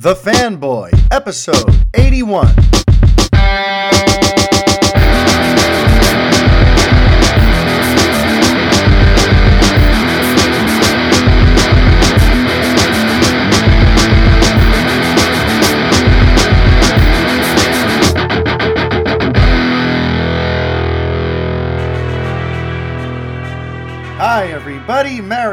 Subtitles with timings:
[0.00, 2.79] The Fanboy, episode 81.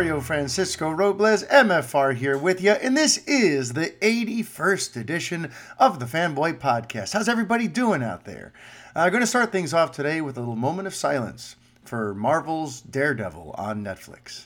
[0.07, 6.05] Mario Francisco Robles, MFR, here with you, and this is the 81st edition of the
[6.05, 7.11] Fanboy Podcast.
[7.11, 8.53] How's everybody doing out there?
[8.95, 12.15] Uh, I'm going to start things off today with a little moment of silence for
[12.15, 14.45] Marvel's Daredevil on Netflix.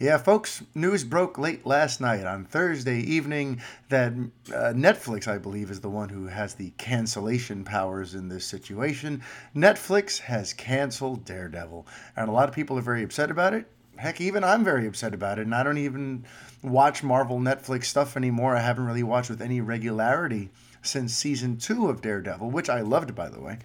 [0.00, 5.72] Yeah, folks, news broke late last night on Thursday evening that uh, Netflix, I believe,
[5.72, 9.24] is the one who has the cancellation powers in this situation.
[9.56, 11.84] Netflix has canceled Daredevil,
[12.16, 13.68] and a lot of people are very upset about it.
[13.96, 16.24] Heck, even I'm very upset about it, and I don't even
[16.62, 18.54] watch Marvel Netflix stuff anymore.
[18.54, 23.16] I haven't really watched with any regularity since season two of Daredevil, which I loved,
[23.16, 23.58] by the way.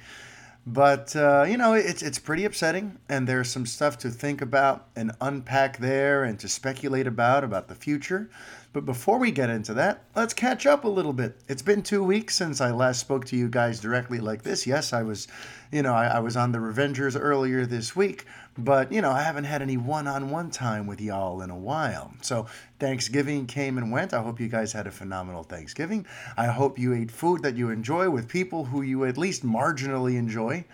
[0.66, 4.88] But uh, you know, it's it's pretty upsetting, and there's some stuff to think about
[4.96, 8.30] and unpack there, and to speculate about about the future.
[8.72, 11.40] But before we get into that, let's catch up a little bit.
[11.48, 14.66] It's been two weeks since I last spoke to you guys directly like this.
[14.66, 15.28] Yes, I was,
[15.72, 18.26] you know, I, I was on the Revengers earlier this week,
[18.58, 22.14] but you know, I haven't had any one-on-one time with y'all in a while.
[22.22, 22.48] So
[22.80, 24.14] Thanksgiving came and went.
[24.14, 26.06] I hope you guys had a phenomenal Thanksgiving.
[26.38, 30.18] I hope you ate food that you enjoy with people who you at least marginally
[30.18, 30.66] enjoy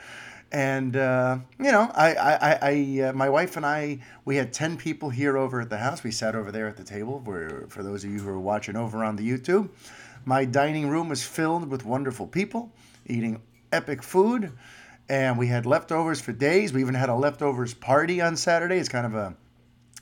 [0.52, 4.78] and uh, you know, I, I, I, uh, my wife and I, we had ten
[4.78, 6.04] people here over at the house.
[6.04, 7.22] We sat over there at the table.
[7.24, 9.70] For for those of you who are watching over on the YouTube,
[10.26, 12.72] my dining room was filled with wonderful people
[13.06, 14.52] eating epic food,
[15.10, 16.72] and we had leftovers for days.
[16.72, 18.78] We even had a leftovers party on Saturday.
[18.78, 19.36] It's kind of a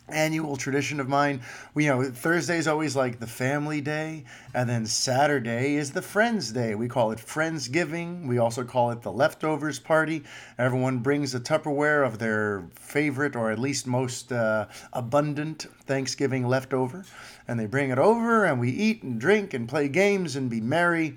[0.09, 1.41] annual tradition of mine.
[1.73, 6.01] We, you know, Thursday is always like the family day, and then Saturday is the
[6.01, 6.75] friends day.
[6.75, 8.27] We call it Friendsgiving.
[8.27, 10.23] We also call it the leftovers party.
[10.57, 17.05] Everyone brings a Tupperware of their favorite or at least most uh, abundant Thanksgiving leftover,
[17.47, 20.61] and they bring it over, and we eat and drink and play games and be
[20.61, 21.15] merry.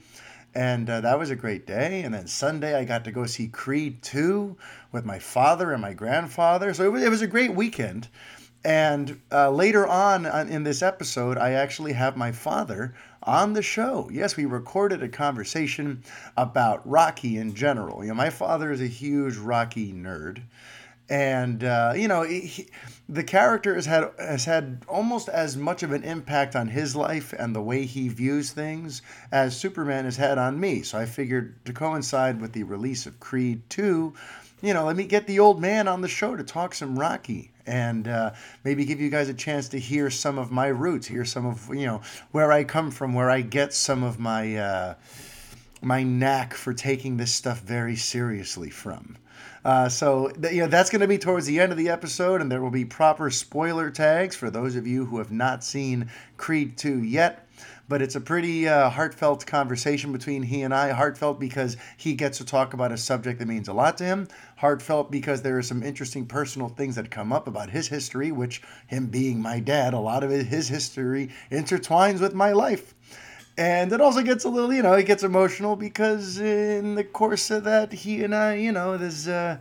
[0.55, 2.03] And uh, that was a great day.
[2.03, 4.56] And then Sunday, I got to go see Creed 2
[4.93, 6.75] with my father and my grandfather.
[6.75, 8.09] So it was, it was a great weekend.
[8.65, 14.10] And uh, later on in this episode, I actually have my father on the show.
[14.12, 16.03] Yes, we recorded a conversation
[16.37, 18.03] about Rocky in general.
[18.03, 20.43] You know, my father is a huge Rocky nerd.
[21.10, 22.69] And uh, you know, he,
[23.09, 27.34] the character has had has had almost as much of an impact on his life
[27.37, 30.82] and the way he views things as Superman has had on me.
[30.82, 34.15] So I figured to coincide with the release of Creed 2,
[34.62, 37.50] you know, let me get the old man on the show to talk some Rocky
[37.66, 38.32] and uh,
[38.62, 41.69] maybe give you guys a chance to hear some of my roots, hear some of
[41.75, 44.94] you know where I come from, where I get some of my uh,
[45.82, 49.16] my knack for taking this stuff very seriously from.
[49.65, 52.41] Uh, so th- you know that's going to be towards the end of the episode,
[52.41, 56.10] and there will be proper spoiler tags for those of you who have not seen
[56.37, 57.47] Creed 2 yet
[57.91, 60.91] but it's a pretty uh, heartfelt conversation between he and I.
[60.91, 64.28] Heartfelt because he gets to talk about a subject that means a lot to him.
[64.59, 68.62] Heartfelt because there are some interesting personal things that come up about his history, which,
[68.87, 72.94] him being my dad, a lot of his history intertwines with my life.
[73.60, 77.50] And it also gets a little, you know, it gets emotional because in the course
[77.50, 79.28] of that, he and I, you know, there's.
[79.28, 79.59] Uh,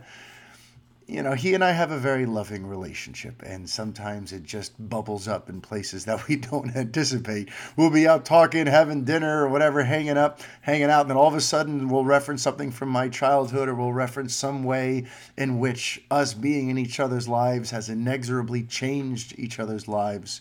[1.06, 5.26] you know, he and I have a very loving relationship, and sometimes it just bubbles
[5.26, 7.50] up in places that we don't anticipate.
[7.76, 11.26] We'll be out talking, having dinner, or whatever, hanging up, hanging out, and then all
[11.26, 15.06] of a sudden we'll reference something from my childhood, or we'll reference some way
[15.36, 20.40] in which us being in each other's lives has inexorably changed each other's lives,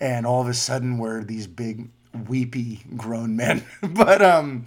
[0.00, 1.88] and all of a sudden we're these big
[2.28, 3.64] weepy grown men.
[3.82, 4.64] but um,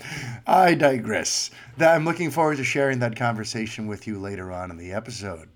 [0.47, 1.51] I digress.
[1.77, 5.49] That I'm looking forward to sharing that conversation with you later on in the episode.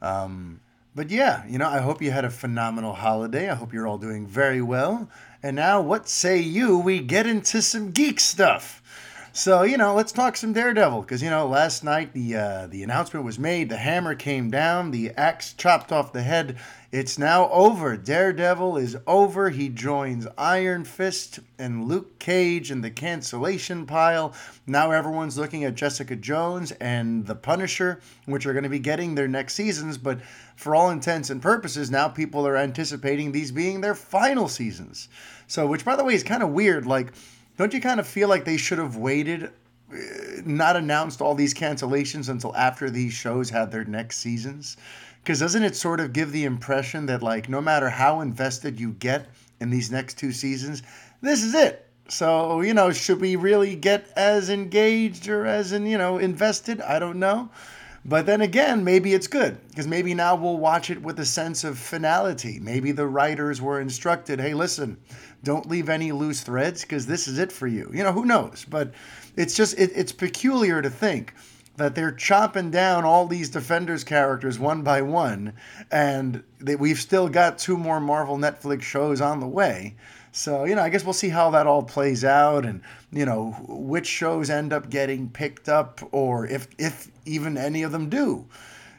[0.00, 0.60] Um,
[0.94, 3.48] but yeah, you know, I hope you had a phenomenal holiday.
[3.48, 5.08] I hope you're all doing very well.
[5.42, 6.78] And now, what say you?
[6.78, 8.81] We get into some geek stuff.
[9.34, 12.82] So you know, let's talk some Daredevil because you know last night the uh, the
[12.82, 16.58] announcement was made, the hammer came down, the axe chopped off the head.
[16.90, 17.96] It's now over.
[17.96, 19.48] Daredevil is over.
[19.48, 24.34] He joins Iron Fist and Luke Cage in the cancellation pile.
[24.66, 29.14] Now everyone's looking at Jessica Jones and The Punisher, which are going to be getting
[29.14, 29.96] their next seasons.
[29.96, 30.20] But
[30.56, 35.08] for all intents and purposes, now people are anticipating these being their final seasons.
[35.46, 36.84] So, which by the way is kind of weird.
[36.84, 37.14] Like
[37.62, 39.96] don't you kind of feel like they should have waited, uh,
[40.44, 44.76] not announced all these cancellations until after these shows had their next seasons?
[45.22, 48.94] Because doesn't it sort of give the impression that, like, no matter how invested you
[48.94, 49.28] get
[49.60, 50.82] in these next two seasons,
[51.20, 51.86] this is it.
[52.08, 56.80] So, you know, should we really get as engaged or as in, you know, invested?
[56.80, 57.48] I don't know.
[58.04, 61.62] But then again, maybe it's good because maybe now we'll watch it with a sense
[61.62, 62.58] of finality.
[62.58, 64.96] Maybe the writers were instructed, hey, listen,
[65.44, 67.90] don't leave any loose threads because this is it for you.
[67.92, 68.64] You know, who knows?
[68.68, 68.92] But
[69.36, 71.34] it's just, it, it's peculiar to think
[71.76, 75.52] that they're chopping down all these defenders characters one by one
[75.90, 79.94] and that we've still got two more marvel netflix shows on the way
[80.32, 83.52] so you know i guess we'll see how that all plays out and you know
[83.66, 88.44] which shows end up getting picked up or if if even any of them do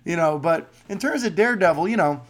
[0.04, 2.22] you know but in terms of daredevil you know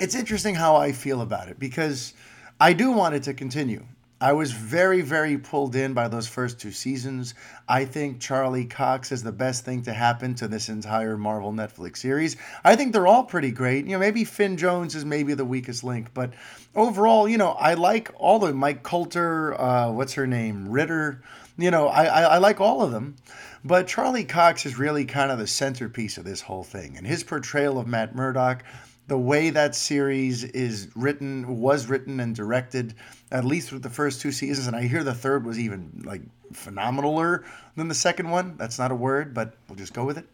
[0.00, 2.14] it's interesting how i feel about it because
[2.60, 3.84] i do want it to continue
[4.22, 7.32] I was very, very pulled in by those first two seasons.
[7.66, 11.98] I think Charlie Cox is the best thing to happen to this entire Marvel Netflix
[11.98, 12.36] series.
[12.62, 13.86] I think they're all pretty great.
[13.86, 16.34] You know, maybe Finn Jones is maybe the weakest link, but
[16.74, 21.22] overall, you know, I like all the Mike Colter, uh, what's her name, Ritter.
[21.56, 23.16] You know, I, I, I like all of them.
[23.64, 26.98] But Charlie Cox is really kind of the centerpiece of this whole thing.
[26.98, 28.64] And his portrayal of Matt Murdock,
[29.10, 32.94] the way that series is written, was written and directed,
[33.32, 36.22] at least with the first two seasons, and I hear the third was even like
[36.52, 37.42] phenomenaler
[37.74, 38.54] than the second one.
[38.56, 40.28] That's not a word, but we'll just go with it.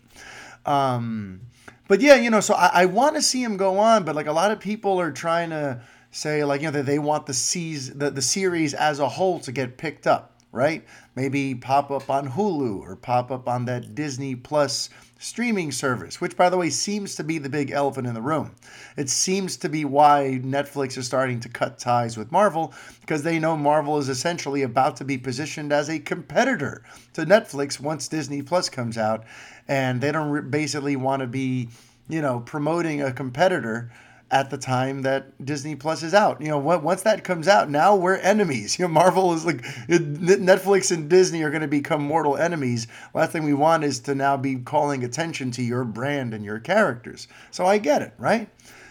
[0.67, 1.41] Um,
[1.89, 4.27] but yeah, you know, so I, I want to see him go on, but like
[4.27, 5.81] a lot of people are trying to
[6.11, 9.41] say, like you know, that they want the seas the, the series as a whole
[9.41, 10.85] to get picked up right?
[11.15, 16.37] Maybe pop up on Hulu or pop up on that Disney Plus streaming service, which,
[16.37, 18.55] by the way, seems to be the big elephant in the room.
[18.97, 23.39] It seems to be why Netflix is starting to cut ties with Marvel because they
[23.39, 26.83] know Marvel is essentially about to be positioned as a competitor
[27.15, 29.25] to Netflix once Disney Plus comes out,
[29.69, 31.69] and they don't basically want to be,
[32.09, 33.91] you know, promoting a competitor
[34.31, 36.41] at the time that Disney Plus is out.
[36.41, 38.77] You know, once that comes out, now we're enemies.
[38.79, 42.89] You know, Marvel is like Netflix and Disney are going to become mortal enemies.
[43.15, 46.59] Last thing we want is to now be calling attention to your brand and your
[46.59, 47.29] characters.
[47.51, 48.49] So I get it, right?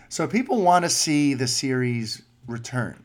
[0.10, 3.04] So people want to see the series return.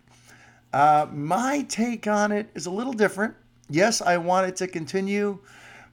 [0.72, 3.34] Uh, my take on it is a little different.
[3.68, 5.38] Yes, I want it to continue.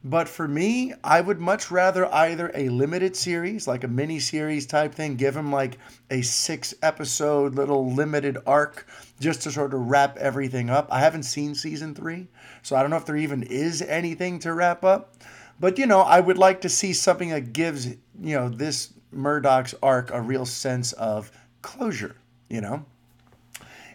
[0.09, 4.65] But for me, I would much rather either a limited series, like a mini series
[4.65, 5.77] type thing, give them like
[6.09, 8.88] a six episode little limited arc
[9.19, 10.88] just to sort of wrap everything up.
[10.89, 12.30] I haven't seen season three,
[12.62, 15.13] so I don't know if there even is anything to wrap up.
[15.59, 19.75] But, you know, I would like to see something that gives, you know, this Murdock's
[19.83, 21.31] arc a real sense of
[21.62, 22.15] closure,
[22.48, 22.86] you know?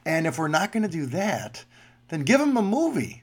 [0.05, 1.65] And if we're not going to do that,
[2.09, 3.23] then give him a movie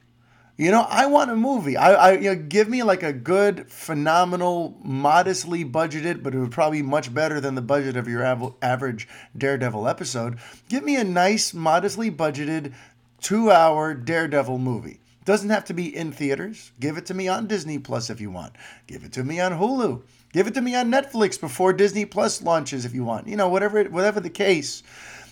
[0.59, 1.77] you know, I want a movie.
[1.77, 6.51] I, I you know, give me like a good, phenomenal, modestly budgeted, but it would
[6.51, 9.07] probably be much better than the budget of your av- average
[9.37, 10.37] Daredevil episode.
[10.67, 12.73] Give me a nice, modestly budgeted,
[13.21, 14.99] two-hour Daredevil movie.
[15.23, 16.73] Doesn't have to be in theaters.
[16.77, 18.51] Give it to me on Disney Plus if you want.
[18.85, 20.01] Give it to me on Hulu.
[20.33, 23.29] Give it to me on Netflix before Disney Plus launches if you want.
[23.29, 24.83] You know, whatever whatever the case.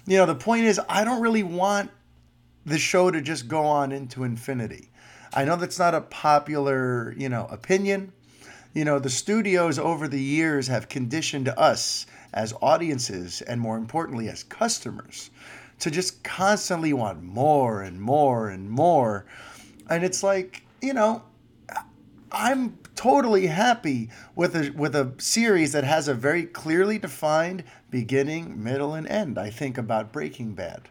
[0.06, 1.92] You know, the point is I don't really want
[2.66, 4.90] the show to just go on into infinity.
[5.34, 8.14] I know that's not a popular, you know, opinion.
[8.74, 14.30] You know, the studios over the years have conditioned us as audiences and more importantly
[14.30, 15.32] as customers
[15.80, 19.26] to just constantly want more and more and more.
[19.90, 21.24] And it's like, you know,
[22.32, 28.62] I'm totally happy with a with a series that has a very clearly defined beginning,
[28.62, 29.38] middle, and end.
[29.38, 30.90] I think about Breaking Bad.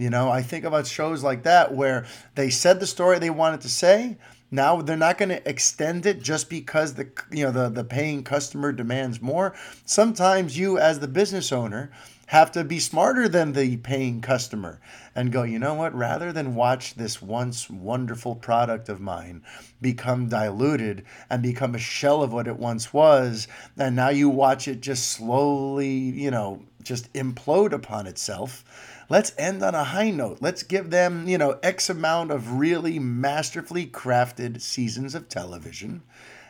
[0.00, 3.60] You know, I think about shows like that where they said the story they wanted
[3.60, 4.16] to say.
[4.50, 8.24] Now they're not going to extend it just because the you know the the paying
[8.24, 9.54] customer demands more.
[9.84, 11.90] Sometimes you as the business owner
[12.28, 14.80] have to be smarter than the paying customer
[15.14, 19.42] and go, you know what, rather than watch this once wonderful product of mine
[19.82, 24.66] become diluted and become a shell of what it once was, and now you watch
[24.66, 28.64] it just slowly, you know, just implode upon itself
[29.10, 30.38] let's end on a high note.
[30.40, 36.02] Let's give them, you know, X amount of really masterfully crafted seasons of television.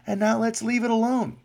[0.06, 1.38] And now let's leave it alone.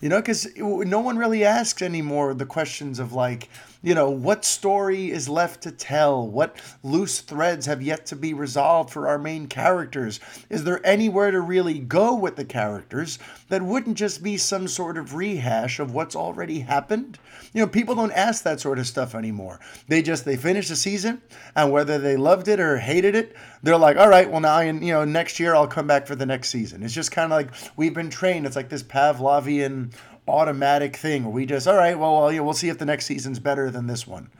[0.00, 3.48] You know, because no one really asks anymore the questions of like,
[3.82, 6.26] you know, what story is left to tell?
[6.26, 10.20] What loose threads have yet to be resolved for our main characters?
[10.50, 13.18] Is there anywhere to really go with the characters
[13.48, 17.18] that wouldn't just be some sort of rehash of what's already happened?
[17.54, 19.60] You know, people don't ask that sort of stuff anymore.
[19.88, 21.22] They just they finish the season
[21.56, 24.64] and whether they loved it or hated it, they're like, all right, well now I,
[24.64, 26.82] you know next year I'll come back for the next season.
[26.82, 28.46] It's just kind of like we've been trained.
[28.46, 29.92] It's like this Pavlovian
[30.28, 33.38] automatic thing we just, all right, well, well yeah, we'll see if the next season's
[33.38, 34.30] better than this one.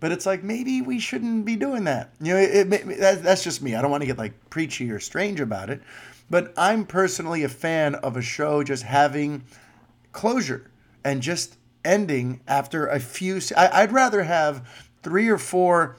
[0.00, 2.12] But it's like maybe we shouldn't be doing that.
[2.20, 3.74] You know, it, it, that, that's just me.
[3.74, 5.80] I don't want to get like preachy or strange about it,
[6.28, 9.44] but I'm personally a fan of a show just having
[10.10, 10.70] closure
[11.04, 13.40] and just ending after a few.
[13.56, 14.68] I, I'd rather have
[15.02, 15.96] three or four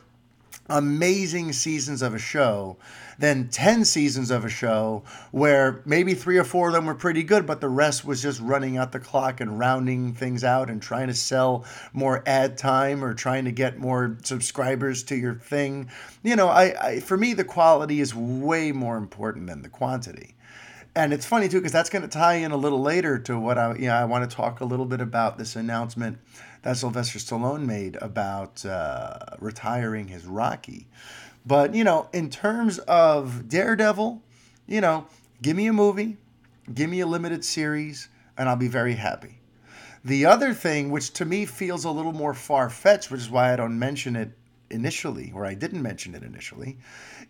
[0.70, 2.78] amazing seasons of a show
[3.24, 5.02] than 10 seasons of a show
[5.32, 8.42] where maybe three or four of them were pretty good, but the rest was just
[8.42, 11.64] running out the clock and rounding things out and trying to sell
[11.94, 15.90] more ad time or trying to get more subscribers to your thing.
[16.22, 20.36] You know, I, I for me, the quality is way more important than the quantity
[20.96, 23.58] and it's funny too because that's going to tie in a little later to what
[23.58, 26.20] I you know I want to talk a little bit about this announcement
[26.64, 30.88] that Sylvester Stallone made about uh, retiring his Rocky.
[31.46, 34.22] But you know, in terms of Daredevil,
[34.68, 35.08] you know,
[35.42, 36.18] give me a movie,
[36.74, 39.40] give me a limited series, and I'll be very happy.
[40.06, 43.54] The other thing, which to me feels a little more far fetched, which is why
[43.54, 44.38] I don't mention it
[44.70, 46.78] initially, or I didn't mention it initially,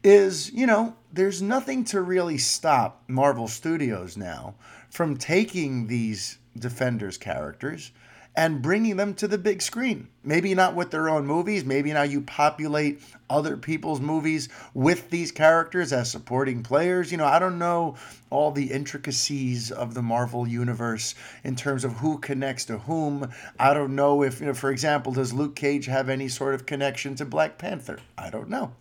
[0.03, 4.55] is, you know, there's nothing to really stop Marvel Studios now
[4.89, 7.91] from taking these Defenders characters
[8.35, 10.07] and bringing them to the big screen.
[10.23, 11.63] Maybe not with their own movies.
[11.63, 17.11] Maybe now you populate other people's movies with these characters as supporting players.
[17.11, 17.95] You know, I don't know
[18.31, 21.13] all the intricacies of the Marvel universe
[21.43, 23.31] in terms of who connects to whom.
[23.59, 26.65] I don't know if, you know, for example, does Luke Cage have any sort of
[26.65, 27.99] connection to Black Panther?
[28.17, 28.73] I don't know.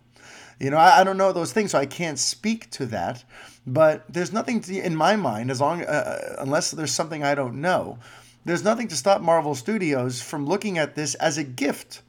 [0.59, 3.23] You know, I, I don't know those things, so I can't speak to that.
[3.67, 7.35] But there's nothing to, in my mind, as long uh, uh, unless there's something I
[7.35, 7.99] don't know,
[8.45, 12.01] there's nothing to stop Marvel Studios from looking at this as a gift,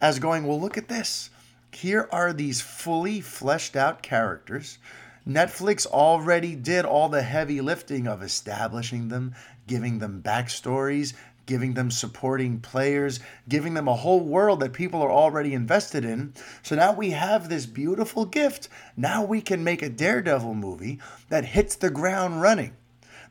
[0.00, 1.30] as going, well, look at this.
[1.72, 4.78] Here are these fully fleshed out characters.
[5.26, 9.34] Netflix already did all the heavy lifting of establishing them,
[9.66, 11.12] giving them backstories,
[11.46, 13.18] giving them supporting players,
[13.48, 16.32] giving them a whole world that people are already invested in.
[16.62, 18.68] So now we have this beautiful gift.
[18.96, 22.76] Now we can make a Daredevil movie that hits the ground running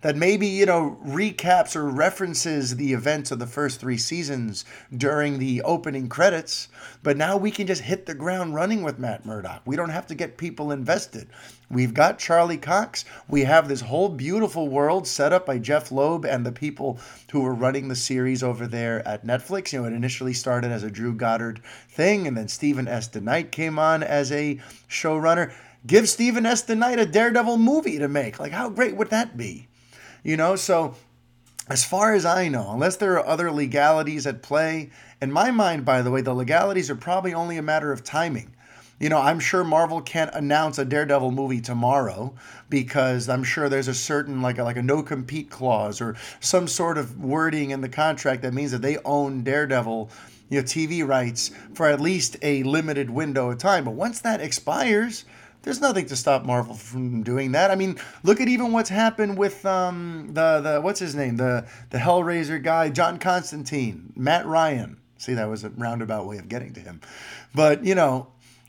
[0.01, 4.63] that maybe, you know, recaps or references the events of the first three seasons
[4.95, 6.69] during the opening credits.
[7.03, 9.61] But now we can just hit the ground running with Matt Murdock.
[9.65, 11.27] We don't have to get people invested.
[11.69, 13.05] We've got Charlie Cox.
[13.27, 16.99] We have this whole beautiful world set up by Jeph Loeb and the people
[17.31, 19.71] who were running the series over there at Netflix.
[19.71, 23.07] You know, it initially started as a Drew Goddard thing, and then Stephen S.
[23.09, 25.53] DeKnight came on as a showrunner.
[25.85, 26.65] Give Stephen S.
[26.65, 28.39] DeKnight a Daredevil movie to make.
[28.39, 29.68] Like, how great would that be?
[30.23, 30.95] You know, so
[31.69, 34.89] as far as I know, unless there are other legalities at play,
[35.21, 38.55] in my mind, by the way, the legalities are probably only a matter of timing.
[38.99, 42.33] You know, I'm sure Marvel can't announce a Daredevil movie tomorrow
[42.69, 46.67] because I'm sure there's a certain like a, like a no compete clause or some
[46.67, 50.09] sort of wording in the contract that means that they own Daredevil,
[50.49, 53.85] you know, TV rights for at least a limited window of time.
[53.85, 55.23] But once that expires,
[55.63, 57.71] there's nothing to stop Marvel from doing that.
[57.71, 61.67] I mean, look at even what's happened with um, the the what's his name the
[61.89, 64.97] the Hellraiser guy John Constantine Matt Ryan.
[65.17, 67.01] See, that was a roundabout way of getting to him,
[67.53, 68.27] but you know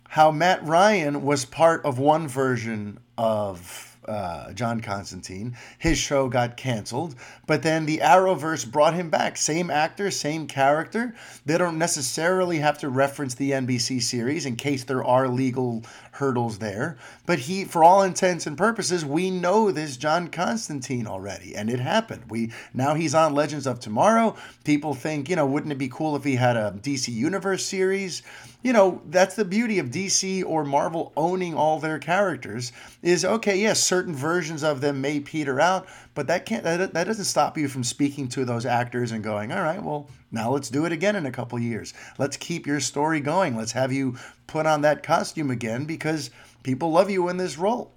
[0.09, 5.57] how Matt Ryan was part of one version of uh, John Constantine.
[5.79, 7.15] His show got canceled,
[7.47, 9.37] but then the Arrowverse brought him back.
[9.37, 11.15] Same actor, same character.
[11.47, 15.85] They don't necessarily have to reference the NBC series in case there are legal
[16.21, 16.97] hurdles there.
[17.27, 21.81] But he, for all intents and purposes, we know this John Constantine already, and it
[21.81, 22.31] happened.
[22.31, 24.37] We now he's on Legends of Tomorrow.
[24.63, 28.23] People think, you know, wouldn't it be cool if he had a DC Universe series?
[28.63, 32.73] You know, that's the beauty of DC or Marvel owning all their characters.
[33.03, 35.89] Is okay, yes, certain versions of them may peter out,
[36.21, 39.51] but that can't that, that doesn't stop you from speaking to those actors and going,
[39.51, 41.95] all right, well, now let's do it again in a couple years.
[42.19, 43.57] Let's keep your story going.
[43.57, 46.31] Let's have you put on that costume again because
[46.63, 47.95] people love you in this role.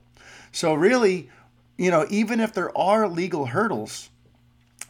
[0.54, 1.30] So really,
[1.78, 4.10] you know, even if there are legal hurdles,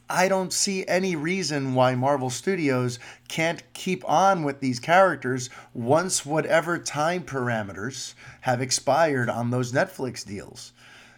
[0.07, 2.99] I don't see any reason why Marvel Studios
[3.29, 10.23] can't keep on with these characters once whatever time parameters have expired on those Netflix
[10.23, 10.71] deals.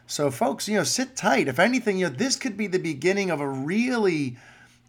[0.07, 1.47] So, folks, you know, sit tight.
[1.47, 4.37] If anything, you know, this could be the beginning of a really,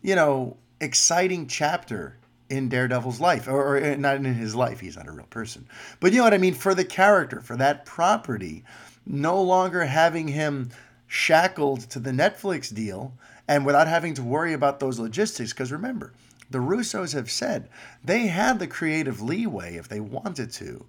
[0.02, 2.18] you know, exciting chapter
[2.48, 4.80] in Daredevil's life, or, or, eh, not in his life.
[4.80, 5.66] He's not a real person,
[6.00, 6.54] but you know what I mean.
[6.54, 8.62] For the character, for that property,
[9.06, 10.70] no longer having him
[11.06, 13.14] shackled to the Netflix deal,
[13.48, 15.52] and without having to worry about those logistics.
[15.52, 16.12] Because remember,
[16.50, 17.68] the Russos have said
[18.04, 20.84] they had the creative leeway if they wanted to,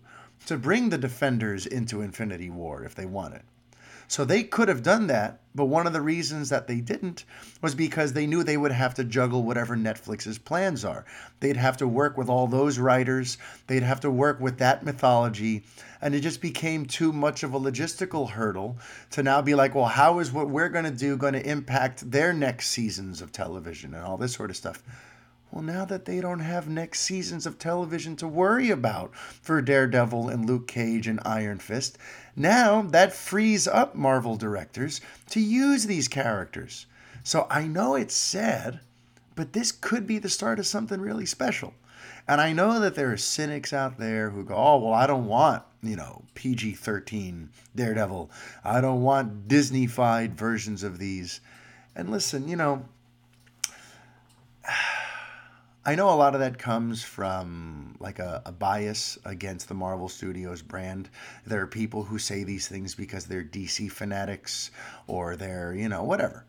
[0.48, 3.42] to bring the Defenders into Infinity War if they wanted.
[4.10, 7.26] So they could have done that, but one of the reasons that they didn't
[7.62, 11.04] was because they knew they would have to juggle whatever Netflix's plans are.
[11.42, 13.38] They'd have to work with all those writers,
[13.68, 15.66] they'd have to work with that mythology,
[16.02, 18.78] and it just became too much of a logistical hurdle
[19.12, 22.10] to now be like, well, how is what we're going to do going to impact
[22.10, 24.82] their next seasons of television and all this sort of stuff?
[25.52, 30.28] Well, now that they don't have next seasons of television to worry about for Daredevil
[30.28, 31.98] and Luke Cage and Iron Fist,
[32.38, 35.02] now that frees up Marvel directors
[35.32, 36.86] to use these characters.
[37.24, 38.80] So I know it's sad,
[39.36, 41.74] but this could be the start of something really special.
[42.28, 45.26] And I know that there are cynics out there who go, oh, well, I don't
[45.26, 48.30] want, you know, PG 13 Daredevil.
[48.64, 51.42] I don't want Disney-fied versions of these.
[51.96, 52.86] And listen, you know,
[55.88, 60.10] I know a lot of that comes from like a, a, bias against the Marvel
[60.10, 61.08] Studios brand.
[61.46, 64.70] There are people who say these things because they're DC fanatics
[65.08, 66.44] or they're, you know, whatever.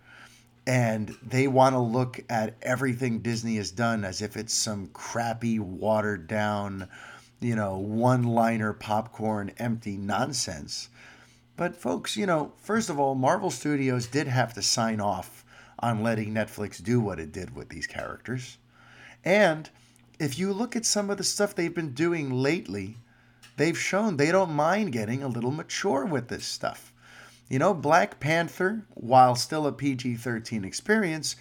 [0.66, 5.60] And they want to look at everything Disney has done as if it's some crappy,
[5.60, 6.88] watered down,
[7.38, 10.88] you know, one liner popcorn empty nonsense.
[11.56, 15.44] But, folks, you know, first of all, Marvel Studios did have to sign off
[15.78, 18.58] on letting Netflix do what it did with these characters.
[19.24, 19.70] And
[20.18, 22.96] if you look at some of the stuff they've been doing lately,
[23.56, 26.92] they've shown they don't mind getting a little mature with this stuff.
[27.48, 31.36] You know, Black Panther, while still a PG 13 experience,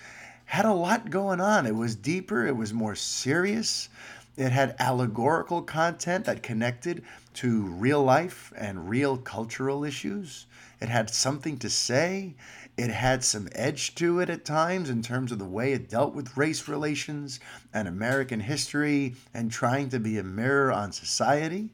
[0.45, 1.65] had a lot going on.
[1.65, 3.89] It was deeper, it was more serious,
[4.37, 7.03] it had allegorical content that connected
[7.33, 10.45] to real life and real cultural issues.
[10.79, 12.35] It had something to say.
[12.77, 16.13] It had some edge to it at times in terms of the way it dealt
[16.13, 17.39] with race relations
[17.73, 21.69] and American history and trying to be a mirror on society.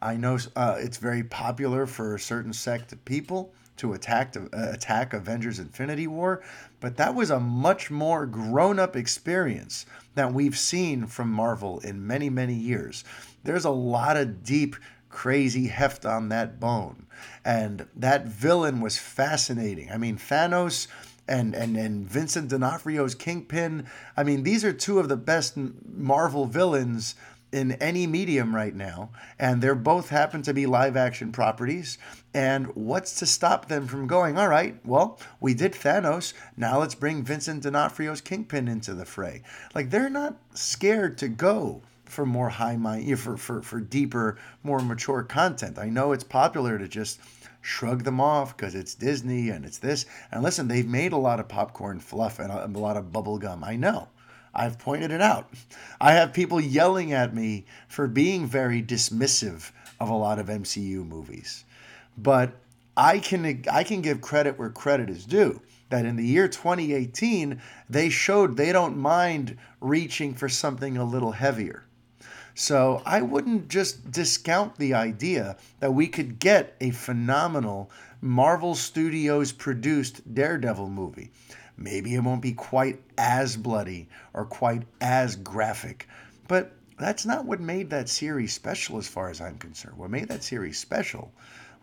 [0.00, 4.46] I know uh, it's very popular for a certain sect of people to attack uh,
[4.52, 6.42] attack Avengers Infinity War,
[6.80, 12.30] but that was a much more grown-up experience than we've seen from Marvel in many
[12.30, 13.04] many years.
[13.42, 14.76] There's a lot of deep
[15.14, 17.06] crazy heft on that bone.
[17.44, 19.90] And that villain was fascinating.
[19.90, 20.88] I mean, Thanos
[21.28, 23.86] and, and, and Vincent D'Onofrio's Kingpin.
[24.16, 27.14] I mean, these are two of the best Marvel villains
[27.52, 29.10] in any medium right now.
[29.38, 31.96] And they're both happen to be live action properties.
[32.34, 36.34] And what's to stop them from going, all right, well, we did Thanos.
[36.56, 39.42] Now let's bring Vincent D'Onofrio's Kingpin into the fray.
[39.76, 44.80] Like, they're not scared to go for more high mind for, for for deeper more
[44.80, 45.78] mature content.
[45.78, 47.20] I know it's popular to just
[47.60, 50.06] shrug them off because it's disney and it's this.
[50.30, 53.38] And listen they've made a lot of popcorn fluff and a, a lot of bubble
[53.38, 53.64] gum.
[53.64, 54.08] I know.
[54.54, 55.50] I've pointed it out.
[56.00, 61.06] I have people yelling at me for being very dismissive of a lot of mcu
[61.06, 61.64] movies.
[62.16, 62.52] But
[62.96, 67.60] i can i can give credit where credit is due that in the year 2018
[67.90, 71.84] they showed they don't mind reaching for something a little heavier
[72.54, 77.90] so I wouldn't just discount the idea that we could get a phenomenal
[78.20, 81.30] Marvel Studios produced Daredevil movie.
[81.76, 86.08] Maybe it won't be quite as bloody or quite as graphic,
[86.46, 89.98] but that's not what made that series special as far as I'm concerned.
[89.98, 91.32] What made that series special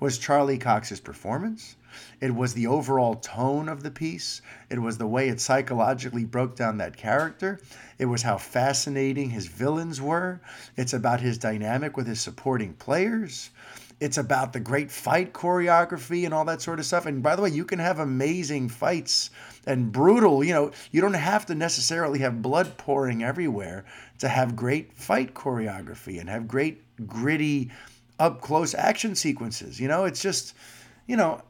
[0.01, 1.77] was Charlie Cox's performance.
[2.19, 4.41] It was the overall tone of the piece.
[4.69, 7.59] It was the way it psychologically broke down that character.
[7.99, 10.41] It was how fascinating his villains were.
[10.75, 13.51] It's about his dynamic with his supporting players.
[13.99, 17.05] It's about the great fight choreography and all that sort of stuff.
[17.05, 19.29] And by the way, you can have amazing fights
[19.67, 23.85] and brutal, you know, you don't have to necessarily have blood pouring everywhere
[24.17, 27.69] to have great fight choreography and have great gritty
[28.21, 29.79] up close action sequences.
[29.79, 30.53] You know, it's just,
[31.07, 31.41] you know,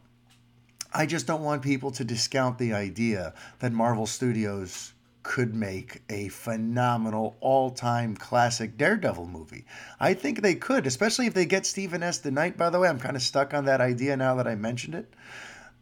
[0.94, 6.30] I just don't want people to discount the idea that Marvel Studios could make a
[6.30, 9.66] phenomenal all-time classic Daredevil movie.
[10.00, 12.22] I think they could, especially if they get Stephen S.
[12.22, 12.56] DeKnight.
[12.56, 15.14] By the way, I'm kind of stuck on that idea now that I mentioned it.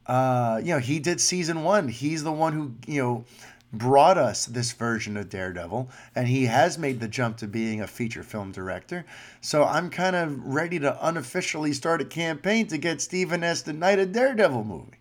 [0.08, 1.88] Uh, you know, he did season one.
[1.88, 3.26] He's the one who you know
[3.72, 7.88] brought us this version of Daredevil, and he has made the jump to being a
[7.88, 9.06] feature film director.
[9.42, 13.64] So I'm kind of ready to unofficially start a campaign to get Stephen S.
[13.64, 14.98] DeKnight a Daredevil movie.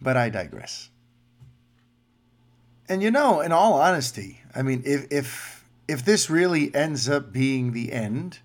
[0.00, 0.88] But I digress.
[2.88, 7.32] And you know, in all honesty, I mean, if if if this really ends up
[7.32, 8.38] being the end,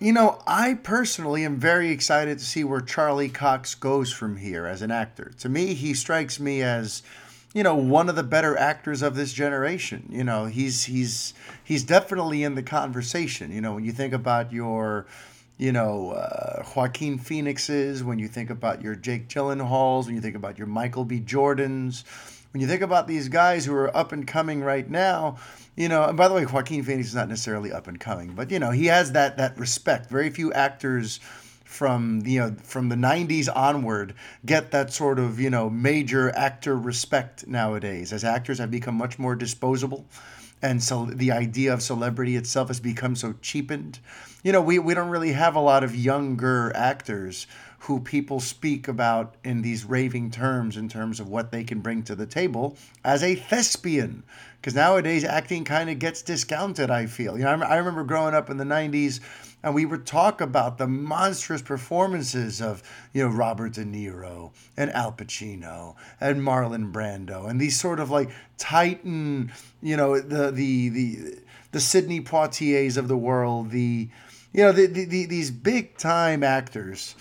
[0.00, 4.66] you know, I personally am very excited to see where Charlie Cox goes from here
[4.66, 5.32] as an actor.
[5.38, 7.02] To me, he strikes me as
[7.54, 11.34] you know one of the better actors of this generation you know he's he's
[11.64, 15.06] he's definitely in the conversation you know when you think about your
[15.60, 20.34] you know, uh, Joaquin Phoenixes, when you think about your Jake Gyllenhaals, when you think
[20.34, 21.20] about your Michael B.
[21.20, 22.02] Jordans,
[22.52, 25.36] when you think about these guys who are up and coming right now,
[25.76, 28.50] you know, and by the way, Joaquin Phoenix is not necessarily up and coming, but
[28.50, 30.08] you know, he has that that respect.
[30.08, 31.20] Very few actors
[31.70, 34.12] from you know from the 90s onward
[34.44, 38.12] get that sort of you know major actor respect nowadays.
[38.12, 40.04] As actors have become much more disposable
[40.60, 44.00] and so the idea of celebrity itself has become so cheapened.
[44.42, 47.46] You know we, we don't really have a lot of younger actors
[47.84, 52.02] who people speak about in these raving terms in terms of what they can bring
[52.02, 54.24] to the table as a thespian
[54.60, 57.38] because nowadays acting kind of gets discounted i feel.
[57.38, 59.20] You know I, I remember growing up in the 90s
[59.62, 64.90] and we would talk about the monstrous performances of you know Robert De Niro and
[64.92, 70.88] Al Pacino and Marlon Brando and these sort of like titan you know the the
[70.88, 71.18] the
[71.72, 74.08] the Sidney Poitiers of the world the
[74.52, 77.14] you know the, the, the these big time actors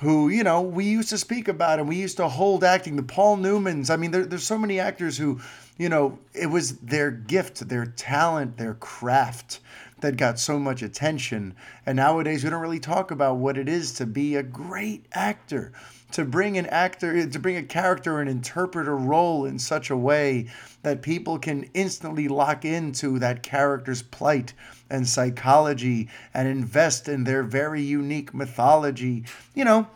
[0.00, 3.02] who you know we used to speak about and we used to hold acting the
[3.02, 3.90] Paul Newmans.
[3.90, 5.40] I mean there, there's so many actors who
[5.78, 9.60] you know it was their gift their talent their craft
[10.00, 11.54] that got so much attention.
[11.84, 15.72] And nowadays, we don't really talk about what it is to be a great actor,
[16.12, 19.96] to bring an actor, to bring a character and interpret a role in such a
[19.96, 20.48] way
[20.82, 24.52] that people can instantly lock into that character's plight
[24.90, 29.24] and psychology and invest in their very unique mythology.
[29.54, 29.88] You know,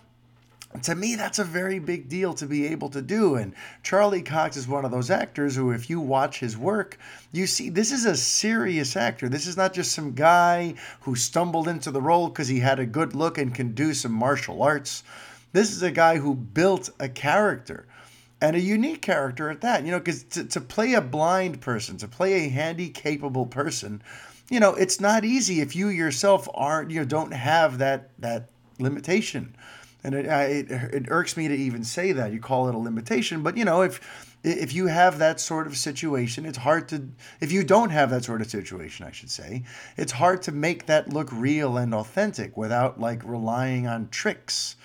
[0.82, 3.34] to me, that's a very big deal to be able to do.
[3.34, 6.96] And Charlie Cox is one of those actors who, if you watch his work,
[7.32, 9.28] you see this is a serious actor.
[9.28, 12.86] This is not just some guy who stumbled into the role because he had a
[12.86, 15.02] good look and can do some martial arts.
[15.52, 17.86] This is a guy who built a character
[18.40, 19.84] and a unique character at that.
[19.84, 24.02] You know, because to, to play a blind person, to play a handy capable person,
[24.48, 28.50] you know, it's not easy if you yourself aren't, you know, don't have that that
[28.78, 29.54] limitation
[30.02, 32.32] and it, it, it irks me to even say that.
[32.32, 35.76] You call it a limitation but you know if if you have that sort of
[35.76, 37.08] situation it's hard to
[37.40, 39.62] if you don't have that sort of situation i should say
[39.98, 44.76] it's hard to make that look real and authentic without like relying on tricks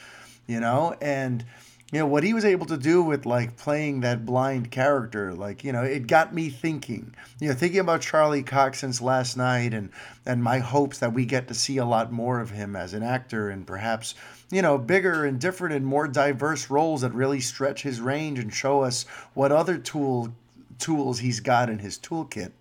[0.48, 0.96] you know?
[1.02, 1.46] And
[1.92, 5.64] you know what he was able to do with like playing that blind character like
[5.64, 7.14] you know it got me thinking.
[7.40, 9.92] You know thinking about charlie cox since last night and
[10.26, 13.04] and my hopes that we get to see a lot more of him as an
[13.04, 14.16] actor and perhaps
[14.52, 18.54] you know bigger and different and more diverse roles that really stretch his range and
[18.54, 19.04] show us
[19.34, 20.34] what other tool
[20.78, 22.52] tools he's got in his toolkit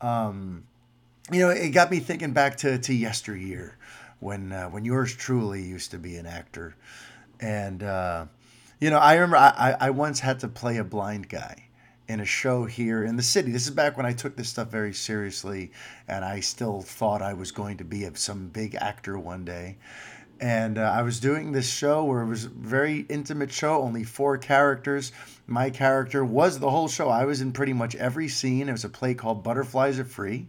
[0.00, 0.64] um,
[1.30, 3.76] you know it got me thinking back to to yesteryear
[4.20, 6.74] when uh, when yours truly used to be an actor
[7.40, 8.24] and uh,
[8.82, 11.68] you know, I remember I, I once had to play a blind guy
[12.08, 13.52] in a show here in the city.
[13.52, 15.70] This is back when I took this stuff very seriously
[16.08, 19.76] and I still thought I was going to be some big actor one day.
[20.42, 24.02] And uh, I was doing this show where it was a very intimate show, only
[24.02, 25.12] four characters.
[25.46, 27.08] My character was the whole show.
[27.08, 28.68] I was in pretty much every scene.
[28.68, 30.48] It was a play called Butterflies Are Free.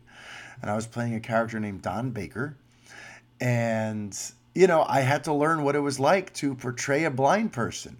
[0.63, 2.57] And I was playing a character named Don Baker.
[3.39, 4.19] And,
[4.55, 7.95] you know, I had to learn what it was like to portray a blind person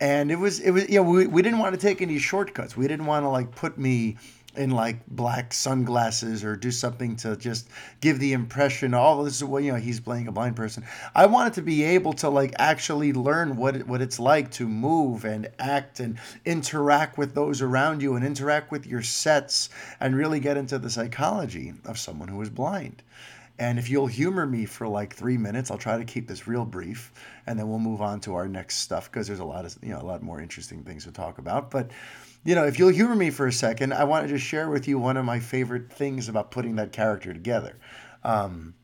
[0.00, 2.76] and it was it was you know we, we didn't want to take any shortcuts
[2.76, 4.16] we didn't want to like put me
[4.56, 7.68] in like black sunglasses or do something to just
[8.00, 10.84] give the impression oh this is what you know he's playing a blind person
[11.14, 14.68] i wanted to be able to like actually learn what it, what it's like to
[14.68, 20.14] move and act and interact with those around you and interact with your sets and
[20.14, 23.02] really get into the psychology of someone who is blind
[23.58, 26.64] and if you'll humor me for like three minutes, I'll try to keep this real
[26.64, 27.12] brief,
[27.46, 29.90] and then we'll move on to our next stuff because there's a lot of you
[29.90, 31.70] know a lot more interesting things to talk about.
[31.70, 31.90] But
[32.44, 34.98] you know, if you'll humor me for a second, I want to share with you
[34.98, 37.78] one of my favorite things about putting that character together.
[38.24, 38.74] Um,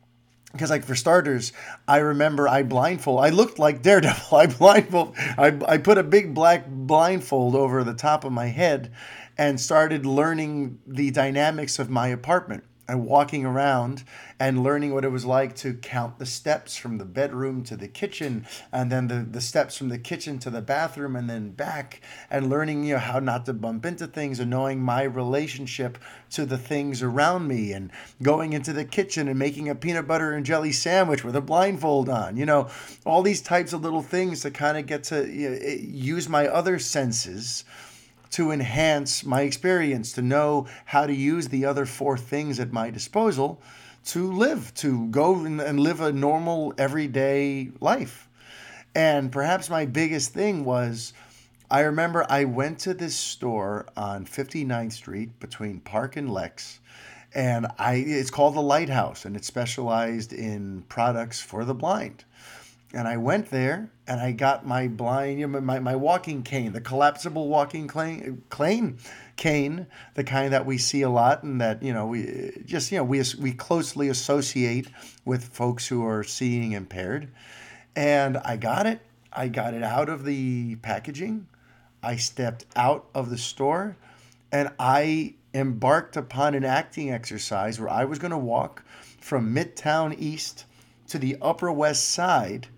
[0.53, 1.53] because like for starters
[1.87, 6.35] i remember i blindfold i looked like daredevil i blindfold I, I put a big
[6.35, 8.91] black blindfold over the top of my head
[9.37, 14.03] and started learning the dynamics of my apartment and walking around
[14.41, 17.87] and learning what it was like to count the steps from the bedroom to the
[17.87, 22.01] kitchen and then the, the steps from the kitchen to the bathroom and then back
[22.31, 25.99] and learning you know how not to bump into things and knowing my relationship
[26.31, 27.91] to the things around me and
[28.23, 32.09] going into the kitchen and making a peanut butter and jelly sandwich with a blindfold
[32.09, 32.69] on you know
[33.05, 36.47] all these types of little things to kind of get to you know, use my
[36.47, 37.65] other senses
[38.31, 42.91] to enhance my experience, to know how to use the other four things at my
[42.91, 43.61] disposal
[44.07, 48.29] to live, to go and live a normal, everyday life.
[48.95, 51.13] And perhaps my biggest thing was
[51.71, 56.81] I remember I went to this store on 59th Street between Park and Lex,
[57.35, 62.25] and I it's called the Lighthouse, and it's specialized in products for the blind.
[62.95, 66.73] And I went there and I got my blind, you know, my, my walking cane,
[66.73, 68.97] the collapsible walking cane, cane,
[69.37, 72.97] cane, the kind that we see a lot and that, you know, we just, you
[72.97, 74.89] know, we, we closely associate
[75.27, 77.29] with folks who are seeing impaired.
[77.95, 79.01] And I got it.
[79.31, 81.47] I got it out of the packaging.
[82.03, 83.99] I stepped out of the store
[84.51, 88.83] and I embarked upon an acting exercise where I was going to walk
[89.21, 90.65] from Midtown East
[91.09, 92.69] to the Upper West Side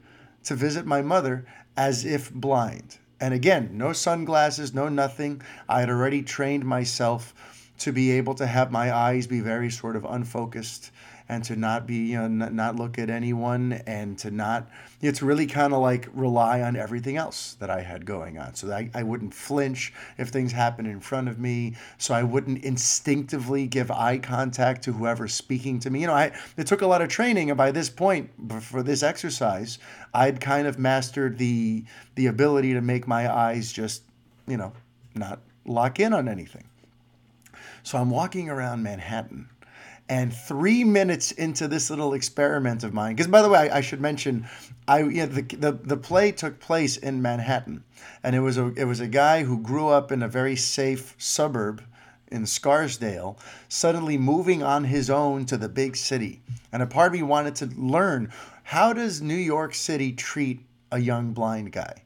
[0.45, 2.99] to visit my mother as if blind.
[3.21, 5.43] And again, no sunglasses, no nothing.
[5.69, 7.35] I had already trained myself
[7.79, 10.91] to be able to have my eyes be very sort of unfocused
[11.31, 14.69] and to not be you know not look at anyone and to not
[15.01, 18.55] it's really kind of like rely on everything else that I had going on.
[18.55, 21.77] So I, I wouldn't flinch if things happened in front of me.
[21.97, 26.01] So I wouldn't instinctively give eye contact to whoever's speaking to me.
[26.01, 29.05] You know I it took a lot of training and by this point for this
[29.05, 29.79] exercise
[30.13, 31.85] I'd kind of mastered the
[32.17, 34.03] the ability to make my eyes just
[34.49, 34.73] you know
[35.15, 36.65] not lock in on anything.
[37.85, 39.49] So I'm walking around Manhattan
[40.11, 43.81] and three minutes into this little experiment of mine, because by the way, I, I,
[43.81, 44.49] should mention,
[44.89, 47.85] I you know, the, the the play took place in Manhattan,
[48.25, 51.15] and it was a it was a guy who grew up in a very safe
[51.17, 51.83] suburb
[52.27, 56.43] in Scarsdale, suddenly moving on his own to the big city,
[56.73, 58.33] and a part of me wanted to learn
[58.65, 62.03] how does New York City treat a young blind guy.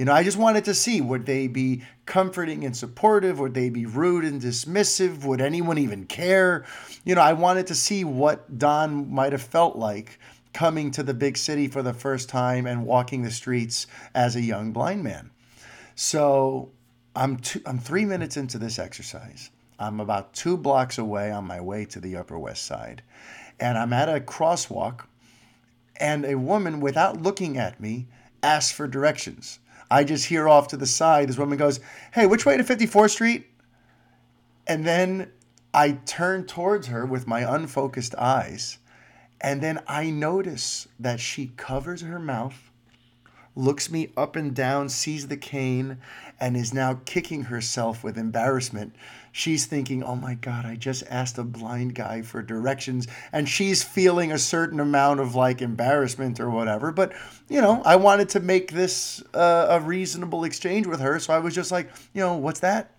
[0.00, 3.38] You know, I just wanted to see would they be comforting and supportive?
[3.38, 5.26] Would they be rude and dismissive?
[5.26, 6.64] Would anyone even care?
[7.04, 10.18] You know, I wanted to see what Don might have felt like
[10.54, 14.40] coming to the big city for the first time and walking the streets as a
[14.40, 15.32] young blind man.
[15.96, 16.70] So
[17.14, 19.50] I'm two, I'm three minutes into this exercise.
[19.78, 23.02] I'm about two blocks away on my way to the Upper West Side,
[23.60, 25.04] and I'm at a crosswalk,
[25.96, 28.06] and a woman, without looking at me,
[28.42, 29.58] asks for directions.
[29.90, 31.80] I just hear off to the side this woman goes,
[32.12, 33.46] Hey, which way to 54th Street?
[34.66, 35.32] And then
[35.74, 38.78] I turn towards her with my unfocused eyes.
[39.40, 42.70] And then I notice that she covers her mouth,
[43.56, 45.98] looks me up and down, sees the cane,
[46.38, 48.94] and is now kicking herself with embarrassment
[49.32, 53.06] she's thinking, oh my God, I just asked a blind guy for directions.
[53.32, 56.92] And she's feeling a certain amount of like embarrassment or whatever.
[56.92, 57.12] But,
[57.48, 61.18] you know, I wanted to make this uh, a reasonable exchange with her.
[61.18, 62.92] So I was just like, you know, what's that?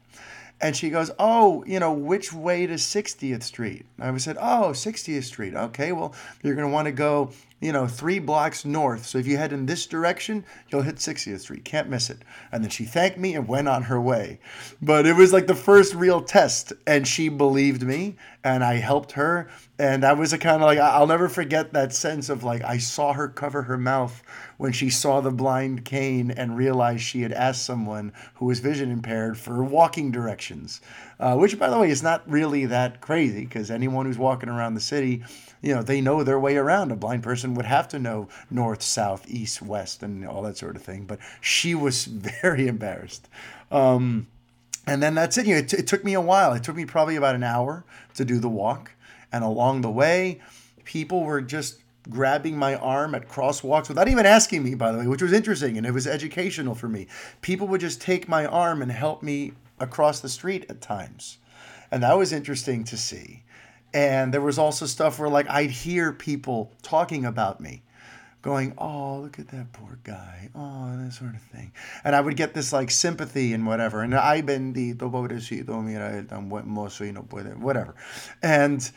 [0.61, 3.85] And she goes, Oh, you know, which way to 60th Street?
[3.99, 5.55] I said, Oh, 60th Street.
[5.55, 6.13] Okay, well,
[6.43, 9.05] you're going to want to go you know, three blocks north.
[9.05, 11.63] So if you head in this direction, you'll hit 60th Street.
[11.63, 12.17] Can't miss it.
[12.51, 14.39] And then she thanked me and went on her way.
[14.81, 16.73] But it was like the first real test.
[16.87, 19.49] And she believed me and I helped her.
[19.81, 22.77] And that was a kind of like, I'll never forget that sense of like, I
[22.77, 24.21] saw her cover her mouth
[24.57, 28.91] when she saw the blind cane and realized she had asked someone who was vision
[28.91, 30.81] impaired for walking directions.
[31.19, 34.75] Uh, which, by the way, is not really that crazy because anyone who's walking around
[34.75, 35.23] the city,
[35.63, 36.91] you know, they know their way around.
[36.91, 40.75] A blind person would have to know north, south, east, west, and all that sort
[40.75, 41.05] of thing.
[41.05, 42.05] But she was
[42.41, 43.27] very embarrassed.
[43.71, 44.27] Um,
[44.85, 45.47] and then that's it.
[45.47, 46.53] You know, it, t- it took me a while.
[46.53, 48.91] It took me probably about an hour to do the walk.
[49.31, 50.41] And along the way,
[50.83, 55.07] people were just grabbing my arm at crosswalks without even asking me, by the way,
[55.07, 57.07] which was interesting and it was educational for me.
[57.41, 61.37] People would just take my arm and help me across the street at times.
[61.91, 63.43] And that was interesting to see.
[63.93, 67.81] And there was also stuff where, like, I'd hear people talking about me,
[68.41, 70.49] going, Oh, look at that poor guy.
[70.55, 71.73] Oh, that sort of thing.
[72.05, 74.01] And I would get this, like, sympathy and whatever.
[74.01, 77.93] And I bendito, pobrecito, mira, el tan buen mozo y no puede, whatever.
[78.41, 78.89] And,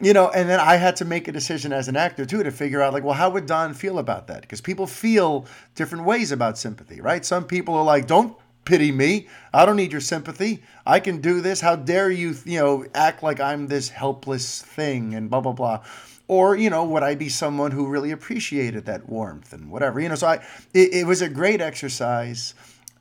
[0.00, 2.50] you know, and then I had to make a decision as an actor too to
[2.50, 4.40] figure out like, well, how would Don feel about that?
[4.40, 7.24] Because people feel different ways about sympathy, right?
[7.24, 9.28] Some people are like, don't pity me.
[9.52, 10.62] I don't need your sympathy.
[10.84, 11.60] I can do this.
[11.60, 15.84] How dare you, you know, act like I'm this helpless thing and blah blah blah.
[16.26, 20.00] Or, you know, would I be someone who really appreciated that warmth and whatever?
[20.00, 20.34] You know, so I
[20.72, 22.54] it, it was a great exercise.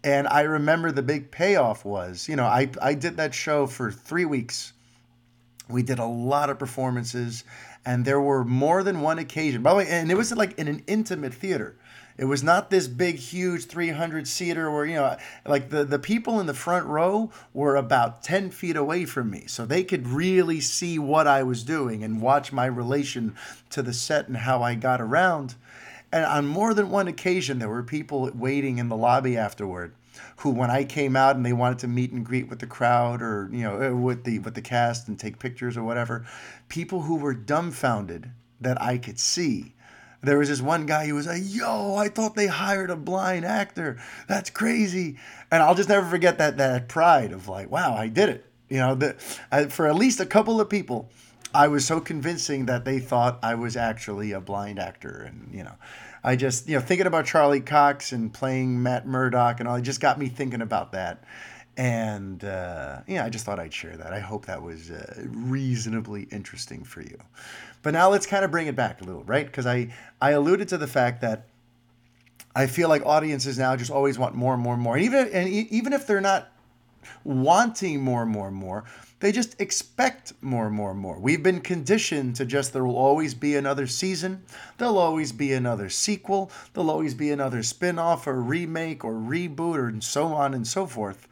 [0.03, 3.89] And I remember the big payoff was, you know, I, I did that show for
[3.89, 4.73] three weeks
[5.69, 7.43] we did a lot of performances,
[7.86, 9.62] and there were more than one occasion.
[9.62, 11.76] By the way, and it was like in an intimate theater.
[12.15, 16.39] It was not this big, huge 300 seater where, you know, like the, the people
[16.39, 19.45] in the front row were about 10 feet away from me.
[19.47, 23.36] So they could really see what I was doing and watch my relation
[23.71, 25.56] to the set and how I got around.
[26.12, 29.95] And on more than one occasion, there were people waiting in the lobby afterward
[30.38, 33.21] who when I came out and they wanted to meet and greet with the crowd
[33.21, 36.26] or you know uh, with the with the cast and take pictures or whatever,
[36.69, 39.76] people who were dumbfounded that I could see.
[40.21, 43.43] There was this one guy who was like, "Yo, I thought they hired a blind
[43.45, 43.97] actor.
[44.28, 45.17] That's crazy."
[45.52, 48.78] And I'll just never forget that that pride of like, "Wow, I did it." You
[48.78, 49.13] know,
[49.52, 51.10] uh, for at least a couple of people,
[51.54, 55.63] I was so convincing that they thought I was actually a blind actor, and you
[55.63, 55.76] know,
[56.24, 59.82] I just you know thinking about Charlie Cox and playing Matt Murdock and all, it
[59.82, 61.24] just got me thinking about that,
[61.76, 64.14] and uh, yeah, I just thought I'd share that.
[64.14, 67.18] I hope that was uh, reasonably interesting for you.
[67.82, 69.46] But now let's kind of bring it back a little, right?
[69.46, 71.48] Because I I alluded to the fact that
[72.56, 75.28] I feel like audiences now just always want more and more and more, and even
[75.30, 76.52] and even if they're not
[77.24, 78.86] wanting more and more and more.
[79.24, 81.18] They just expect more and more and more.
[81.18, 84.44] We've been conditioned to just there will always be another season,
[84.78, 89.78] there'll always be another sequel, there'll always be another spin off or remake or reboot
[89.78, 91.30] or and so on and so forth.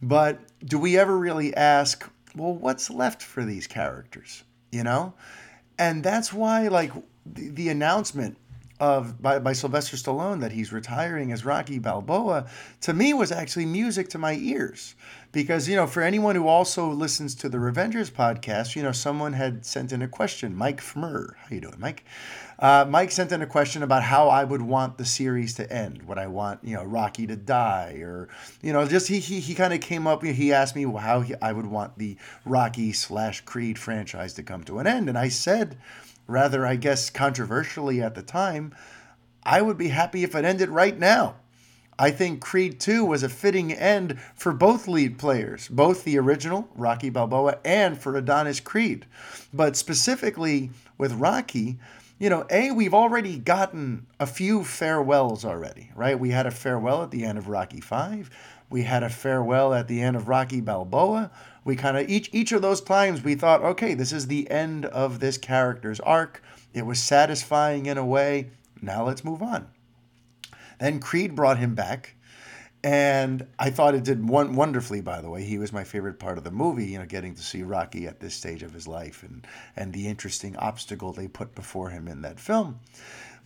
[0.00, 4.42] But do we ever really ask, well, what's left for these characters?
[4.72, 5.12] You know?
[5.78, 6.92] And that's why, like,
[7.26, 8.38] the, the announcement
[8.80, 12.46] of by, by Sylvester Stallone that he's retiring as Rocky Balboa
[12.82, 14.94] to me was actually music to my ears
[15.36, 19.34] because you know for anyone who also listens to the Revengers podcast you know someone
[19.34, 20.56] had sent in a question.
[20.56, 22.06] Mike Fmer how you doing Mike?
[22.58, 26.04] Uh, Mike sent in a question about how I would want the series to end.
[26.04, 27.98] Would I want you know Rocky to die?
[28.00, 28.30] Or
[28.62, 31.34] you know just he he, he kind of came up he asked me how he,
[31.42, 35.10] I would want the Rocky slash Creed franchise to come to an end.
[35.10, 35.76] And I said
[36.26, 38.74] rather, I guess, controversially at the time,
[39.42, 41.36] I would be happy if it ended right now.
[41.98, 46.68] I think Creed 2 was a fitting end for both lead players, both the original,
[46.74, 49.06] Rocky Balboa, and for Adonis Creed.
[49.52, 51.78] But specifically with Rocky,
[52.18, 56.18] you know, A, we've already gotten a few farewells already, right?
[56.18, 58.30] We had a farewell at the end of Rocky 5.
[58.68, 61.30] We had a farewell at the end of Rocky Balboa
[61.66, 64.86] we kind of each each of those times we thought, okay, this is the end
[64.86, 66.40] of this character's arc.
[66.72, 68.50] It was satisfying in a way.
[68.80, 69.66] Now let's move on.
[70.78, 72.16] Then Creed brought him back,
[72.84, 75.00] and I thought it did one wonderfully.
[75.00, 76.86] By the way, he was my favorite part of the movie.
[76.86, 80.06] You know, getting to see Rocky at this stage of his life and and the
[80.06, 82.80] interesting obstacle they put before him in that film.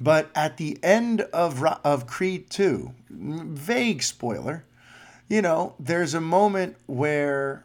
[0.00, 4.64] But at the end of of Creed 2, vague spoiler,
[5.28, 7.64] you know, there's a moment where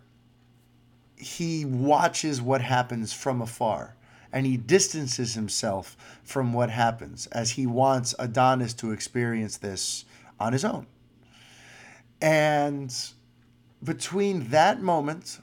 [1.17, 3.94] he watches what happens from afar
[4.35, 10.03] and he distances himself from what happens as he wants Adonis to experience this
[10.37, 10.85] on his own.
[12.21, 12.93] And
[13.81, 15.39] between that moment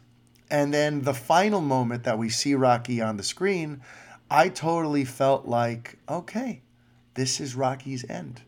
[0.50, 3.80] and then the final moment that we see Rocky on the screen,
[4.30, 6.60] I totally felt like, okay,
[7.14, 8.42] this is Rocky's end.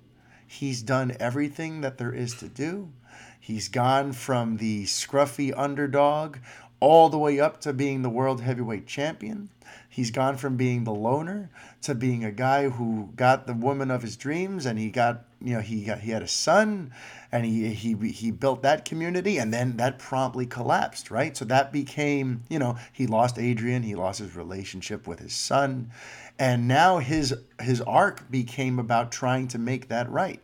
[0.47, 2.93] He's done everything that there is to do.
[3.41, 6.37] He's gone from the scruffy underdog
[6.85, 9.49] all the way up to being the world heavyweight champion.
[9.89, 11.49] He's gone from being the loner
[11.81, 15.55] to being a guy who got the woman of his dreams, and he got you
[15.55, 16.93] know he got he had a son,
[17.33, 21.35] and he he he built that community, and then that promptly collapsed, right?
[21.35, 25.91] So that became you know he lost Adrian, he lost his relationship with his son,
[26.39, 30.43] and now his his arc became about trying to make that right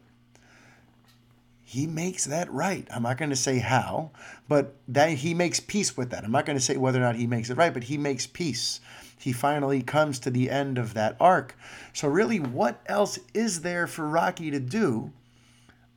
[1.71, 2.85] he makes that right.
[2.91, 4.11] I'm not going to say how,
[4.49, 6.25] but that he makes peace with that.
[6.25, 8.27] I'm not going to say whether or not he makes it right, but he makes
[8.27, 8.81] peace.
[9.17, 11.55] He finally comes to the end of that arc.
[11.93, 15.13] So really, what else is there for Rocky to do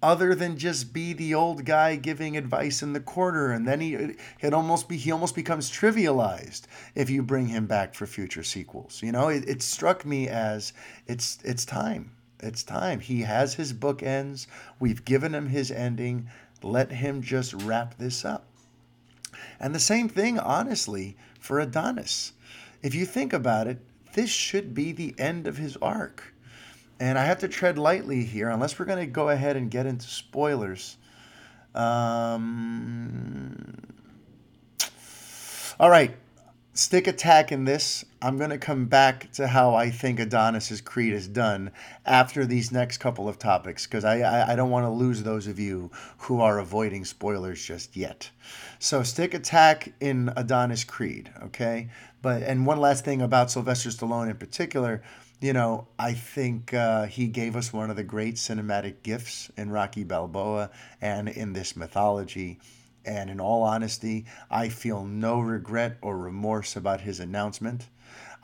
[0.04, 3.96] other than just be the old guy giving advice in the corner and then he
[4.42, 9.02] it almost be he almost becomes trivialized if you bring him back for future sequels.
[9.02, 10.72] You know, it, it struck me as
[11.08, 12.12] it's it's time
[12.44, 13.00] it's time.
[13.00, 14.48] He has his bookends.
[14.80, 16.30] We've given him his ending.
[16.62, 18.46] Let him just wrap this up.
[19.60, 22.34] And the same thing, honestly, for Adonis.
[22.82, 23.80] If you think about it,
[24.14, 26.34] this should be the end of his arc.
[27.00, 29.86] And I have to tread lightly here, unless we're going to go ahead and get
[29.86, 30.98] into spoilers.
[31.74, 33.74] Um,
[35.80, 36.16] all right
[36.74, 38.04] stick attack in this.
[38.22, 41.72] I'm going to come back to how I think Adonis's Creed is done
[42.06, 45.46] after these next couple of topics because I, I, I, don't want to lose those
[45.46, 48.32] of you who are avoiding spoilers just yet.
[48.80, 51.90] So stick attack in Adonis Creed, okay?
[52.22, 55.04] But and one last thing about Sylvester Stallone in particular,
[55.42, 59.70] you know, I think uh, he gave us one of the great cinematic gifts in
[59.70, 60.72] Rocky Balboa
[61.02, 62.60] and in this mythology
[63.06, 67.88] And in all honesty, I feel no regret or remorse about his announcement.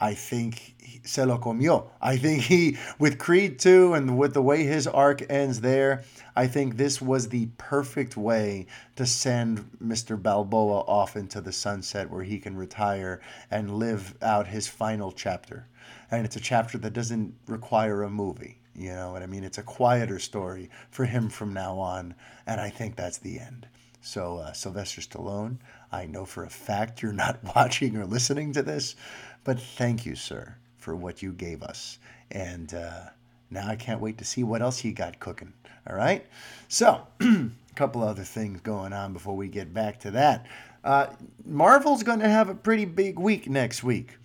[0.01, 1.89] I think se lo comió.
[2.01, 6.03] I think he, with Creed 2 and with the way his arc ends there,
[6.36, 10.22] I think this was the perfect way to send Mr.
[10.22, 13.20] Balboa off into the sunset where he can retire
[13.51, 15.68] and live out his final chapter.
[16.12, 18.62] And it's a chapter that doesn't require a movie.
[18.74, 19.43] You know what I mean?
[19.43, 22.16] It's a quieter story for him from now on.
[22.47, 23.68] And I think that's the end.
[24.02, 25.58] So, uh, Sylvester Stallone,
[25.91, 28.95] I know for a fact you're not watching or listening to this,
[29.43, 32.00] but thank you, sir, for what you gave us.
[32.32, 33.10] And uh,
[33.50, 35.54] now I can't wait to see what else you got cooking.
[35.88, 36.26] All right?
[36.68, 40.45] So, a couple other things going on before we get back to that.
[40.84, 41.08] Uh,
[41.45, 44.18] Marvel's going to have a pretty big week next week.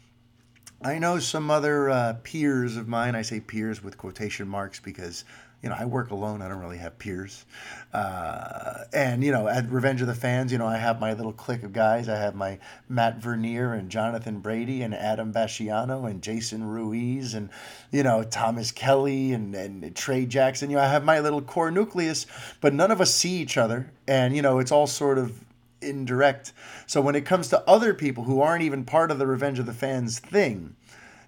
[0.83, 5.25] I know some other uh, peers of mine, I say peers with quotation marks because
[5.65, 6.43] you know, I work alone.
[6.43, 7.47] I don't really have peers.
[7.95, 11.33] Uh, and, you know, at Revenge of the Fans, you know, I have my little
[11.33, 12.07] clique of guys.
[12.07, 17.49] I have my Matt Vernier and Jonathan Brady and Adam Basciano and Jason Ruiz and,
[17.91, 20.69] you know, Thomas Kelly and, and Trey Jackson.
[20.69, 22.27] You know, I have my little core nucleus,
[22.61, 23.91] but none of us see each other.
[24.07, 25.43] And, you know, it's all sort of
[25.81, 26.53] indirect.
[26.87, 29.65] So when it comes to other people who aren't even part of the Revenge of
[29.65, 30.77] the Fans thing,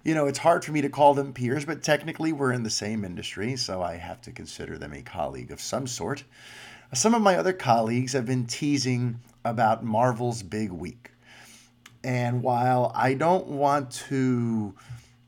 [0.07, 2.69] you know, it's hard for me to call them peers, but technically we're in the
[2.69, 6.23] same industry, so I have to consider them a colleague of some sort.
[6.93, 11.11] Some of my other colleagues have been teasing about Marvel's big week.
[12.05, 14.73] And while I don't want to,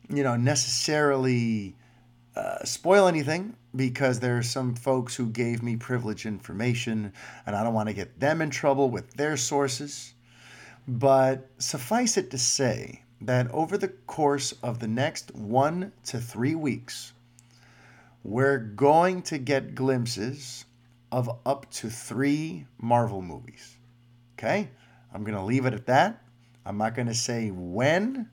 [0.07, 1.75] you know, necessarily
[2.37, 7.11] uh, spoil anything, because there are some folks who gave me privileged information
[7.45, 10.13] and I don't want to get them in trouble with their sources.
[10.87, 16.55] But suffice it to say that over the course of the next one to three
[16.55, 17.13] weeks,
[18.23, 20.65] we're going to get glimpses
[21.11, 23.77] of up to three Marvel movies.
[24.37, 24.69] Okay?
[25.13, 26.23] I'm going to leave it at that.
[26.65, 28.29] I'm not going to say when,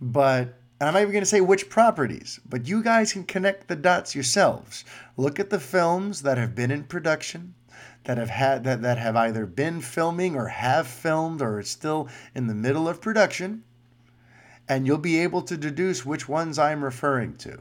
[0.00, 3.76] but I'm not even going to say which properties, but you guys can connect the
[3.76, 4.84] dots yourselves.
[5.16, 7.54] Look at the films that have been in production,
[8.04, 12.08] that have had that, that have either been filming or have filmed or are still
[12.34, 13.62] in the middle of production,
[14.70, 17.58] and you'll be able to deduce which ones I'm referring to.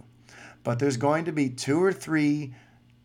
[0.63, 2.53] But there's going to be two or three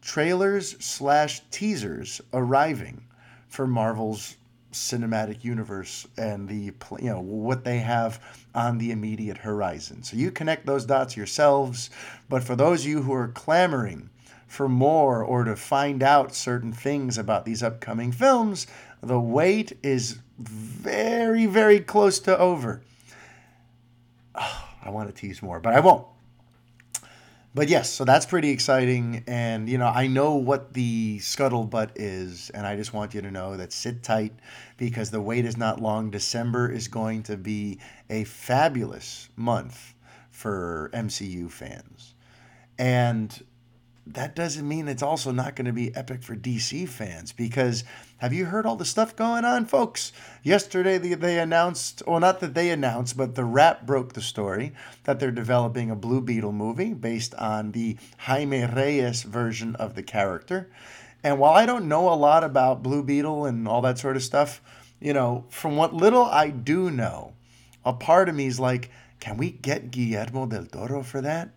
[0.02, 3.06] trailers slash teasers arriving
[3.48, 4.36] for Marvel's
[4.72, 8.20] cinematic universe and the you know what they have
[8.54, 10.02] on the immediate horizon.
[10.02, 11.88] So you connect those dots yourselves,
[12.28, 14.10] but for those of you who are clamoring
[14.46, 18.66] for more or to find out certain things about these upcoming films,
[19.02, 22.82] the wait is very very close to over.
[24.84, 26.06] I want to tease more, but I won't.
[27.54, 29.22] But yes, so that's pretty exciting.
[29.28, 32.50] And, you know, I know what the scuttlebutt is.
[32.50, 34.32] And I just want you to know that sit tight
[34.76, 36.10] because the wait is not long.
[36.10, 37.78] December is going to be
[38.10, 39.94] a fabulous month
[40.30, 42.14] for MCU fans.
[42.76, 43.44] And
[44.08, 47.84] that doesn't mean it's also not going to be epic for DC fans because
[48.24, 50.10] have you heard all the stuff going on, folks?
[50.42, 54.72] Yesterday they, announced, well, not that they announced, but the Wrap broke the story
[55.02, 60.02] that they're developing a Blue Beetle movie based on the Jaime Reyes version of the
[60.02, 60.70] character.
[61.22, 64.22] And while I don't know a lot about Blue Beetle and all that sort of
[64.22, 64.62] stuff,
[65.02, 67.34] you know, from what little I do know,
[67.84, 71.50] a part of me is like, can we get Guillermo del Toro for that?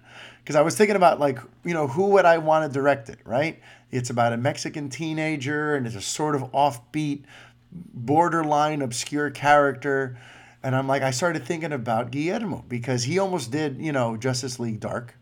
[0.48, 3.20] because I was thinking about like you know who would I want to direct it
[3.26, 3.60] right
[3.92, 7.24] it's about a Mexican teenager and it's a sort of offbeat
[7.72, 10.18] borderline obscure character.
[10.64, 14.60] And I'm like I started thinking about Guillermo because he almost did you know Justice
[14.60, 15.16] League Dark.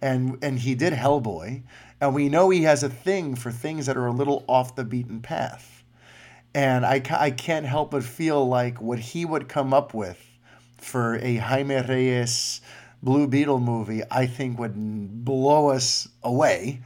[0.00, 1.62] And and he did Hellboy.
[2.00, 4.84] And we know he has a thing for things that are a little off the
[4.84, 5.84] beaten path.
[6.52, 10.18] And I, I can't help but feel like what he would come up with
[10.78, 12.60] for a Jaime Reyes
[13.02, 16.82] Blue Beetle movie, I think would blow us away.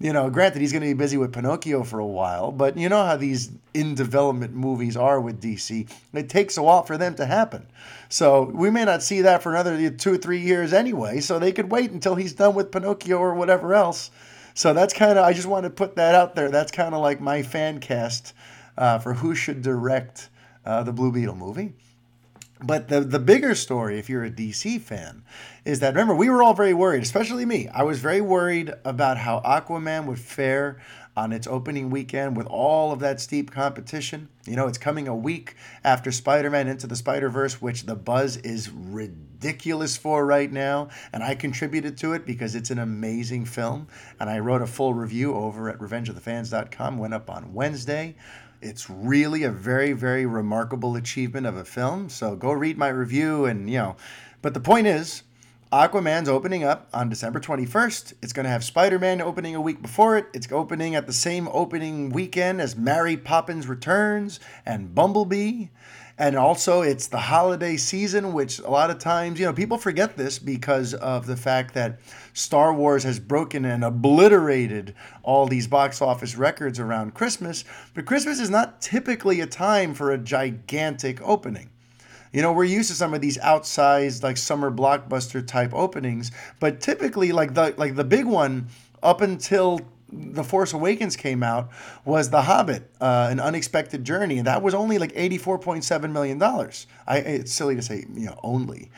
[0.00, 2.88] You know, granted, he's going to be busy with Pinocchio for a while, but you
[2.88, 5.88] know how these in development movies are with DC.
[6.12, 7.66] It takes a while for them to happen.
[8.08, 11.52] So we may not see that for another two or three years anyway, so they
[11.52, 14.10] could wait until he's done with Pinocchio or whatever else.
[14.54, 16.50] So that's kind of, I just want to put that out there.
[16.50, 18.34] That's kind of like my fan cast
[18.76, 20.28] uh, for who should direct
[20.64, 21.72] uh, the Blue Beetle movie.
[22.64, 25.22] But the, the bigger story, if you're a DC fan,
[25.66, 27.68] is that remember, we were all very worried, especially me.
[27.68, 30.80] I was very worried about how Aquaman would fare
[31.14, 34.28] on its opening weekend with all of that steep competition.
[34.46, 37.94] You know, it's coming a week after Spider Man Into the Spider Verse, which the
[37.94, 40.88] buzz is ridiculous for right now.
[41.12, 43.88] And I contributed to it because it's an amazing film.
[44.18, 48.16] And I wrote a full review over at revengeofthefans.com, went up on Wednesday
[48.64, 52.08] It's really a very, very remarkable achievement of a film.
[52.08, 53.96] So go read my review and, you know,
[54.40, 55.22] but the point is,
[55.70, 58.14] Aquaman's opening up on December 21st.
[58.22, 60.28] It's going to have Spider Man opening a week before it.
[60.32, 65.66] It's opening at the same opening weekend as Mary Poppins Returns and Bumblebee.
[66.16, 70.16] And also, it's the holiday season, which a lot of times, you know, people forget
[70.16, 71.98] this because of the fact that
[72.34, 74.94] Star Wars has broken and obliterated
[75.24, 77.64] all these box office records around Christmas.
[77.94, 81.70] But Christmas is not typically a time for a gigantic opening.
[82.32, 86.80] You know, we're used to some of these outsized like summer blockbuster type openings, but
[86.80, 88.68] typically like the like the big one
[89.02, 89.80] up until
[90.12, 91.70] the Force Awakens came out
[92.04, 96.12] was The Hobbit, uh, An Unexpected Journey, and that was only like eighty-four point seven
[96.12, 96.86] million dollars.
[97.06, 98.90] I it's silly to say you know only,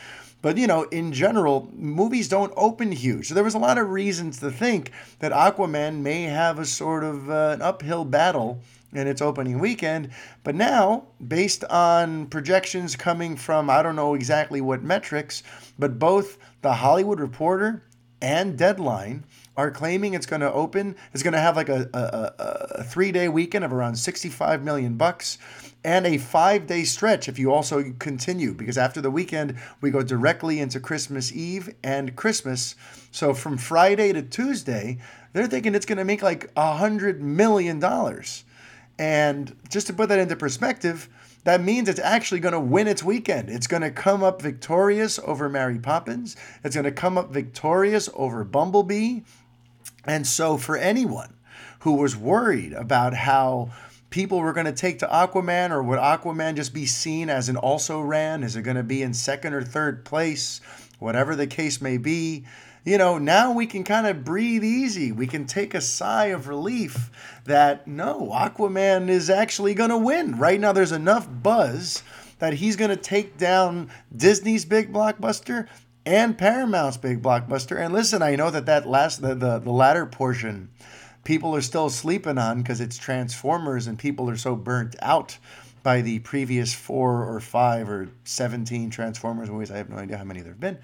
[0.43, 3.29] but you know in general movies don't open huge.
[3.29, 7.05] So there was a lot of reasons to think that Aquaman may have a sort
[7.05, 8.61] of uh, an uphill battle
[8.93, 10.11] in its opening weekend.
[10.43, 15.43] But now, based on projections coming from I don't know exactly what metrics,
[15.79, 17.83] but both the Hollywood Reporter
[18.23, 19.25] and Deadline
[19.57, 20.97] are claiming it's going to open.
[21.13, 24.97] It's going to have like a, a, a three day weekend of around 65 million
[24.97, 25.39] bucks
[25.87, 30.03] and a five day stretch if you also continue, because after the weekend, we go
[30.03, 32.75] directly into Christmas Eve and Christmas.
[33.13, 34.99] So from Friday to Tuesday,
[35.33, 37.83] they're thinking it's going to make like a $100 million.
[38.99, 41.09] And just to put that into perspective,
[41.45, 43.49] that means it's actually going to win its weekend.
[43.51, 46.35] It's going to come up victorious over Mary Poppins.
[46.65, 49.21] It's going to come up victorious over Bumblebee.
[50.07, 51.35] And so, for anyone
[51.81, 53.71] who was worried about how
[54.11, 57.57] people were going to take to Aquaman, or would Aquaman just be seen as an
[57.57, 58.43] also ran?
[58.43, 60.61] Is it going to be in second or third place?
[60.99, 62.47] Whatever the case may be,
[62.85, 65.11] you know, now we can kind of breathe easy.
[65.11, 67.11] We can take a sigh of relief
[67.45, 70.39] that no, Aquaman is actually going to win.
[70.39, 72.05] Right now, there's enough buzz
[72.39, 75.67] that he's going to take down Disney's big blockbuster
[76.07, 77.79] and Paramount's big blockbuster.
[77.79, 80.71] And listen, I know that that last the the, the latter portion
[81.27, 85.37] people are still sleeping on because it's Transformers and people are so burnt out
[85.83, 89.71] by the previous four or five or 17 Transformers movies.
[89.71, 90.79] I have no idea how many there have been.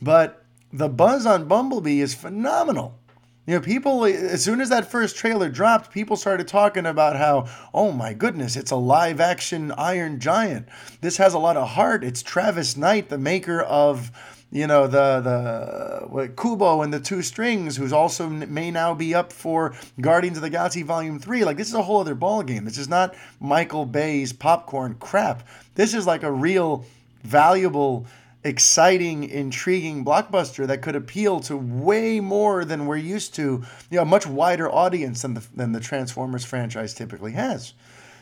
[0.00, 0.42] But
[0.72, 2.98] the buzz on Bumblebee is phenomenal.
[3.46, 7.46] You know, people, as soon as that first trailer dropped, people started talking about how,
[7.74, 10.66] oh my goodness, it's a live action Iron Giant.
[11.02, 12.02] This has a lot of heart.
[12.04, 14.10] It's Travis Knight, the maker of,
[14.54, 19.12] you know, the, the what, Kubo and the Two Strings, who's also may now be
[19.12, 21.44] up for Guardians of the Galaxy Volume 3.
[21.44, 22.64] Like, this is a whole other ballgame.
[22.64, 25.42] This is not Michael Bay's popcorn crap.
[25.74, 26.86] This is like a real
[27.24, 28.06] valuable
[28.44, 34.02] exciting, intriguing blockbuster that could appeal to way more than we're used to, you know,
[34.02, 37.72] a much wider audience than the, than the Transformers franchise typically has.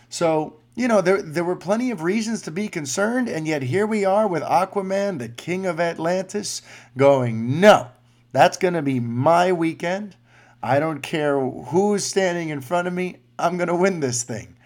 [0.09, 3.87] So, you know, there, there were plenty of reasons to be concerned, and yet here
[3.87, 6.63] we are with Aquaman, the king of Atlantis,
[6.97, 7.89] going, no,
[8.33, 10.17] that's going to be my weekend.
[10.63, 14.57] I don't care who's standing in front of me, I'm going to win this thing.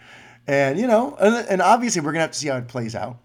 [0.47, 2.95] And, you know, and, and obviously we're going to have to see how it plays
[2.95, 3.19] out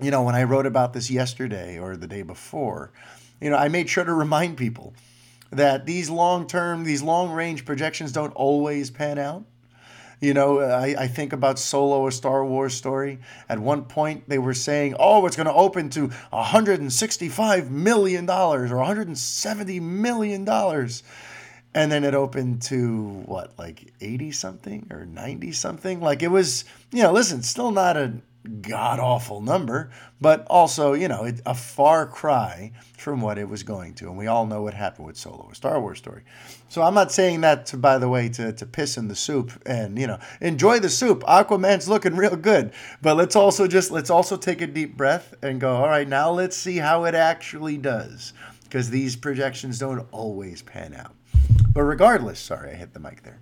[0.00, 2.92] you know, when I wrote about this yesterday or the day before,
[3.40, 4.94] you know, I made sure to remind people
[5.50, 9.44] that these long term, these long range projections don't always pan out.
[10.20, 13.18] You know, uh, I, I think about Solo, a Star Wars story.
[13.48, 18.66] At one point, they were saying, oh, it's going to open to $165 million or
[18.66, 20.48] $170 million.
[21.74, 26.00] And then it opened to what, like 80 something or 90 something?
[26.00, 28.14] Like it was, you know, listen, still not a
[28.46, 29.90] god awful number,
[30.20, 34.06] but also, you know, a far cry from what it was going to.
[34.06, 36.22] And we all know what happened with Solo, a Star Wars story.
[36.68, 39.52] So I'm not saying that, to, by the way, to, to piss in the soup
[39.66, 41.22] and, you know, enjoy the soup.
[41.24, 42.72] Aquaman's looking real good.
[43.02, 46.30] But let's also just, let's also take a deep breath and go, all right, now
[46.30, 48.32] let's see how it actually does.
[48.64, 51.14] Because these projections don't always pan out.
[51.72, 53.38] But regardless, sorry, I hit the mic there.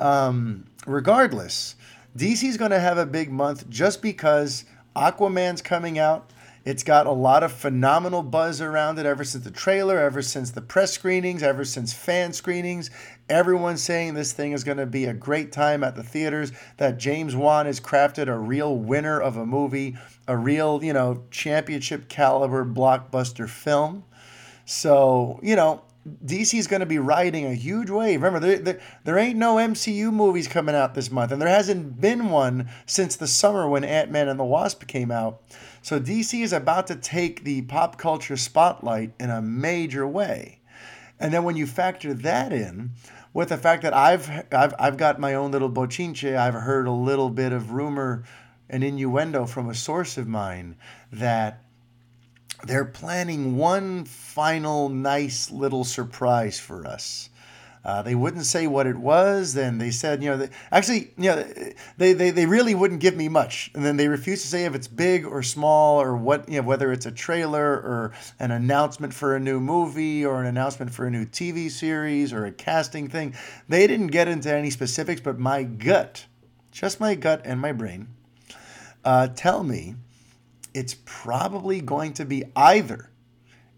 [0.00, 1.76] Um, regardless,
[2.16, 6.30] DC's going to have a big month just because Aquaman's coming out.
[6.64, 10.52] It's got a lot of phenomenal buzz around it ever since the trailer, ever since
[10.52, 12.88] the press screenings, ever since fan screenings.
[13.28, 16.98] Everyone's saying this thing is going to be a great time at the theaters, that
[16.98, 19.96] James Wan has crafted a real winner of a movie,
[20.26, 24.04] a real, you know, championship caliber blockbuster film.
[24.64, 25.82] So, you know,
[26.24, 28.22] DC is going to be riding a huge wave.
[28.22, 32.00] Remember, there, there, there, ain't no MCU movies coming out this month, and there hasn't
[32.00, 35.42] been one since the summer when Ant Man and the Wasp came out.
[35.82, 40.60] So DC is about to take the pop culture spotlight in a major way.
[41.18, 42.92] And then when you factor that in,
[43.34, 46.36] with the fact that I've I've I've got my own little bochinche.
[46.36, 48.24] I've heard a little bit of rumor
[48.70, 50.76] and innuendo from a source of mine
[51.12, 51.63] that
[52.66, 57.28] they're planning one final nice little surprise for us.
[57.84, 59.52] Uh, they wouldn't say what it was.
[59.52, 61.44] Then they said, you know, they, actually, you know,
[61.98, 63.70] they, they, they really wouldn't give me much.
[63.74, 66.66] And then they refused to say if it's big or small or what, you know,
[66.66, 71.06] whether it's a trailer or an announcement for a new movie or an announcement for
[71.06, 73.34] a new TV series or a casting thing.
[73.68, 76.24] They didn't get into any specifics, but my gut,
[76.72, 78.08] just my gut and my brain,
[79.04, 79.96] uh, tell me
[80.74, 83.10] it's probably going to be either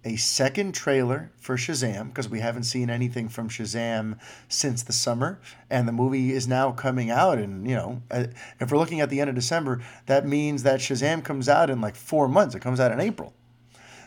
[0.06, 4.18] a second trailer for Shazam because we haven't seen anything from Shazam
[4.48, 7.38] since the summer, and the movie is now coming out.
[7.38, 8.26] And you know, uh,
[8.60, 11.80] if we're looking at the end of December, that means that Shazam comes out in
[11.80, 12.54] like four months.
[12.54, 13.34] It comes out in April.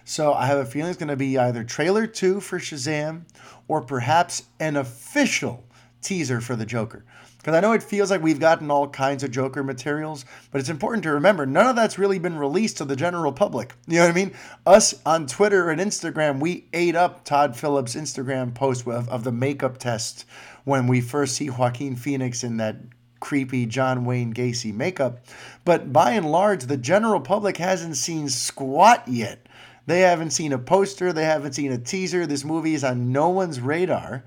[0.06, 3.24] So I have a feeling it's going to be either trailer two for Shazam
[3.68, 5.66] or perhaps an official
[6.02, 7.06] teaser for the Joker.
[7.40, 10.70] Because I know it feels like we've gotten all kinds of Joker materials, but it's
[10.70, 13.74] important to remember none of that's really been released to the general public.
[13.88, 14.34] You know what I mean?
[14.66, 19.32] Us on Twitter and Instagram, we ate up Todd Phillips' Instagram post of, of the
[19.32, 20.26] makeup test
[20.66, 22.76] when we first see Joaquin Phoenix in that
[23.22, 25.26] creepy John Wayne Gacy makeup.
[25.64, 29.48] But by and large, the general public hasn't seen squat yet.
[29.86, 32.28] They haven't seen a poster, they haven't seen a teaser.
[32.28, 34.24] This movie is on no one's radar.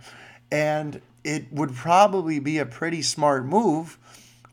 [0.53, 3.99] And it would probably be a pretty smart move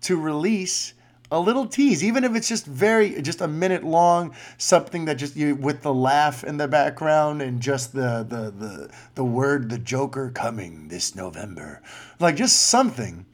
[0.02, 0.94] to release
[1.32, 5.36] a little tease, even if it's just very, just a minute long, something that just
[5.36, 9.78] you with the laugh in the background and just the the the the word the
[9.78, 11.82] Joker coming this November,
[12.20, 13.26] like just something.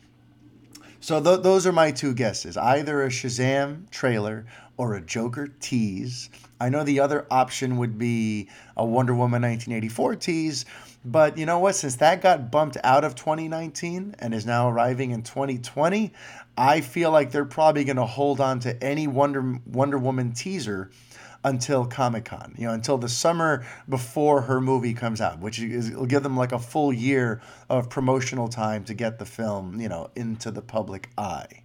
[1.00, 4.46] So th- those are my two guesses: either a Shazam trailer
[4.78, 6.30] or a Joker tease.
[6.60, 10.66] I know the other option would be a Wonder Woman 1984 tease,
[11.06, 11.76] but you know what?
[11.76, 16.12] Since that got bumped out of 2019 and is now arriving in 2020,
[16.58, 20.90] I feel like they're probably going to hold on to any Wonder Wonder Woman teaser
[21.44, 25.92] until Comic Con, you know, until the summer before her movie comes out, which is
[25.92, 27.40] will give them like a full year
[27.70, 31.62] of promotional time to get the film, you know, into the public eye.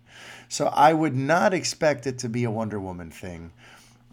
[0.48, 3.52] So I would not expect it to be a Wonder Woman thing.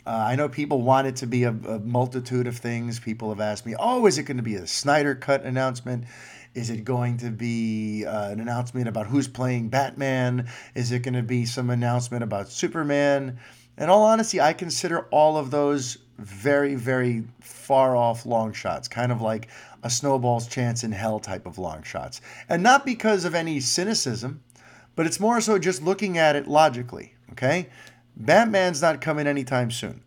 [0.07, 2.97] Uh, I know people want it to be a, a, multitude of things.
[2.97, 6.05] People have asked me, oh, is it going to be a Snyder Cut announcement?
[6.53, 10.47] Is it going to be uh, an announcement about who's playing Batman?
[10.75, 13.37] Is it going to be some announcement about Superman?
[13.77, 19.11] In all honesty, I consider all of those very, very far off long shots, kind
[19.11, 19.49] of like
[19.83, 22.21] a snowball's chance in hell type of long shots.
[22.47, 24.41] And not because of any cynicism,
[24.95, 27.67] but it's more so just looking at it logically, okay?
[28.17, 30.01] Batman's not coming anytime soon.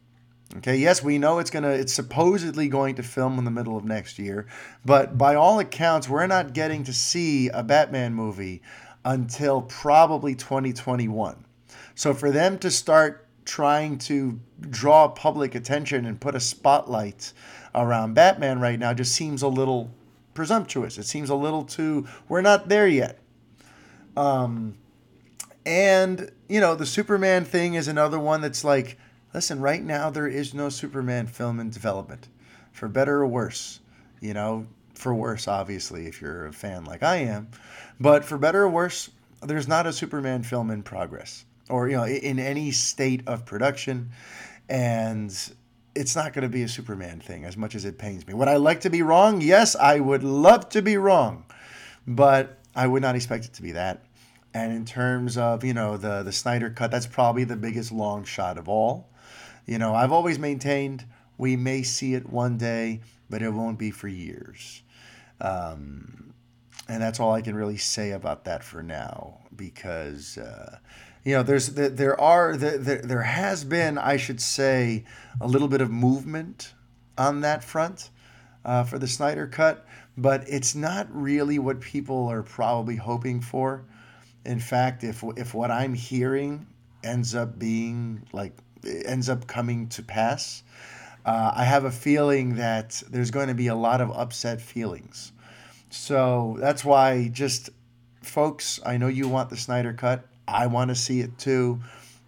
[0.57, 3.85] Okay, yes, we know it's gonna it's supposedly going to film in the middle of
[3.85, 4.47] next year,
[4.85, 8.61] but by all accounts, we're not getting to see a Batman movie
[9.05, 11.45] until probably 2021.
[11.95, 17.33] So for them to start trying to draw public attention and put a spotlight
[17.75, 19.93] around Batman right now just seems a little
[20.35, 20.99] presumptuous.
[20.99, 23.21] It seems a little too we're not there yet.
[24.17, 24.75] Um
[25.67, 28.99] and, you know, the Superman thing is another one that's like,
[29.33, 32.27] listen, right now there is no Superman film in development,
[32.73, 33.79] for better or worse.
[34.21, 37.49] You know, for worse, obviously, if you're a fan like I am.
[38.01, 39.11] But for better or worse,
[39.43, 44.11] there's not a Superman film in progress or, you know, in any state of production.
[44.69, 45.33] And
[45.95, 48.35] it's not going to be a Superman thing as much as it pains me.
[48.35, 49.41] Would I like to be wrong?
[49.41, 51.45] Yes, I would love to be wrong.
[52.07, 54.05] But I would not expect it to be that.
[54.53, 58.25] And in terms of, you know, the the Snyder cut, that's probably the biggest long
[58.25, 59.09] shot of all.
[59.67, 61.05] You know, I've always maintained
[61.41, 64.83] we may see it one day, but it won't be for years.
[65.41, 66.35] Um,
[66.87, 70.79] and that's all I can really say about that for now, because uh,
[71.25, 75.05] you know, there's there there are there, there has been, I should say,
[75.41, 76.75] a little bit of movement
[77.17, 78.11] on that front
[78.65, 79.87] uh, for the Snyder cut,
[80.19, 83.87] but it's not really what people are probably hoping for
[84.45, 86.67] in fact, if if what I'm hearing
[87.03, 88.53] ends up being like
[89.05, 90.63] ends up coming to pass,
[91.25, 95.33] uh, I have a feeling that there's going to be a lot of upset feelings.
[95.91, 97.71] So that's why, just
[98.23, 100.27] folks, I know you want the Snyder cut.
[100.47, 101.81] I want to see it too,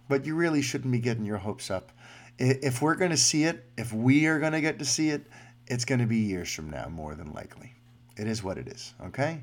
[0.09, 1.91] but you really shouldn't be getting your hopes up.
[2.37, 5.25] If we're going to see it, if we are going to get to see it,
[5.67, 7.73] it's going to be years from now, more than likely.
[8.17, 8.93] It is what it is.
[9.05, 9.41] Okay.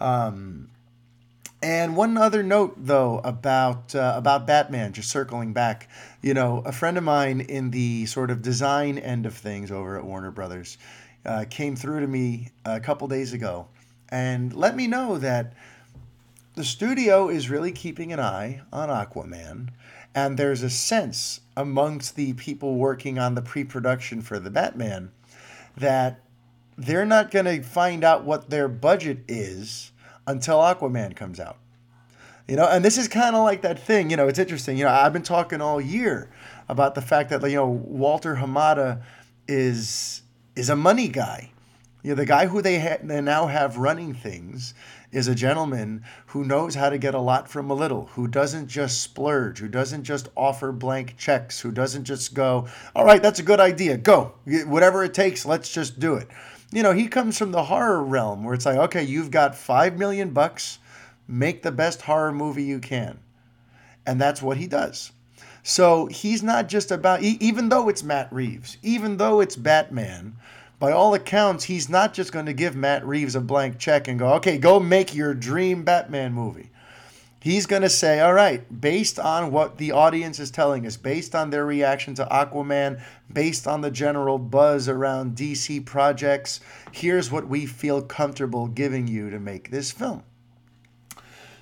[0.00, 0.70] Um,
[1.62, 4.92] and one other note, though, about uh, about Batman.
[4.92, 5.88] Just circling back,
[6.22, 9.98] you know, a friend of mine in the sort of design end of things over
[9.98, 10.78] at Warner Brothers
[11.24, 13.66] uh, came through to me a couple days ago
[14.08, 15.52] and let me know that
[16.54, 19.68] the studio is really keeping an eye on Aquaman,
[20.14, 25.12] and there's a sense amongst the people working on the pre production for the Batman
[25.76, 26.20] that
[26.76, 29.92] they're not going to find out what their budget is
[30.28, 31.56] until Aquaman comes out.
[32.46, 34.78] You know, and this is kind of like that thing, you know, it's interesting.
[34.78, 36.30] You know, I've been talking all year
[36.68, 39.02] about the fact that you know Walter Hamada
[39.46, 40.22] is
[40.56, 41.50] is a money guy.
[42.02, 44.72] You know, the guy who they, ha- they now have running things
[45.10, 48.68] is a gentleman who knows how to get a lot from a little, who doesn't
[48.68, 53.40] just splurge, who doesn't just offer blank checks, who doesn't just go, all right, that's
[53.40, 54.34] a good idea, go,
[54.66, 56.28] whatever it takes, let's just do it.
[56.70, 59.98] You know, he comes from the horror realm where it's like, okay, you've got five
[59.98, 60.78] million bucks,
[61.26, 63.18] make the best horror movie you can.
[64.06, 65.12] And that's what he does.
[65.62, 70.36] So he's not just about, even though it's Matt Reeves, even though it's Batman,
[70.78, 74.18] by all accounts, he's not just going to give Matt Reeves a blank check and
[74.18, 76.70] go, okay, go make your dream Batman movie.
[77.48, 81.34] He's going to say, all right, based on what the audience is telling us, based
[81.34, 83.00] on their reaction to Aquaman,
[83.32, 86.60] based on the general buzz around DC projects,
[86.92, 90.24] here's what we feel comfortable giving you to make this film.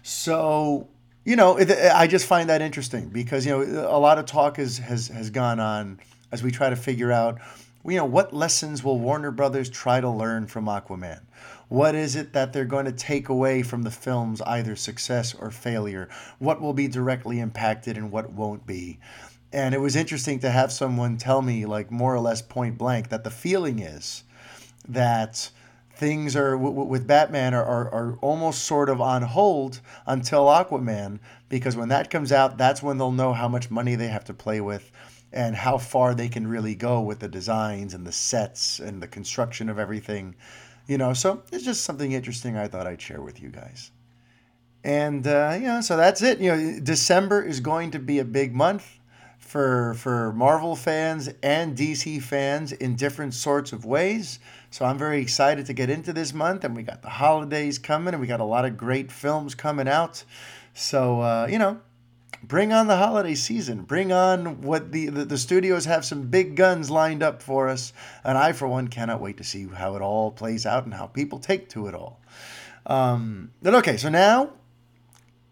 [0.03, 0.89] So,
[1.25, 4.79] you know, I just find that interesting because, you know, a lot of talk has,
[4.79, 6.01] has, has gone on
[6.33, 7.39] as we try to figure out
[7.89, 11.21] you know, what lessons will Warner Brothers try to learn from Aquaman?
[11.69, 15.51] What is it that they're going to take away from the film's either success or
[15.51, 16.09] failure?
[16.39, 19.01] What will be directly impacted and what won't be?
[19.53, 23.09] And it was interesting to have someone tell me, like more or less point blank,
[23.09, 24.23] that the feeling is
[24.89, 25.51] that
[25.97, 31.75] things are with Batman are, are, are almost sort of on hold until Aquaman, because
[31.75, 34.61] when that comes out, that's when they'll know how much money they have to play
[34.61, 34.91] with
[35.33, 39.09] and how far they can really go with the designs and the sets and the
[39.09, 40.35] construction of everything.
[40.87, 43.91] You know, so it's just something interesting I thought I'd share with you guys.
[44.85, 46.39] And uh, you know, so that's it.
[46.39, 49.01] You know, December is going to be a big month
[49.39, 54.39] for for Marvel fans and DC fans in different sorts of ways.
[54.71, 58.15] So I'm very excited to get into this month, and we got the holidays coming,
[58.15, 60.23] and we got a lot of great films coming out.
[60.73, 61.81] So uh, you know,
[62.47, 63.83] bring on the holiday season.
[63.83, 67.93] Bring on what the, the, the studios have some big guns lined up for us.
[68.25, 71.07] And I, for one, cannot wait to see how it all plays out and how
[71.07, 72.21] people take to it all.
[72.87, 74.51] Um, but okay, so now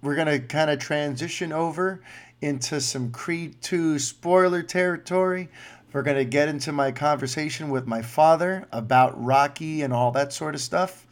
[0.03, 2.03] we're going to kind of transition over
[2.41, 5.49] into some Creed 2 spoiler territory.
[5.93, 10.33] We're going to get into my conversation with my father about Rocky and all that
[10.33, 11.07] sort of stuff.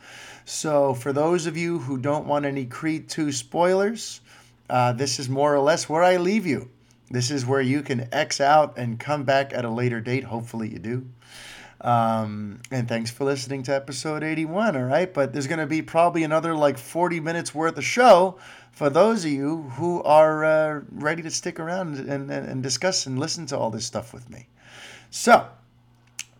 [0.44, 4.21] So, for those of you who don't want any Creed 2 spoilers,
[4.72, 6.70] uh, this is more or less where I leave you.
[7.10, 10.24] This is where you can X out and come back at a later date.
[10.24, 11.06] Hopefully, you do.
[11.82, 14.74] Um, and thanks for listening to episode 81.
[14.74, 15.12] All right.
[15.12, 18.38] But there's going to be probably another like 40 minutes worth of show
[18.70, 23.04] for those of you who are uh, ready to stick around and, and, and discuss
[23.04, 24.46] and listen to all this stuff with me.
[25.10, 25.48] So,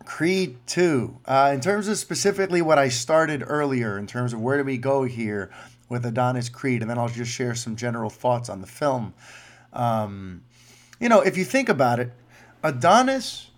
[0.05, 1.19] Creed 2.
[1.25, 4.79] Uh, in terms of specifically what I started earlier, in terms of where do we
[4.79, 5.51] go here,
[5.89, 9.13] with Adonis Creed, and then I'll just share some general thoughts on the film.
[9.71, 10.43] Um,
[10.99, 12.11] you know, if you think about it,
[12.63, 13.49] Adonis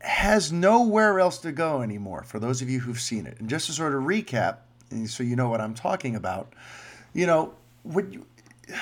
[0.00, 2.22] has nowhere else to go anymore.
[2.22, 4.58] For those of you who've seen it, and just to sort of recap,
[5.06, 6.52] so you know what I'm talking about,
[7.12, 8.26] you know, when you,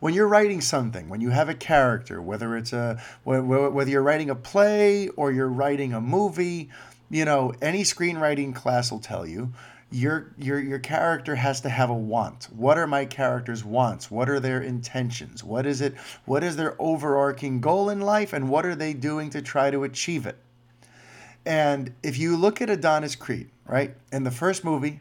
[0.00, 4.30] when you're writing something, when you have a character, whether it's a whether you're writing
[4.30, 6.70] a play or you're writing a movie,
[7.10, 9.52] you know, any screenwriting class will tell you
[9.94, 12.48] your your your character has to have a want.
[12.50, 14.10] What are my character's wants?
[14.10, 15.44] What are their intentions?
[15.44, 15.94] What is it?
[16.24, 19.84] What is their overarching goal in life and what are they doing to try to
[19.84, 20.36] achieve it?
[21.46, 23.94] And if you look at Adonis Creed, right?
[24.10, 25.00] In the first movie,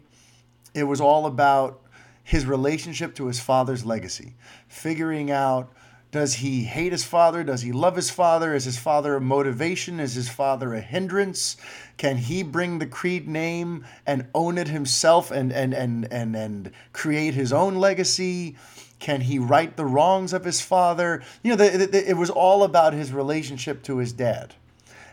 [0.76, 1.82] it was all about
[2.24, 4.36] his relationship to his father's legacy,
[4.68, 5.74] figuring out
[6.14, 7.44] does he hate his father?
[7.44, 8.54] Does he love his father?
[8.54, 10.00] Is his father a motivation?
[10.00, 11.58] Is his father a hindrance?
[11.98, 16.72] Can he bring the Creed name and own it himself and and and and and
[16.94, 18.56] create his own legacy?
[19.00, 21.24] Can he right the wrongs of his father?
[21.42, 24.54] You know, the, the, it was all about his relationship to his dad.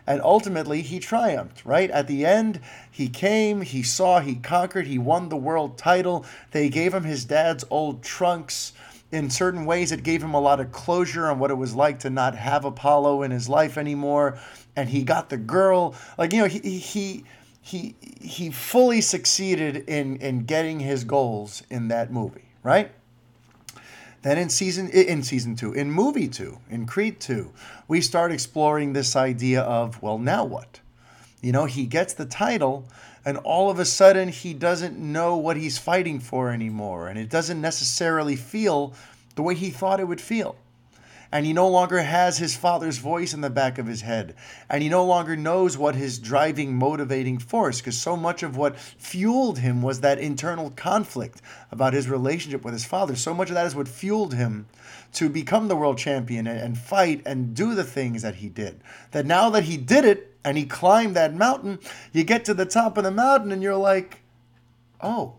[0.05, 1.89] And ultimately, he triumphed, right?
[1.89, 2.59] At the end,
[2.91, 6.25] he came, he saw, he conquered, he won the world title.
[6.51, 8.73] They gave him his dad's old trunks
[9.11, 11.99] in certain ways, it gave him a lot of closure on what it was like
[11.99, 14.39] to not have Apollo in his life anymore.
[14.75, 15.95] And he got the girl.
[16.17, 17.25] Like, you know, he, he,
[17.61, 22.91] he, he fully succeeded in, in getting his goals in that movie, right?
[24.21, 27.51] Then in season in season two, in movie two, in Creed two,
[27.87, 30.79] we start exploring this idea of well, now what?
[31.41, 32.85] You know, he gets the title,
[33.25, 37.29] and all of a sudden he doesn't know what he's fighting for anymore, and it
[37.29, 38.93] doesn't necessarily feel
[39.35, 40.55] the way he thought it would feel.
[41.33, 44.35] And he no longer has his father's voice in the back of his head.
[44.69, 48.77] And he no longer knows what his driving, motivating force, because so much of what
[48.77, 51.41] fueled him was that internal conflict
[51.71, 53.15] about his relationship with his father.
[53.15, 54.65] So much of that is what fueled him
[55.13, 58.81] to become the world champion and, and fight and do the things that he did.
[59.11, 61.79] That now that he did it and he climbed that mountain,
[62.11, 64.21] you get to the top of the mountain and you're like,
[65.01, 65.35] oh,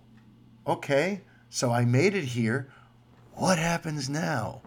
[0.67, 2.69] okay, so I made it here.
[3.35, 4.63] What happens now?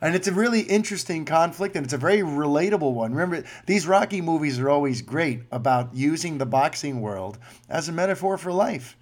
[0.00, 3.12] And it's a really interesting conflict and it's a very relatable one.
[3.12, 8.36] Remember, these Rocky movies are always great about using the boxing world as a metaphor
[8.36, 8.96] for life.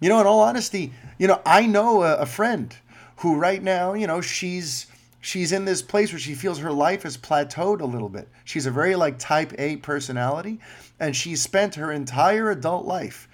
[0.00, 2.74] You know, in all honesty, you know, I know a, a friend
[3.16, 4.86] who right now, you know, she's
[5.20, 8.28] she's in this place where she feels her life has plateaued a little bit.
[8.44, 10.60] She's a very like type A personality
[10.98, 13.28] and she's spent her entire adult life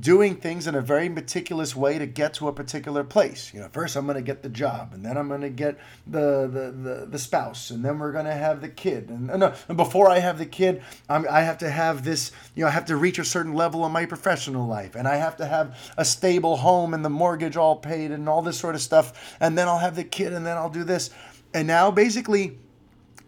[0.00, 3.52] doing things in a very meticulous way to get to a particular place.
[3.52, 5.78] You know, first I'm going to get the job, and then I'm going to get
[6.06, 9.10] the, the the, the spouse, and then we're going to have the kid.
[9.10, 12.32] And, no, and before I have the kid, I'm, I have to have this.
[12.54, 15.16] You know, I have to reach a certain level in my professional life, and I
[15.16, 18.74] have to have a stable home and the mortgage all paid and all this sort
[18.74, 19.36] of stuff.
[19.40, 21.10] And then I'll have the kid, and then I'll do this.
[21.52, 22.58] And now basically,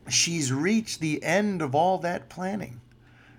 [0.09, 2.81] she's reached the end of all that planning,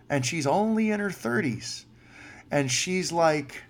[0.10, 1.86] and she's only in her 30s
[2.54, 3.64] and she's like,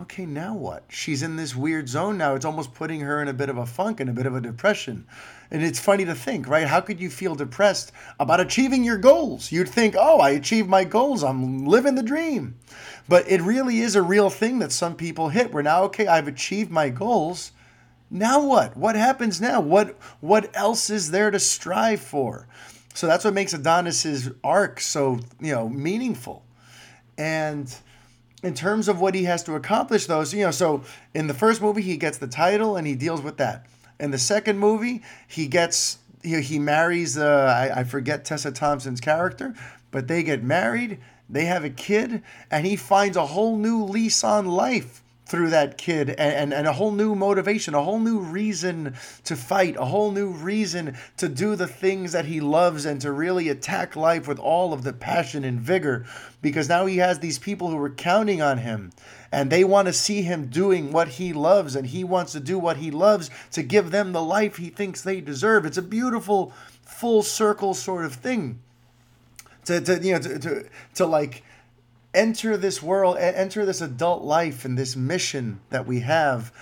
[0.00, 0.82] okay, now what?
[0.88, 2.34] She's in this weird zone now.
[2.34, 4.40] It's almost putting her in a bit of a funk and a bit of a
[4.40, 5.06] depression.
[5.52, 6.66] And it's funny to think, right?
[6.66, 9.52] How could you feel depressed about achieving your goals?
[9.52, 11.22] You'd think, oh, I achieved my goals.
[11.22, 12.56] I'm living the dream.
[13.08, 16.26] But it really is a real thing that some people hit where now, okay, I've
[16.26, 17.52] achieved my goals.
[18.10, 18.76] Now what?
[18.76, 19.60] What happens now?
[19.60, 22.48] What what else is there to strive for?
[22.94, 26.45] So that's what makes Adonis's arc so, you know, meaningful
[27.18, 27.74] and
[28.42, 31.60] in terms of what he has to accomplish, those, you know, so in the first
[31.60, 33.66] movie, he gets the title and he deals with that.
[33.98, 39.00] In the second movie, he gets, he, he marries, uh, I, I forget Tessa Thompson's
[39.00, 39.54] character,
[39.90, 40.98] but they get married,
[41.30, 45.76] they have a kid, and he finds a whole new lease on life through that
[45.76, 49.84] kid and, and, and, a whole new motivation, a whole new reason to fight, a
[49.84, 54.28] whole new reason to do the things that he loves and to really attack life
[54.28, 56.06] with all of the passion and vigor
[56.40, 58.92] because now he has these people who are counting on him
[59.32, 62.56] and they want to see him doing what he loves and he wants to do
[62.56, 65.66] what he loves to give them the life he thinks they deserve.
[65.66, 66.52] It's a beautiful
[66.82, 68.60] full circle sort of thing.
[69.64, 71.42] To, to you know to, to, to like
[72.16, 76.52] enter this world, enter this adult life and this mission that we have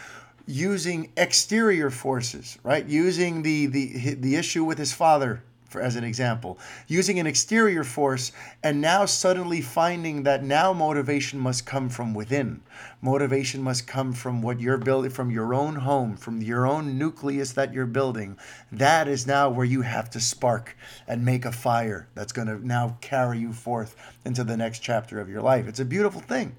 [0.47, 2.87] using exterior forces, right?
[2.87, 5.43] Using the the the issue with his father
[5.75, 6.57] for, as an example,
[6.87, 8.31] using an exterior force,
[8.63, 12.63] and now suddenly finding that now motivation must come from within.
[13.03, 17.53] Motivation must come from what you're building, from your own home, from your own nucleus
[17.53, 18.39] that you're building.
[18.71, 20.77] That is now where you have to spark
[21.09, 25.19] and make a fire that's going to now carry you forth into the next chapter
[25.19, 25.67] of your life.
[25.67, 26.55] It's a beautiful thing.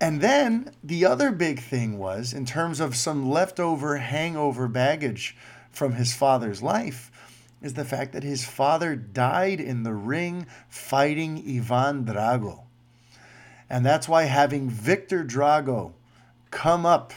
[0.00, 5.36] And then the other big thing was, in terms of some leftover hangover baggage
[5.72, 7.11] from his father's life,
[7.62, 12.64] is the fact that his father died in the ring fighting Ivan Drago.
[13.70, 15.92] And that's why having Viktor Drago
[16.50, 17.12] come up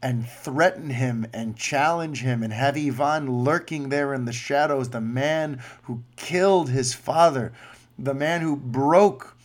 [0.00, 5.00] and threaten him and challenge him and have Ivan lurking there in the shadows, the
[5.00, 7.52] man who killed his father,
[7.98, 9.36] the man who broke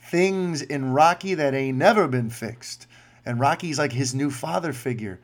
[0.00, 2.86] things in Rocky that ain't never been fixed.
[3.26, 5.20] And Rocky's like his new father figure.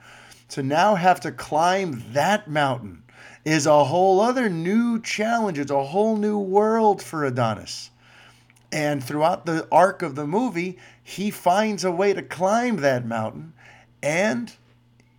[0.50, 3.02] To now have to climb that mountain
[3.46, 5.56] is a whole other new challenge.
[5.56, 7.90] It's a whole new world for Adonis.
[8.72, 13.52] And throughout the arc of the movie, he finds a way to climb that mountain
[14.02, 14.52] and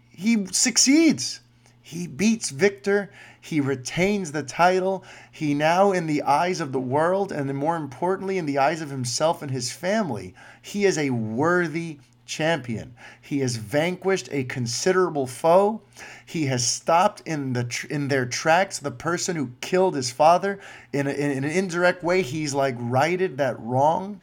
[0.09, 1.39] he succeeds.
[1.81, 3.09] He beats Viktor.
[3.39, 5.05] He retains the title.
[5.31, 8.89] He now, in the eyes of the world, and more importantly, in the eyes of
[8.89, 12.93] himself and his family, he is a worthy champion.
[13.21, 15.81] He has vanquished a considerable foe.
[16.27, 20.59] He has stopped in the in their tracks the person who killed his father.
[20.91, 24.19] In, a, in an indirect way, he's like righted that wrong.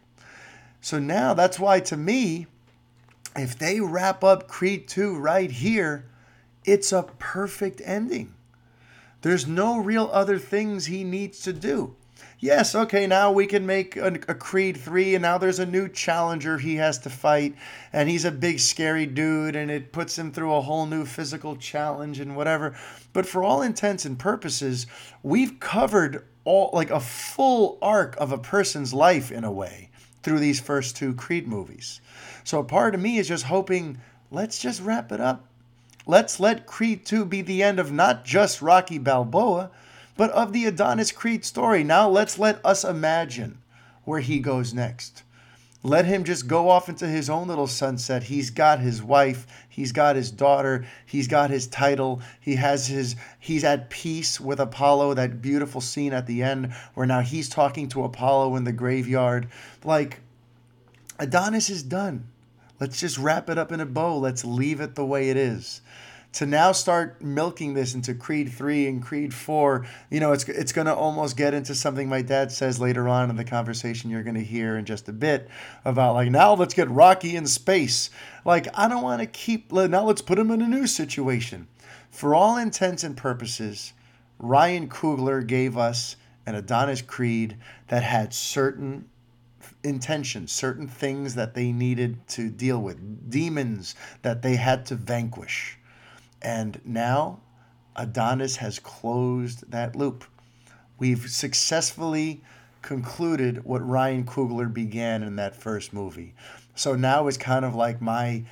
[0.82, 2.46] So now that's why to me,
[3.34, 6.05] if they wrap up Creed 2 right here,
[6.66, 8.34] it's a perfect ending.
[9.22, 11.96] There's no real other things he needs to do
[12.38, 15.88] yes, okay, now we can make a, a, Creed 3, and now there's a new
[15.88, 17.54] challenger he has to fight,
[17.92, 21.56] and he's a big, scary dude, and it puts him through a whole new physical
[21.56, 22.76] challenge and whatever.
[23.12, 24.86] But for all intents and purposes,
[25.22, 29.90] we've covered all like a full arc of a person's life in a way
[30.22, 32.00] through these first two Creed movies.
[32.44, 34.00] So part of me is just hoping
[34.30, 35.46] let's just wrap it up.
[36.06, 39.70] Let's let Creed 2 be the end of not just Rocky Balboa,
[40.16, 41.84] but of the Adonis Creed story.
[41.84, 43.58] Now let's let us imagine
[44.04, 45.22] where he goes next.
[45.82, 48.22] Let him just go off into his own little sunset.
[48.22, 53.16] He's got his wife, he's got his daughter, he's got his title, he has his
[53.38, 57.88] he's at peace with Apollo, that beautiful scene at the end where now he's talking
[57.88, 59.48] to Apollo in the graveyard.
[59.84, 60.20] Like
[61.18, 62.28] Adonis is done.
[62.80, 64.18] Let's just wrap it up in a bow.
[64.18, 65.82] Let's leave it the way it is
[66.35, 70.72] to now start milking this into Creed 3 and Creed 4, you know, it's it's
[70.72, 74.24] going to almost get into something my dad says later on in the conversation you're
[74.24, 75.49] going to hear in just a bit
[75.85, 78.11] about like now let's get Rocky in space.
[78.45, 81.68] Like I don't want to keep now let's put him in a new situation.
[82.11, 83.93] For all intents and purposes,
[84.39, 86.16] Ryan Coogler gave us
[86.47, 87.57] an Adonis Creed
[87.89, 89.09] that had certain
[89.85, 95.78] intentions, certain things that they needed to deal with, demons that they had to vanquish.
[96.45, 97.40] And now
[97.97, 100.24] Adonis has closed that loop.
[100.99, 102.42] We've successfully
[102.82, 106.34] concluded what Ryan Coogler began in that first movie.
[106.74, 108.45] So now it's kind of like my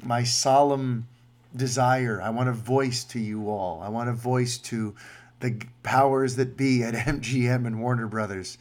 [0.00, 1.08] my solemn
[1.56, 2.20] desire.
[2.22, 3.80] I want to voice to you all.
[3.82, 4.94] I want to voice to
[5.40, 8.58] the powers that be at MGM and Warner Brothers.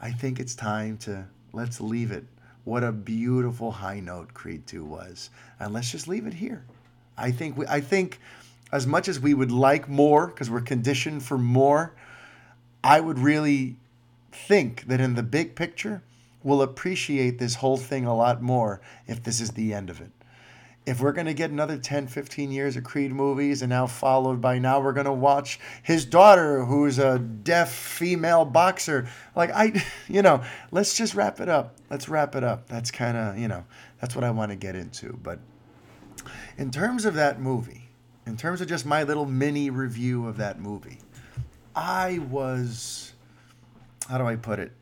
[0.00, 2.24] I think it's time to let's leave it.
[2.64, 5.30] What a beautiful high note Creed 2 was.
[5.60, 6.64] And let's just leave it here.
[7.16, 8.18] I think we, I think
[8.72, 11.94] as much as we would like more because we're conditioned for more,
[12.82, 13.76] I would really
[14.32, 16.02] think that in the big picture,
[16.42, 20.10] we'll appreciate this whole thing a lot more if this is the end of it.
[20.84, 24.40] If we're going to get another 10, 15 years of Creed movies and now followed
[24.40, 29.84] by now we're going to watch his daughter who's a deaf female boxer, like I,
[30.08, 30.42] you know,
[30.72, 31.76] let's just wrap it up.
[31.88, 32.66] Let's wrap it up.
[32.66, 33.64] That's kind of, you know,
[34.00, 35.16] that's what I want to get into.
[35.22, 35.38] But
[36.58, 37.88] in terms of that movie,
[38.26, 40.98] in terms of just my little mini review of that movie,
[41.74, 43.12] I was,
[44.08, 44.72] how do I put it?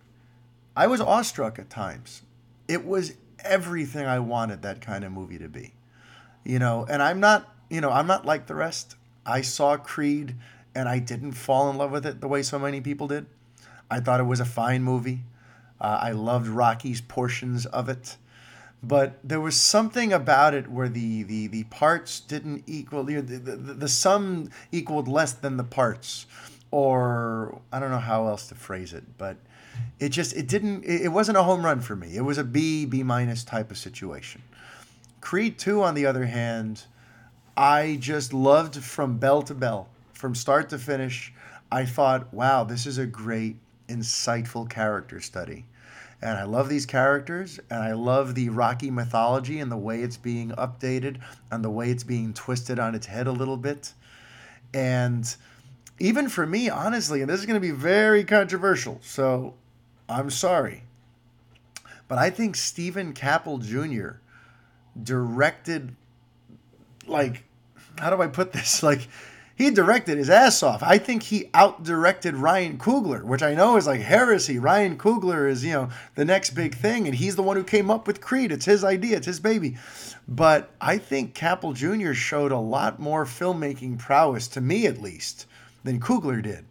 [0.76, 2.22] I was awestruck at times.
[2.68, 5.74] It was everything I wanted that kind of movie to be.
[6.44, 8.96] You know, and I'm not, you know, I'm not like the rest.
[9.26, 10.36] I saw Creed
[10.74, 13.26] and I didn't fall in love with it the way so many people did.
[13.90, 15.20] I thought it was a fine movie.
[15.80, 18.16] Uh, I loved Rocky's portions of it
[18.82, 23.38] but there was something about it where the the, the parts didn't equal the, the,
[23.38, 26.26] the, sum equaled less than the parts.
[26.70, 29.36] Or i don't know how else to phrase it but
[29.98, 32.16] it just it didn't it wasn't a home run for me.
[32.16, 34.42] It was a b b minus type of situation.
[35.20, 36.84] Creed 2 on the other hand
[37.56, 39.88] i just loved from bell to bell.
[40.12, 41.34] From start to finish
[41.72, 43.56] i thought wow this is a great
[43.88, 45.64] insightful character study
[46.22, 50.18] and I love these characters, and I love the Rocky mythology and the way it's
[50.18, 51.18] being updated
[51.50, 53.94] and the way it's being twisted on its head a little bit.
[54.74, 55.34] And
[55.98, 59.54] even for me, honestly, and this is going to be very controversial, so
[60.08, 60.82] I'm sorry.
[62.06, 64.18] But I think Steven Caple Jr.
[65.00, 65.94] directed,
[67.06, 67.44] like,
[67.98, 68.82] how do I put this?
[68.90, 69.08] Like,
[69.60, 70.82] he directed his ass off.
[70.82, 74.58] I think he out directed Ryan Coogler, which I know is like heresy.
[74.58, 77.90] Ryan Coogler is, you know, the next big thing, and he's the one who came
[77.90, 78.52] up with Creed.
[78.52, 79.76] It's his idea, it's his baby.
[80.26, 82.14] But I think Caple Jr.
[82.14, 85.44] showed a lot more filmmaking prowess, to me at least,
[85.84, 86.64] than Coogler did.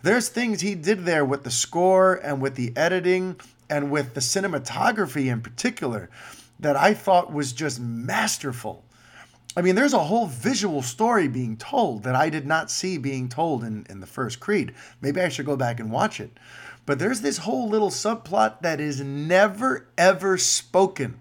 [0.00, 3.36] There's things he did there with the score and with the editing
[3.68, 6.08] and with the cinematography in particular
[6.60, 8.84] that I thought was just masterful.
[9.54, 13.28] I mean, there's a whole visual story being told that I did not see being
[13.28, 14.74] told in, in the first Creed.
[15.02, 16.38] Maybe I should go back and watch it.
[16.86, 21.20] But there's this whole little subplot that is never, ever spoken,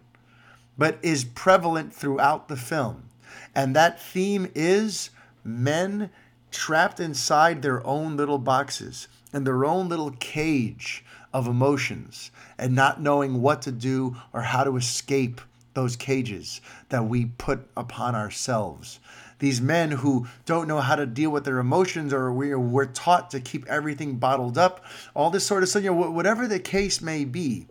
[0.77, 3.09] but is prevalent throughout the film.
[3.53, 5.09] And that theme is
[5.43, 6.09] men
[6.51, 11.03] trapped inside their own little boxes and their own little cage
[11.33, 15.41] of emotions and not knowing what to do or how to escape
[15.73, 18.99] those cages that we put upon ourselves.
[19.39, 23.31] These men who don't know how to deal with their emotions or we, we're taught
[23.31, 27.01] to keep everything bottled up, all this sort of stuff, you know, whatever the case
[27.01, 27.65] may be,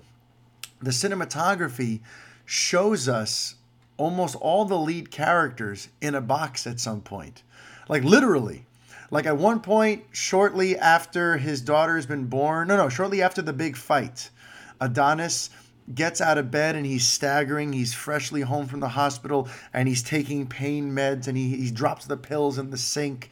[0.80, 2.01] the cinematography
[2.44, 3.55] shows us
[3.96, 7.42] almost all the lead characters in a box at some point.
[7.88, 8.66] Like literally.
[9.12, 13.53] Like at one point, shortly after his daughter's been born, no, no, shortly after the
[13.53, 14.30] big fight,
[14.80, 15.51] Adonis
[15.95, 17.72] gets out of bed and he's staggering.
[17.72, 22.07] He's freshly home from the hospital and he's taking pain meds and he, he drops
[22.07, 23.30] the pills in the sink.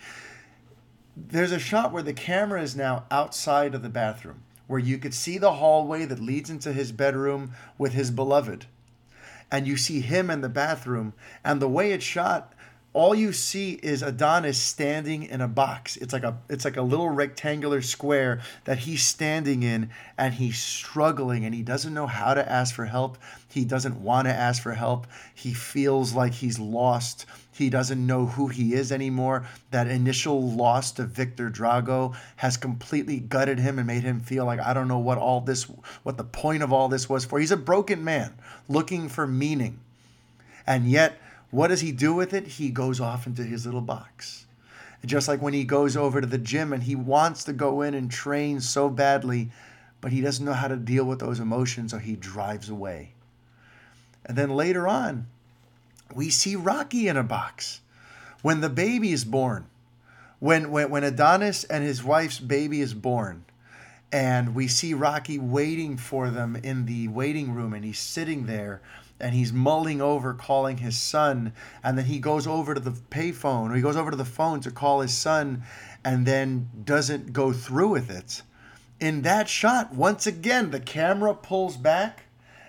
[1.17, 5.15] there's a shot where the camera is now outside of the bathroom, where you could
[5.15, 8.67] see the hallway that leads into his bedroom with his beloved.
[9.51, 12.53] And you see him in the bathroom, and the way it's shot,
[12.99, 15.97] all you see is Adonis standing in a box.
[15.99, 20.59] It's like a it's like a little rectangular square that he's standing in and he's
[20.59, 23.17] struggling and he doesn't know how to ask for help.
[23.49, 25.07] He doesn't want to ask for help.
[25.33, 27.25] He feels like he's lost.
[27.53, 29.47] He doesn't know who he is anymore.
[29.71, 34.59] That initial loss to Viktor Drago has completely gutted him and made him feel like
[34.59, 35.63] I don't know what all this
[36.03, 37.39] what the point of all this was for.
[37.39, 38.35] He's a broken man
[38.69, 39.79] looking for meaning.
[40.67, 41.19] And yet
[41.51, 42.47] what does he do with it?
[42.47, 44.47] He goes off into his little box.
[45.05, 47.95] Just like when he goes over to the gym and he wants to go in
[47.95, 49.51] and train so badly,
[50.01, 53.13] but he doesn't know how to deal with those emotions, so he drives away.
[54.25, 55.27] And then later on,
[56.15, 57.81] we see Rocky in a box.
[58.43, 59.67] When the baby is born,
[60.39, 63.45] when, when, when Adonis and his wife's baby is born,
[64.13, 68.81] and we see Rocky waiting for them in the waiting room, and he's sitting there
[69.21, 71.53] and he's mulling over calling his son
[71.83, 74.61] and then he goes over to the payphone or he goes over to the phone
[74.61, 75.63] to call his son
[76.05, 78.43] and then doesn't go through with it.
[79.01, 82.25] In that shot once again the camera pulls back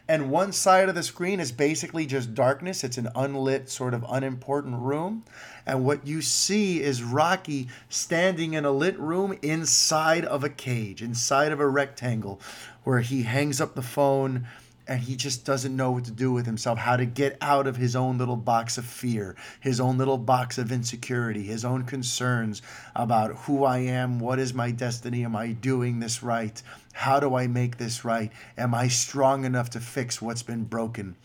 [0.10, 2.84] and one side of the screen is basically just darkness.
[2.84, 5.24] It's an unlit sort of unimportant room.
[5.68, 11.04] And what you see is Rocky standing in a lit room inside of a cage
[11.04, 12.42] inside of a rectangle
[12.84, 14.48] where he hangs up the phone
[14.90, 17.76] and he just doesn't know what to do with himself, how to get out of
[17.76, 22.64] his own little box of fear, his own little box of insecurity, his own concerns
[22.96, 26.60] about who I am, what is my destiny, am I doing this right,
[26.92, 31.16] how do I make this right, am I strong enough to fix what's been broken.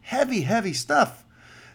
[0.00, 1.24] Heavy, heavy stuff.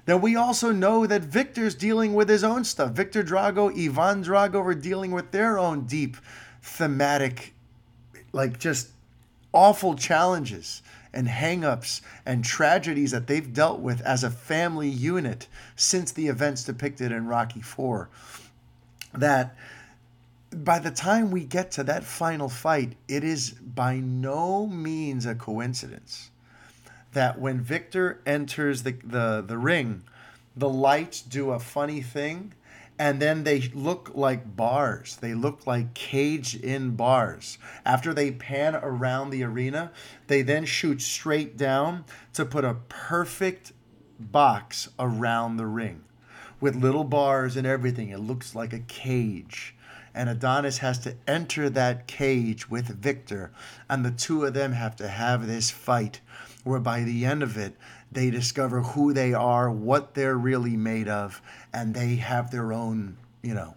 [0.03, 2.91] Then we also know that Viktor's dealing with his own stuff.
[2.91, 6.17] Viktor Drago, Ivan Drago are dealing with their own deep
[6.61, 7.53] thematic,
[8.33, 8.89] like just
[9.53, 10.81] awful challenges
[11.13, 16.63] and hangups and tragedies that they've dealt with as a family unit since the events
[16.63, 18.09] depicted in Rocky 4
[19.13, 19.55] that
[20.53, 25.35] by the time we get to that final fight it is by no means a
[25.35, 26.29] coincidence
[27.13, 30.03] that when Viktor enters the the, the ring
[30.55, 32.53] the lights do a funny thing
[33.01, 35.15] and then they look like bars.
[35.15, 37.57] They look like caged in bars.
[37.83, 39.91] After they pan around the arena,
[40.27, 43.73] they then shoot straight down to put a perfect
[44.19, 46.03] box around the ring
[46.59, 48.09] with little bars and everything.
[48.09, 49.73] It looks like a cage.
[50.13, 53.51] And Adonis has to enter that cage with Viktor,
[53.89, 56.21] and the two of them have to have this fight
[56.63, 57.75] where by the end of it,
[58.11, 61.41] they discover who they are, what they're really made of,
[61.73, 63.75] and they have their own, you know,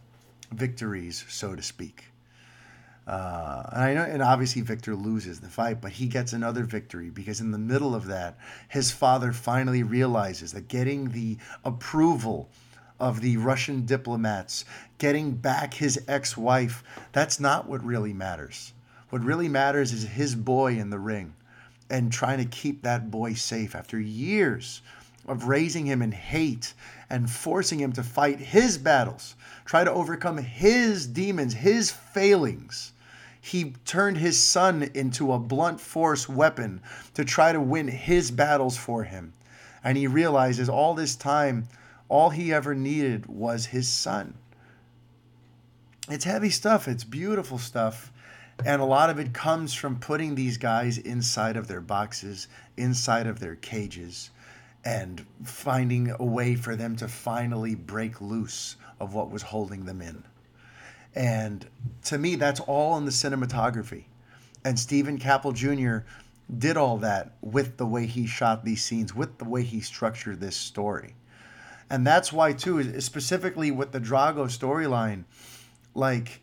[0.52, 2.06] victories, so to speak.
[3.06, 7.10] Uh, and I know, and obviously Viktor loses the fight, but he gets another victory
[7.10, 12.48] because in the middle of that, his father finally realizes that getting the approval
[12.98, 14.64] of the Russian diplomats,
[14.98, 16.82] getting back his ex-wife,
[17.12, 18.72] that's not what really matters.
[19.10, 21.34] What really matters is his boy in the ring
[21.90, 24.82] and trying to keep that boy safe after years
[25.26, 26.74] of raising him in hate
[27.10, 32.92] and forcing him to fight his battles, try to overcome his demons, his failings.
[33.40, 36.80] He turned his son into a blunt force weapon
[37.14, 39.34] to try to win his battles for him.
[39.82, 41.68] And he realizes all this time,
[42.08, 44.34] all he ever needed was his son.
[46.08, 48.10] It's heavy stuff, it's beautiful stuff.
[48.64, 53.26] And a lot of it comes from putting these guys inside of their boxes, inside
[53.26, 54.30] of their cages,
[54.84, 60.00] and finding a way for them to finally break loose of what was holding them
[60.00, 60.22] in.
[61.14, 61.66] And
[62.04, 64.04] to me, that's all in the cinematography.
[64.64, 66.06] And Steven Caple Jr.
[66.58, 70.40] did all that with the way he shot these scenes, with the way he structured
[70.40, 71.14] this story.
[71.90, 75.24] And that's why, too, specifically with the Drago storyline,
[75.94, 76.40] like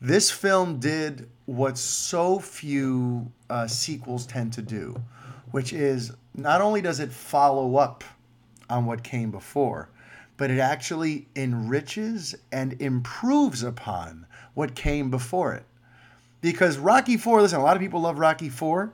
[0.00, 4.96] this film did what so few uh, sequels tend to do,
[5.50, 8.02] which is not only does it follow up
[8.70, 9.90] on what came before,
[10.38, 15.64] but it actually enriches and improves upon what came before it.
[16.40, 18.90] Because Rocky 4, listen, a lot of people love Rocky 4,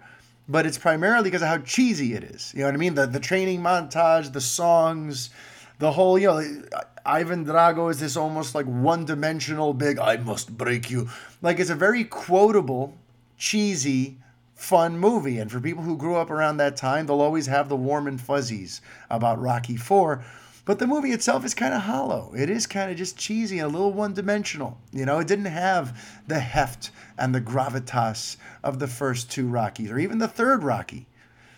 [0.49, 2.53] but it's primarily because of how cheesy it is.
[2.55, 2.95] You know what I mean?
[2.95, 5.31] The, the training montage, the songs,
[5.79, 6.63] the whole, you know,
[7.07, 11.09] Ivan Drago is this almost like one dimensional big, I must break you.
[11.41, 12.97] Like it's a very quotable,
[13.37, 14.19] cheesy,
[14.55, 15.39] fun movie.
[15.39, 18.21] And for people who grew up around that time, they'll always have the warm and
[18.21, 20.25] fuzzies about Rocky 4.
[20.65, 22.35] But the movie itself is kind of hollow.
[22.37, 24.77] It is kind of just cheesy and a little one dimensional.
[24.93, 29.91] You know, it didn't have the heft and the gravitas of the first two Rockies
[29.91, 31.07] or even the third Rocky.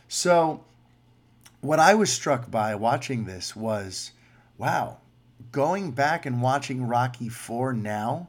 [0.06, 0.62] So,
[1.60, 4.12] what I was struck by watching this was
[4.56, 4.98] wow,
[5.52, 8.28] going back and watching Rocky 4 now,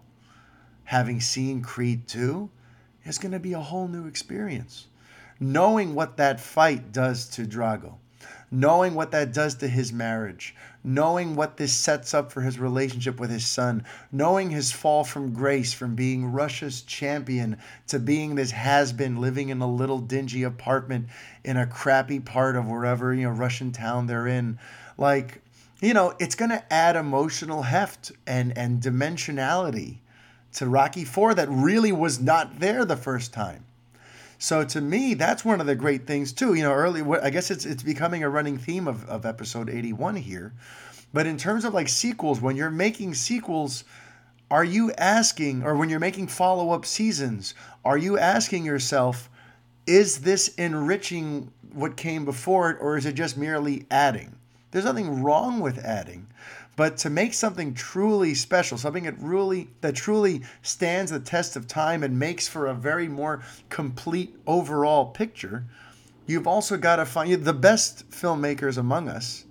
[0.86, 2.50] having seen Creed 2,
[3.06, 4.88] is going to be a whole new experience.
[5.40, 7.96] Knowing what that fight does to Drago,
[8.50, 13.20] knowing what that does to his marriage, knowing what this sets up for his relationship
[13.20, 18.52] with his son, knowing his fall from grace from being Russia's champion to being this
[18.52, 21.08] has been living in a little dingy apartment
[21.44, 24.60] in a crappy part of wherever, you know, Russian town they're in.
[24.98, 25.42] Like,
[25.82, 29.98] you know, it's going to add emotional heft and and dimensionality
[30.54, 33.66] to Rocky 4 that really was not there the first time.
[34.42, 36.56] So to me, that's one of the great things too.
[36.56, 40.16] You know, early I guess it's it's becoming a running theme of, of episode 81
[40.16, 40.52] here.
[41.14, 43.84] But in terms of like sequels, when you're making sequels,
[44.50, 47.54] are you asking, or when you're making follow-up seasons,
[47.86, 49.30] are you asking yourself,
[49.86, 54.36] is this enriching what came before it, or is it just merely adding?
[54.72, 56.26] There's nothing wrong with adding,
[56.76, 61.68] but to make something truly special, something that really that truly stands the test of
[61.68, 65.66] time and makes for a very more complete overall picture,
[66.26, 69.46] you've also got to find the best filmmakers among us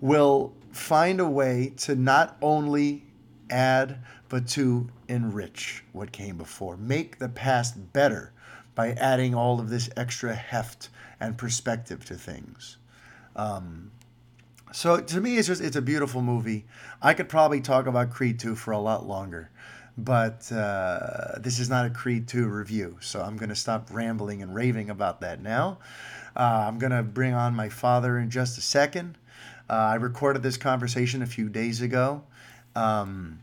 [0.00, 3.04] will find a way to not only
[3.50, 3.98] add
[4.28, 8.32] but to enrich what came before, make the past better
[8.74, 12.78] by adding all of this extra heft and perspective to things.
[13.34, 13.90] Um,
[14.72, 16.64] so to me, it's just it's a beautiful movie.
[17.02, 19.50] I could probably talk about Creed 2 for a lot longer,
[19.98, 24.54] but uh, this is not a Creed 2 review, so I'm to stop rambling and
[24.54, 25.78] raving about that now.
[26.36, 29.18] Uh, I'm to bring on my father in just a second.
[29.68, 32.22] Uh, I recorded this conversation a few days ago.
[32.74, 33.40] Um,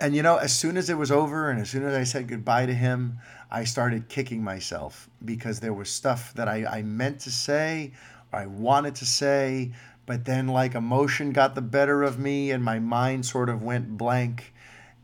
[0.00, 2.28] and you know, as soon as it was over and as soon as I said
[2.28, 3.18] goodbye to him,
[3.50, 7.92] I started kicking myself because there was stuff that I, I meant to say,
[8.32, 9.72] I wanted to say,
[10.08, 13.98] but then like emotion got the better of me and my mind sort of went
[13.98, 14.54] blank.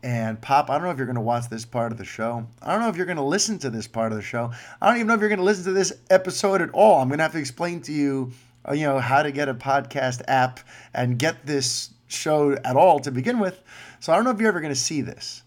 [0.01, 2.47] And pop i don't know if you're going to watch this part of the show.
[2.59, 4.51] I don't know if you're going to listen to this part of the show.
[4.81, 6.99] I don't even know if you're going to listen to this episode at all.
[6.99, 8.31] I'm going to have to explain to you
[8.67, 10.59] uh, you know how to get a podcast app
[10.95, 13.61] and get this show at all to begin with.
[13.99, 15.43] So i don't know if you're ever going to see this.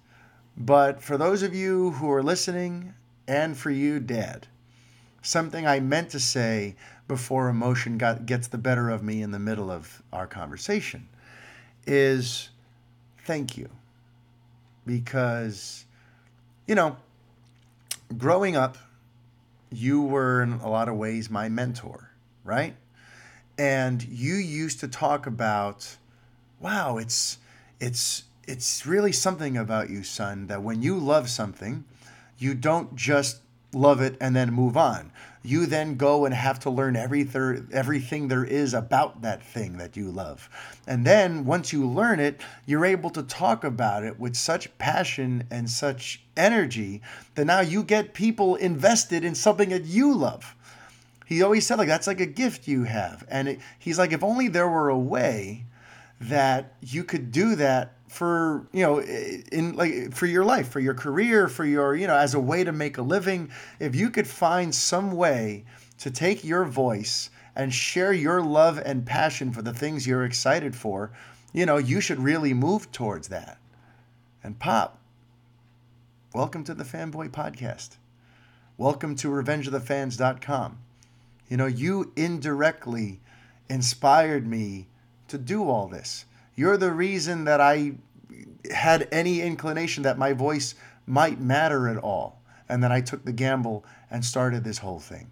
[0.56, 2.94] But for those of you who are listening
[3.26, 4.46] and for you dad
[5.22, 6.74] something i meant to say
[7.08, 11.08] before emotion got, gets the better of me in the middle of our conversation
[11.86, 12.50] is
[13.24, 13.68] thank you.
[14.86, 15.84] Because,
[16.66, 16.96] you know,
[18.16, 18.78] growing up,
[19.70, 22.10] you were in a lot of ways my mentor,
[22.44, 22.74] right?
[23.58, 25.96] And you used to talk about,
[26.60, 27.38] wow, it's
[27.80, 31.84] it's it's really something about you, son, that when you love something,
[32.38, 33.40] you don't just
[33.72, 35.12] love it and then move on
[35.48, 39.78] you then go and have to learn every thir- everything there is about that thing
[39.78, 40.48] that you love.
[40.86, 45.44] And then once you learn it, you're able to talk about it with such passion
[45.50, 47.00] and such energy
[47.34, 50.54] that now you get people invested in something that you love.
[51.26, 53.24] He always said like that's like a gift you have.
[53.28, 55.64] And it, he's like if only there were a way
[56.20, 60.94] that you could do that for you know in like for your life for your
[60.94, 64.26] career for your you know as a way to make a living if you could
[64.26, 65.64] find some way
[65.98, 70.74] to take your voice and share your love and passion for the things you're excited
[70.74, 71.10] for
[71.52, 73.58] you know you should really move towards that.
[74.42, 74.98] And pop
[76.32, 77.96] welcome to the fanboy podcast.
[78.76, 80.78] Welcome to revengeofthefans.com
[81.48, 83.20] you know you indirectly
[83.68, 84.86] inspired me
[85.26, 86.24] to do all this
[86.58, 87.92] you're the reason that I
[88.74, 90.74] had any inclination that my voice
[91.06, 92.42] might matter at all.
[92.68, 95.30] And then I took the gamble and started this whole thing.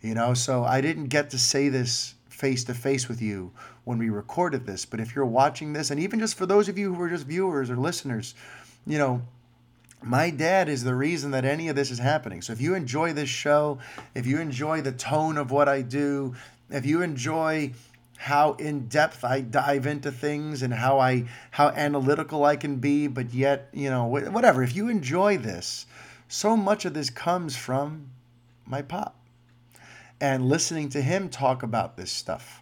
[0.00, 3.52] You know, so I didn't get to say this face to face with you
[3.84, 4.86] when we recorded this.
[4.86, 7.26] But if you're watching this, and even just for those of you who are just
[7.26, 8.34] viewers or listeners,
[8.86, 9.20] you know,
[10.02, 12.40] my dad is the reason that any of this is happening.
[12.40, 13.78] So if you enjoy this show,
[14.14, 16.34] if you enjoy the tone of what I do,
[16.70, 17.72] if you enjoy
[18.20, 23.06] how in depth I dive into things and how I how analytical I can be,
[23.06, 24.62] but yet you know whatever.
[24.62, 25.86] If you enjoy this,
[26.28, 28.10] so much of this comes from
[28.66, 29.16] my pop
[30.20, 32.59] and listening to him talk about this stuff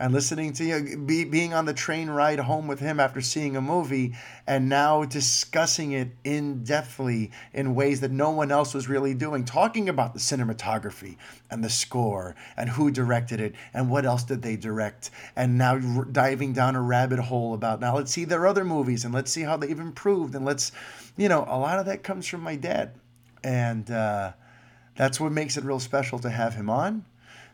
[0.00, 3.54] and listening to you be, being on the train ride home with him after seeing
[3.54, 4.14] a movie
[4.46, 9.44] and now discussing it in depthly in ways that no one else was really doing.
[9.44, 11.18] Talking about the cinematography
[11.50, 15.10] and the score and who directed it and what else did they direct.
[15.36, 19.12] And now diving down a rabbit hole about now let's see their other movies and
[19.12, 20.72] let's see how they've improved and let's
[21.18, 22.94] you know a lot of that comes from my dad.
[23.44, 24.32] And uh,
[24.96, 27.04] that's what makes it real special to have him on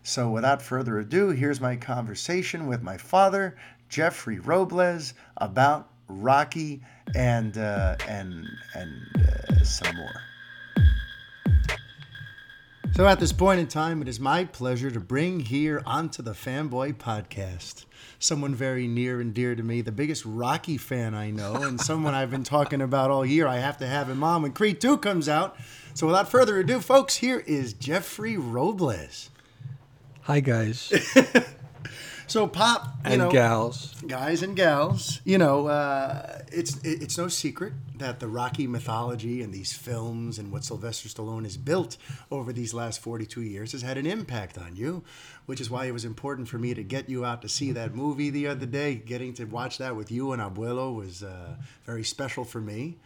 [0.06, 3.56] so, without further ado, here's my conversation with my father,
[3.88, 6.80] Jeffrey Robles, about Rocky
[7.16, 10.22] and uh, and and uh, some more.
[12.94, 16.34] So, at this point in time, it is my pleasure to bring here onto the
[16.34, 17.84] Fanboy Podcast
[18.20, 22.14] someone very near and dear to me, the biggest Rocky fan I know, and someone
[22.14, 23.48] I've been talking about all year.
[23.48, 25.56] I have to have him on when Creed 2 comes out.
[25.94, 29.30] So, without further ado, folks, here is Jeffrey Robles.
[30.26, 30.92] Hi, guys.
[32.26, 33.94] so, Pop, you and know, gals.
[34.08, 39.54] guys and gals, you know, uh, it's it's no secret that the Rocky mythology and
[39.54, 41.96] these films and what Sylvester Stallone has built
[42.28, 45.04] over these last 42 years has had an impact on you,
[45.44, 47.94] which is why it was important for me to get you out to see that
[47.94, 48.96] movie the other day.
[48.96, 51.54] Getting to watch that with you and Abuelo was uh,
[51.84, 52.98] very special for me.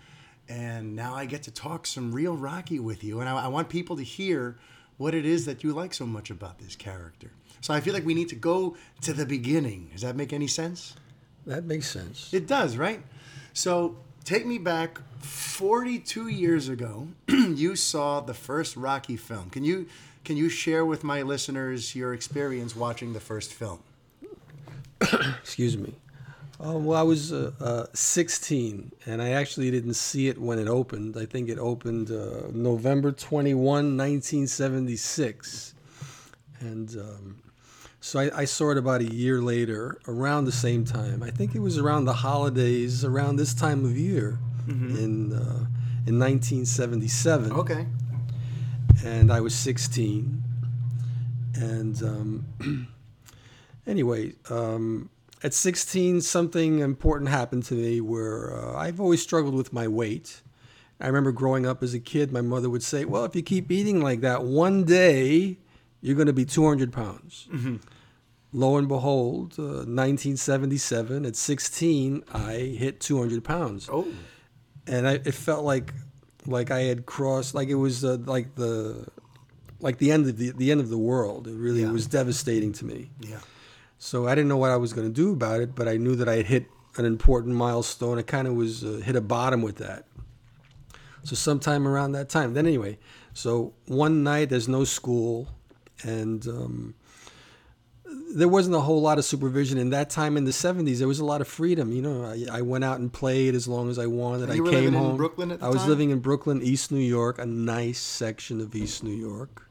[0.48, 3.68] And now I get to talk some real Rocky with you, and I, I want
[3.68, 4.56] people to hear
[5.00, 7.30] what it is that you like so much about this character.
[7.62, 9.88] So I feel like we need to go to the beginning.
[9.92, 10.94] Does that make any sense?
[11.46, 12.34] That makes sense.
[12.34, 13.00] It does, right?
[13.54, 17.08] So take me back 42 years ago.
[17.28, 19.48] you saw the first Rocky film.
[19.48, 19.86] Can you
[20.22, 23.78] can you share with my listeners your experience watching the first film?
[25.40, 25.94] Excuse me.
[26.62, 30.68] Uh, well, I was uh, uh, 16, and I actually didn't see it when it
[30.68, 31.16] opened.
[31.16, 35.74] I think it opened uh, November 21, 1976.
[36.60, 37.42] And um,
[38.00, 41.22] so I, I saw it about a year later, around the same time.
[41.22, 44.38] I think it was around the holidays, around this time of year
[44.68, 45.64] in, uh,
[46.06, 47.52] in 1977.
[47.52, 47.86] Okay.
[49.02, 50.42] and I was 16.
[51.54, 52.88] And um,
[53.86, 55.08] anyway, um,
[55.42, 60.42] at 16, something important happened to me where uh, I've always struggled with my weight.
[61.00, 63.70] I remember growing up as a kid, my mother would say, Well, if you keep
[63.70, 65.56] eating like that, one day
[66.02, 67.48] you're going to be 200 pounds.
[68.52, 74.08] Lo and behold, uh, 1977, at 16, I hit 200 pounds Oh.
[74.86, 75.94] and I, it felt like
[76.46, 79.06] like I had crossed like it was uh, like the
[79.78, 81.46] like the end of the the end of the world.
[81.46, 81.92] It really Yeah.
[81.92, 83.10] was devastating to me.
[83.20, 83.38] Yeah.
[84.02, 86.16] So I didn't know what I was going to do about it, but I knew
[86.16, 86.66] that I had hit
[86.96, 88.18] an important milestone.
[88.18, 90.06] I kind of was uh, hit a bottom with that.
[91.22, 92.54] So sometime around that time.
[92.54, 92.98] Then anyway,
[93.34, 95.48] so one night there's no school,
[96.02, 96.94] and um,
[98.34, 100.96] there wasn't a whole lot of supervision in that time in the 70s.
[100.98, 101.92] There was a lot of freedom.
[101.92, 104.50] You know, I, I went out and played as long as I wanted.
[104.50, 105.18] I were came home.
[105.18, 105.90] Brooklyn at the I was time?
[105.90, 109.69] living in Brooklyn, East New York, a nice section of East New York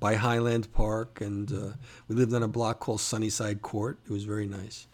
[0.00, 1.20] by Highland Park.
[1.20, 1.72] And uh,
[2.08, 3.98] we lived on a block called Sunnyside Court.
[4.06, 4.86] It was very nice.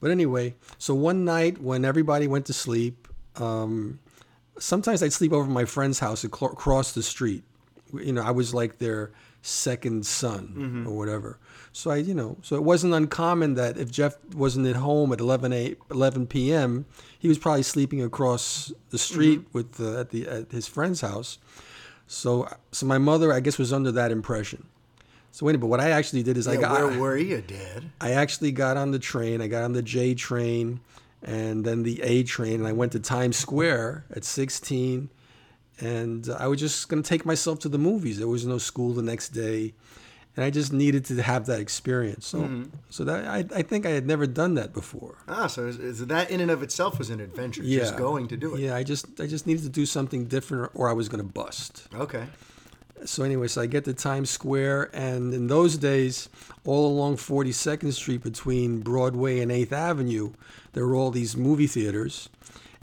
[0.00, 3.98] But anyway, so one night when everybody went to sleep, um,
[4.58, 7.42] sometimes I'd sleep over at my friend's house across the street.
[7.92, 9.12] You know, I was like their
[9.42, 11.38] second son or whatever.
[11.72, 15.20] So I, you know, so it wasn't uncommon that if Jeff wasn't at home at
[15.20, 16.86] 11, 8, 11 p.m.,
[17.18, 21.38] he was probably sleeping across the street with uh, at the at his friend's house.
[22.08, 24.66] So, so my mother, I guess, was under that impression.
[25.30, 27.84] So anyway, but what I actually did is I got where were you, Dad?
[28.00, 29.40] I actually got on the train.
[29.40, 30.80] I got on the J train
[31.22, 35.10] and then the A train, and I went to Times Square at 16.
[35.80, 38.18] And I was just going to take myself to the movies.
[38.18, 39.74] There was no school the next day,
[40.38, 42.24] and I just needed to have that experience.
[42.28, 45.16] So, so that I, I think I had never done that before.
[45.26, 48.28] Ah, so is, is that in and of itself was an adventure, Yeah, just going
[48.28, 48.60] to do it.
[48.60, 51.28] Yeah, I just I just needed to do something different, or I was going to
[51.28, 51.88] bust.
[51.92, 52.26] Okay.
[53.04, 56.28] So anyway, so I get to Times Square, and in those days,
[56.64, 60.34] all along 42nd Street between Broadway and 8th Avenue,
[60.72, 62.28] there were all these movie theaters,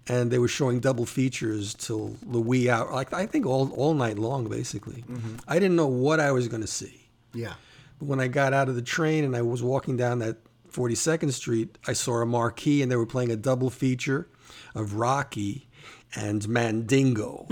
[0.09, 3.93] and they were showing double features till the wee hour, like I think all all
[3.93, 5.05] night long, basically.
[5.47, 7.04] I didn't know what I was going to see.
[7.35, 7.53] Yeah.
[7.99, 10.37] But when I got out of the train and I was walking down that
[10.71, 14.27] 42nd Street, I saw a marquee, and they were playing a double feature
[14.73, 15.67] of Rocky
[16.15, 17.47] and Mandingo.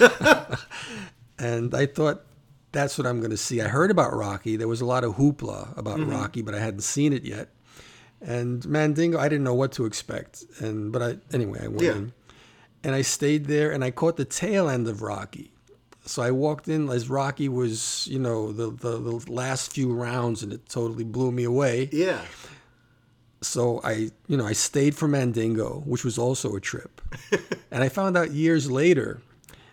[1.38, 2.22] and I thought
[2.72, 3.60] that's what I'm going to see.
[3.60, 4.56] I heard about Rocky.
[4.56, 6.10] There was a lot of hoopla about mm-hmm.
[6.10, 7.48] Rocky, but I hadn't seen it yet.
[8.20, 10.44] And Mandingo, I didn't know what to expect.
[10.58, 11.92] And but I anyway, I went Yeah.
[11.92, 12.12] in,
[12.82, 15.52] and I stayed there, and I caught the tail end of Rocky.
[16.06, 20.42] So I walked in as Rocky was, you know, the, the, the last few rounds,
[20.42, 21.88] and it totally blew me away.
[21.92, 22.20] Yeah.
[23.42, 27.00] so I, you know, I stayed for Mandingo, which was also a trip,
[27.70, 29.20] and I found out years later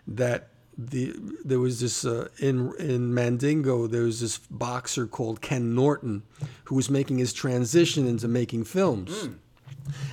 [0.08, 5.72] that the there was this uh, in in Mandingo there was this boxer called Ken
[5.72, 6.24] Norton
[6.64, 9.28] who was making his transition into making films,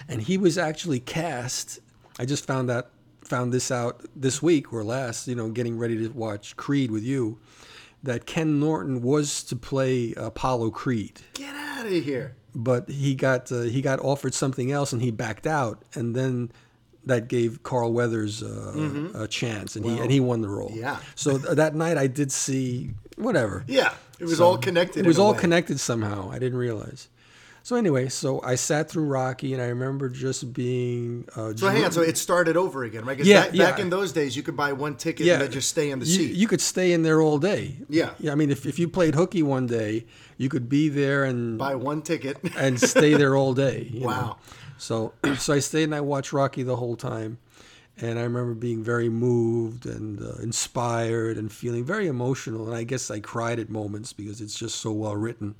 [0.07, 1.79] and he was actually cast.
[2.19, 2.91] I just found that
[3.31, 7.03] found this out this week or last, you know, getting ready to watch Creed with
[7.03, 7.39] you,
[8.03, 12.35] that Ken Norton was to play Apollo Creed Get out of here.
[12.53, 16.51] but he got uh, he got offered something else and he backed out and then
[17.05, 20.69] that gave Carl Weathers uh, a chance and he and he won the role.
[20.69, 20.79] Mm-hmm.
[20.79, 20.97] yeah.
[21.15, 23.63] So th- that night I did see whatever.
[23.67, 25.05] Yeah, it was all connected.
[25.05, 25.39] It was all way.
[25.39, 26.29] connected somehow.
[26.29, 27.07] I didn't realize.
[27.63, 31.83] So anyway, so I sat through Rocky and I remember just being uh, So hang
[31.83, 33.19] on, so it started over again, right?
[33.19, 33.69] Yeah, back, yeah.
[33.69, 36.05] back in those days, you could buy one ticket and then just stay in the
[36.05, 36.35] seat.
[36.35, 37.77] You could stay in there all day.
[37.87, 38.11] Yeah.
[38.19, 40.05] yeah I mean, if, if you played hooky one day,
[40.37, 42.39] you could be there and buy one ticket.
[42.57, 43.89] and stay there all day.
[43.91, 44.07] you know.
[44.07, 44.37] Wow.
[44.77, 47.37] So so I stayed and I watched Rocky the whole time,
[47.97, 52.65] and I remember being very moved and uh, inspired and feeling very emotional.
[52.67, 55.53] And I guess I cried at moments because it's just so well written,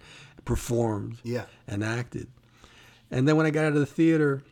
[0.45, 1.45] performed, Yeah.
[1.67, 2.27] and acted.
[3.09, 4.43] And then when I got out of the theater.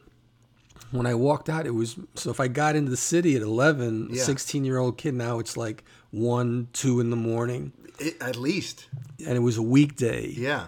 [0.91, 2.31] When I walked out, it was so.
[2.31, 4.23] If I got into the city at 11, Yeah.
[4.23, 7.73] 16 year old kid, now it's like 1, 2 in the morning.
[7.99, 8.87] It- at least,
[9.19, 10.67] And it was a weekday yeah.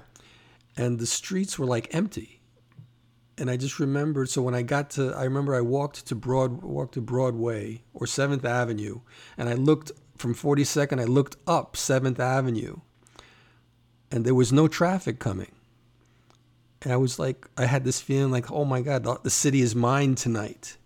[0.77, 2.41] and the streets were like empty.
[3.38, 4.30] And I just remembered.
[4.30, 8.06] So when I got to, I remember I walked to Broad, walked to Broadway or
[8.06, 8.99] Seventh Avenue,
[9.38, 10.99] and I looked from 42nd.
[10.99, 12.81] I looked up Seventh Avenue,
[14.12, 15.52] and there was no traffic coming.
[16.84, 19.76] And I was like, I had this feeling like, oh my God, the- city is
[19.76, 20.78] mine tonight.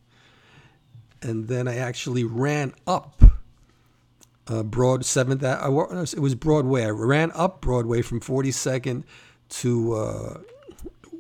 [1.22, 3.24] And then I actually ran up
[4.48, 5.42] uh, Broad Seventh.
[5.44, 6.84] It was Broadway.
[6.84, 9.04] I ran up Broadway from 42nd
[9.50, 10.38] to uh,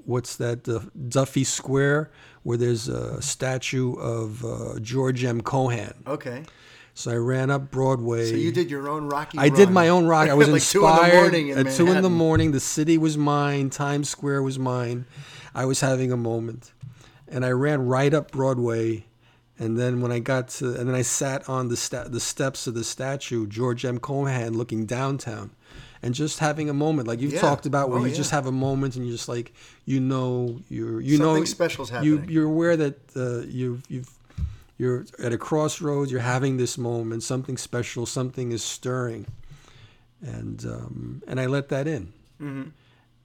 [0.05, 0.67] what's that?
[0.67, 2.11] Uh, Duffy Square,
[2.43, 5.41] where there's a statue of uh, George M.
[5.41, 5.93] Cohan.
[6.05, 6.43] Okay.
[6.97, 8.29] So I ran up Broadway.
[8.31, 9.37] So you did your own Rocky.
[9.37, 10.29] I did my own rock.
[10.29, 10.71] I was like inspired.
[10.71, 13.69] Two in the morning in At two in the morning, the city was mine.
[13.69, 15.05] Times Square was mine.
[15.53, 16.71] I was having a moment,
[17.27, 19.05] and I ran right up Broadway.
[19.59, 22.65] And then when I got to, and then I sat on the sta- the steps
[22.67, 23.99] of the statue, George M.
[23.99, 25.51] Cohan, looking downtown,
[26.01, 27.39] and just having a moment, like you've Yeah.
[27.41, 28.15] talked about, where Oh, you yeah.
[28.17, 29.53] just have a moment, and you're just like,
[29.85, 32.29] you know, you're you Something know, special's You happening.
[32.29, 34.09] you're aware that uh, you've you've
[34.77, 39.25] you're at a crossroads you're having this moment something special something is stirring
[40.21, 42.11] and um, and i let that in
[42.41, 42.69] Mm-hmm.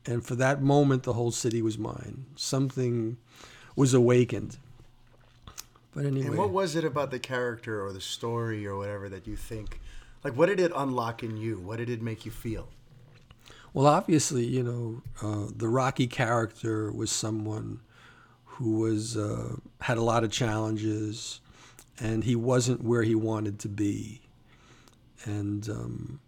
[0.07, 3.17] and for that moment the whole city was mine something
[3.75, 4.57] was awakened
[5.93, 9.27] but anyway And what was it about the character or the story or whatever that
[9.27, 9.81] you think,
[10.23, 11.57] like, what did it unlock in you?
[11.59, 12.69] What did it make you feel?
[13.75, 17.81] Well, obviously, you know, uh, the Rocky character was someone
[18.61, 21.41] who was uh, had a lot of challenges,
[21.99, 24.21] and he wasn't where he wanted to be,
[25.25, 26.21] and um,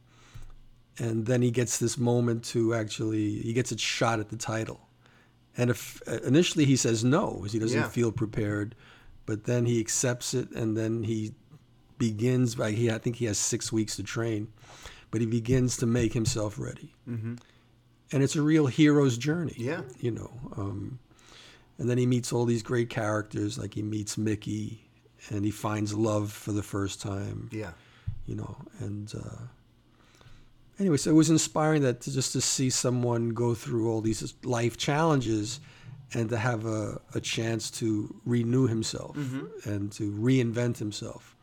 [0.99, 4.81] and then he gets this moment to actually he gets a shot at the title,
[5.59, 7.89] and if initially he says no, because he doesn't Yeah.
[7.89, 8.75] feel prepared,
[9.27, 11.35] but then he accepts it, and then he
[11.99, 14.49] begins by he I think he has six weeks to train,
[15.11, 17.35] but he begins to make himself ready, Mm-hmm.
[18.13, 19.55] and it's a real hero's journey.
[19.59, 19.83] Yeah.
[20.01, 20.99] you know, um,
[21.83, 24.89] and then he meets all these great characters, like he meets Mickey,
[25.31, 27.49] and he finds love for the first time.
[27.51, 27.73] Yeah.
[28.27, 29.43] You know, and uh,
[30.79, 34.33] anyway, so it was inspiring that to, just to see someone go through all these
[34.45, 35.61] life challenges.
[36.15, 39.17] And to have a, a chance to renew himself
[39.65, 41.35] and to reinvent himself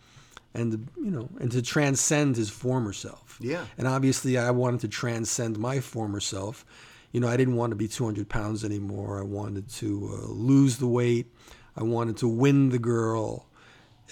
[0.54, 3.66] and you know and to transcend his former self Yeah.
[3.80, 6.66] and obviously i wanted to transcend my former self
[7.12, 10.78] you know i didn't want to be 200 pounds anymore i wanted to uh, lose
[10.78, 11.28] the weight
[11.76, 13.48] i wanted to win the girl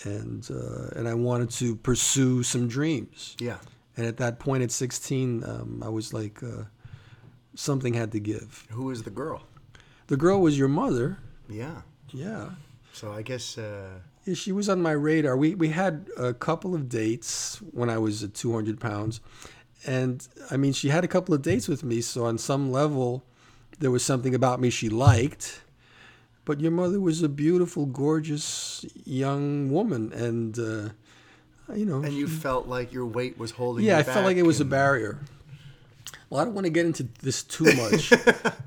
[0.04, 3.58] and uh, and i wanted to pursue some dreams Yeah.
[3.96, 6.64] and at that point at 16 um, i was like uh,
[7.56, 9.42] something had to give Who was the girl?
[10.08, 11.18] the girl was your mother
[11.50, 11.82] Yeah.
[12.14, 12.50] yeah
[12.94, 13.58] So I guess.
[13.58, 15.38] Uh, Yeah, she was on my radar.
[15.38, 19.22] We we had a couple of dates when I was at 200 pounds,
[19.88, 22.02] and I mean, she had a couple of dates with me.
[22.02, 23.24] So on some level,
[23.80, 25.62] there was something about me she liked.
[26.46, 30.90] But your mother was a beautiful, gorgeous young woman, and uh,
[31.76, 33.84] you know, and you felt like your weight was holding.
[33.84, 35.20] yeah, I felt like it was a barrier.
[36.30, 38.14] Well, I don't want to get into this too much,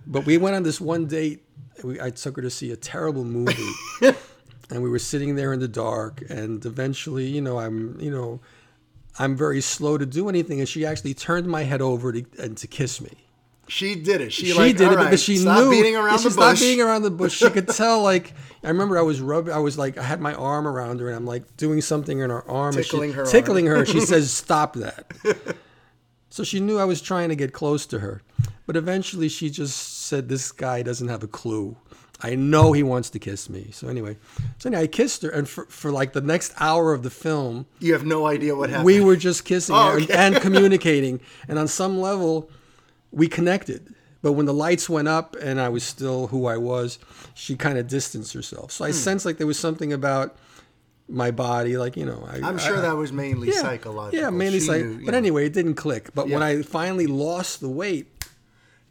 [0.06, 1.42] but we went on this one date.
[1.82, 3.72] We, I took her to see a terrible movie,
[4.70, 6.22] and we were sitting there in the dark.
[6.28, 8.40] And eventually, you know, I'm, you know,
[9.20, 12.56] I'm very slow to do anything, and she actually turned my head over to, and
[12.56, 13.10] to kiss me.
[13.68, 14.32] She did it.
[14.32, 15.70] She, She like, did all it right, because she knew.
[15.70, 16.60] beating around she the stopped bush.
[16.60, 17.36] beating around the bush.
[17.36, 18.02] She could tell.
[18.02, 18.32] Like
[18.64, 19.52] I remember, I was rubbing.
[19.54, 22.30] I was like, I had my arm around her, and I'm like doing something in
[22.30, 23.30] her arm, Tickling she, her arm.
[23.30, 23.84] tickling her.
[23.86, 25.12] She says, "Stop that."
[26.30, 28.22] so she knew I was trying to get close to her,
[28.66, 29.76] but eventually she just
[30.06, 31.76] said, "This guy doesn't have a clue."
[32.22, 33.70] I know he wants to kiss me.
[33.72, 34.16] So anyway,
[34.58, 37.66] so anyway, I kissed her, and for, for like the next hour of the film,
[37.78, 38.84] You have no idea what happened.
[38.86, 40.14] we were just kissing Oh, and, okay.
[40.14, 42.50] and communicating and on some level
[43.12, 46.98] we connected but when the lights went up and i was still who i was
[47.34, 48.94] she kind of distanced herself so i Hmm.
[48.94, 50.36] sensed like there was something about
[51.08, 54.20] my body like you know I, I'm sure I- that was mainly yeah, psychological.
[54.20, 55.18] yeah mainly She psych knew, you but know.
[55.18, 58.06] anyway it didn't click but when i finally lost the weight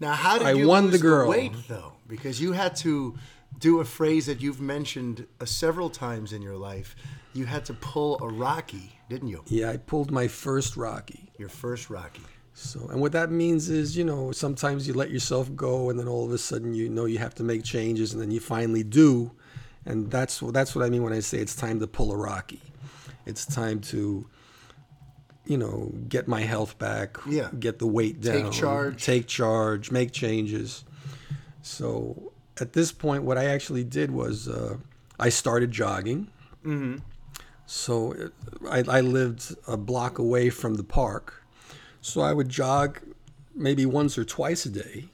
[0.01, 1.29] Now, how did I you won lose the girl.
[1.29, 1.93] weight though?
[2.09, 3.15] Because you had to
[3.59, 6.95] do a phrase that you've mentioned uh, several times in your life.
[7.33, 9.43] You had to pull a Rocky, didn't you?
[9.47, 12.23] yeah i pulled my first rocky Your first Rocky.
[12.53, 16.07] So, and what that means is, you know, sometimes you let yourself go, and then
[16.09, 18.83] all of a sudden you know you have to make changes, and then you finally
[18.83, 19.31] do,
[19.85, 22.61] and that's that's what I mean when I say it's time to pull a Rocky.
[23.25, 24.27] It's time to,
[25.45, 27.49] you know, get my health back, Yeah.
[27.57, 28.43] get the weight down.
[28.43, 29.05] Take charge.
[29.05, 30.83] take charge, make changes.
[31.61, 34.77] So, at this point, what I actually did was uh,
[35.19, 36.29] I started jogging.
[37.65, 38.33] So it-
[38.69, 41.43] I, I lived a block away from the park.
[42.01, 42.99] So I would jog
[43.55, 45.05] maybe once or twice a day.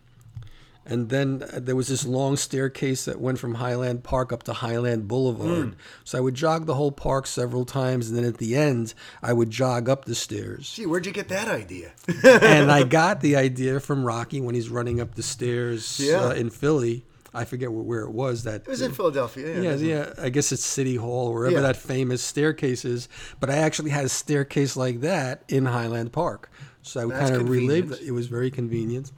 [0.88, 4.53] And then uh, there was this long staircase that went from Highland Park up to
[4.53, 5.76] Highland Boulevard.
[6.03, 8.07] So I would jog the whole park several times.
[8.10, 8.94] And then at the end,
[9.24, 10.72] I would jog up the stairs.
[10.76, 11.91] Gee, where'd you get that idea?
[12.24, 16.26] and I got the idea from Rocky when he's running up the stairs Yeah.
[16.26, 17.03] uh, in Philly.
[17.34, 18.44] I forget where, it was.
[18.44, 19.62] That It was in Philadelphia.
[19.62, 20.14] Yeah, yeah, yeah.
[20.18, 21.62] I guess it's City Hall, wherever Yeah.
[21.64, 23.10] that famous staircase is.
[23.41, 26.49] But I actually had a staircase like that in Highland Park,
[26.82, 27.99] so I That's kind of relived.
[28.02, 29.12] It was very convenient.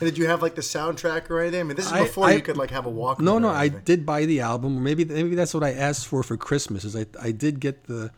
[0.00, 1.60] And did you have like the soundtrack or anything?
[1.60, 3.20] I mean, this is I- before I- you could like have a walk.
[3.20, 4.76] No, no, I did buy the album.
[4.78, 6.84] Or maybe maybe that's what I asked for for Christmas.
[6.84, 8.10] Is I I did get the.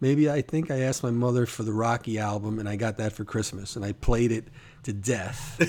[0.00, 3.12] Maybe I think I asked my mother for the Rocky album, and I got that
[3.12, 4.48] for Christmas, and I played it
[4.82, 5.60] to death.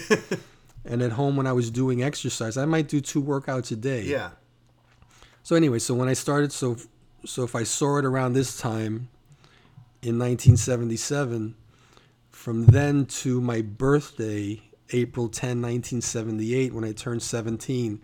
[0.86, 4.02] and at home, when I was doing exercise, I might do two workouts a day.
[4.02, 4.32] Yeah.
[5.44, 6.78] So anyway, so when I started, so
[7.26, 9.08] so if I saw it around this time,
[10.02, 11.56] in 1977,
[12.32, 14.62] from then to my birthday,
[14.92, 18.02] April 10, 1978, when I turned 17,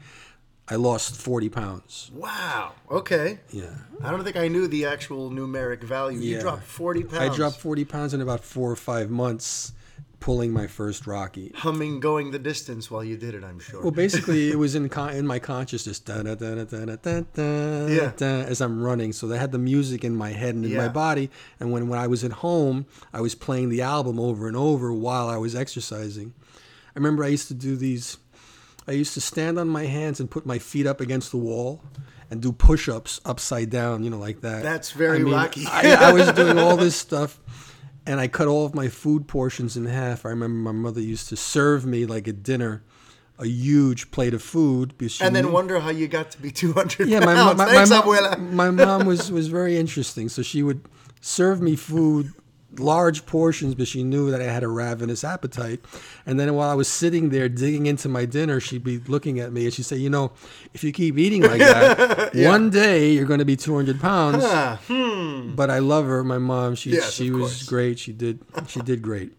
[0.67, 2.11] I lost 40 pounds.
[2.13, 2.73] Wow.
[2.91, 3.39] Okay.
[3.51, 3.73] Yeah,
[4.03, 6.19] I don't think I knew the actual numeric value.
[6.19, 7.17] You dropped 40 pounds.
[7.17, 9.73] I dropped 40 pounds in about four or five months,
[10.19, 11.51] pulling my first Rocky.
[11.55, 13.43] humming, going the distance while you did it.
[13.43, 13.81] I'm sure.
[13.81, 17.21] Well, basically, it was in con- in my consciousness, da da da da da da
[17.33, 18.11] da Yeah.
[18.15, 19.11] da, as I'm running.
[19.11, 21.31] So they had the music in my head and in my body.
[21.59, 24.93] And when, when I was at home, I was playing the album over and over
[24.93, 26.33] while I was exercising.
[26.99, 28.17] I remember I used to do these.
[28.85, 31.81] I used to stand on my hands and put my feet up against the wall
[32.29, 34.63] and do push-ups upside down, you know, like that.
[34.63, 35.65] That's very I mean, Rocky.
[35.65, 37.39] I, I was doing all this stuff,
[38.05, 40.25] and I cut all of my food portions in half.
[40.25, 42.83] I remember my mother used to serve me like at dinner
[43.37, 44.97] a huge plate of food.
[44.97, 47.57] Because and then knew- wonder how you got to be 200 yeah, my, pounds.
[47.57, 50.27] my, my, Thanks, my, my mom was, was very interesting.
[50.27, 50.85] So she would
[51.21, 52.33] serve me food,
[52.77, 55.79] large portions, but she knew that I had a ravenous appetite.
[56.25, 59.51] And then while I was sitting there digging into my dinner, she'd be looking at
[59.51, 60.31] me and she'd say, You know,
[60.73, 64.43] if you keep eating like that, one day you're going to be 200 pounds.
[64.87, 65.55] Hmm.
[65.55, 66.75] But I love her, my mom.
[66.75, 67.63] She Yes, she was course.
[67.63, 67.99] great.
[67.99, 69.33] She did she did great.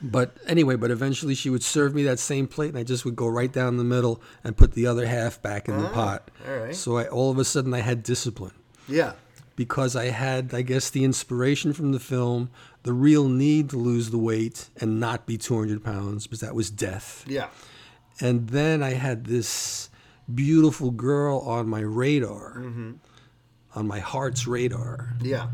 [0.00, 3.16] But anyway, but eventually she would serve me that same plate, and I just would
[3.16, 6.30] go right down the middle and put the other half back in the pot.
[6.46, 6.76] Ah, all right.
[6.76, 8.52] So I, all of a sudden I had discipline
[8.88, 9.14] Yeah.
[9.58, 12.48] Because I had, I guess, the inspiration from the film,
[12.84, 16.70] the real need to lose the weight and not be 200 pounds, because that was
[16.70, 17.24] death.
[17.26, 17.48] Yeah.
[18.20, 19.90] And then I had this
[20.32, 22.92] beautiful girl on my radar, Mm-hmm.
[23.74, 25.48] on my heart's radar Yeah.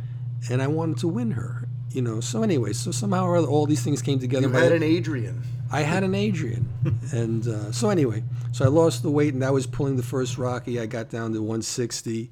[0.50, 1.66] and I wanted to win her.
[1.90, 4.48] You know, so anyway, so somehow or other, all these things came together.
[4.48, 5.42] You had an Adrian.
[5.72, 6.68] I had an Adrian,
[7.12, 8.22] and uh, so anyway,
[8.52, 10.78] so I lost the weight, and that was pulling the first Rocky.
[10.78, 12.30] I got down to 160,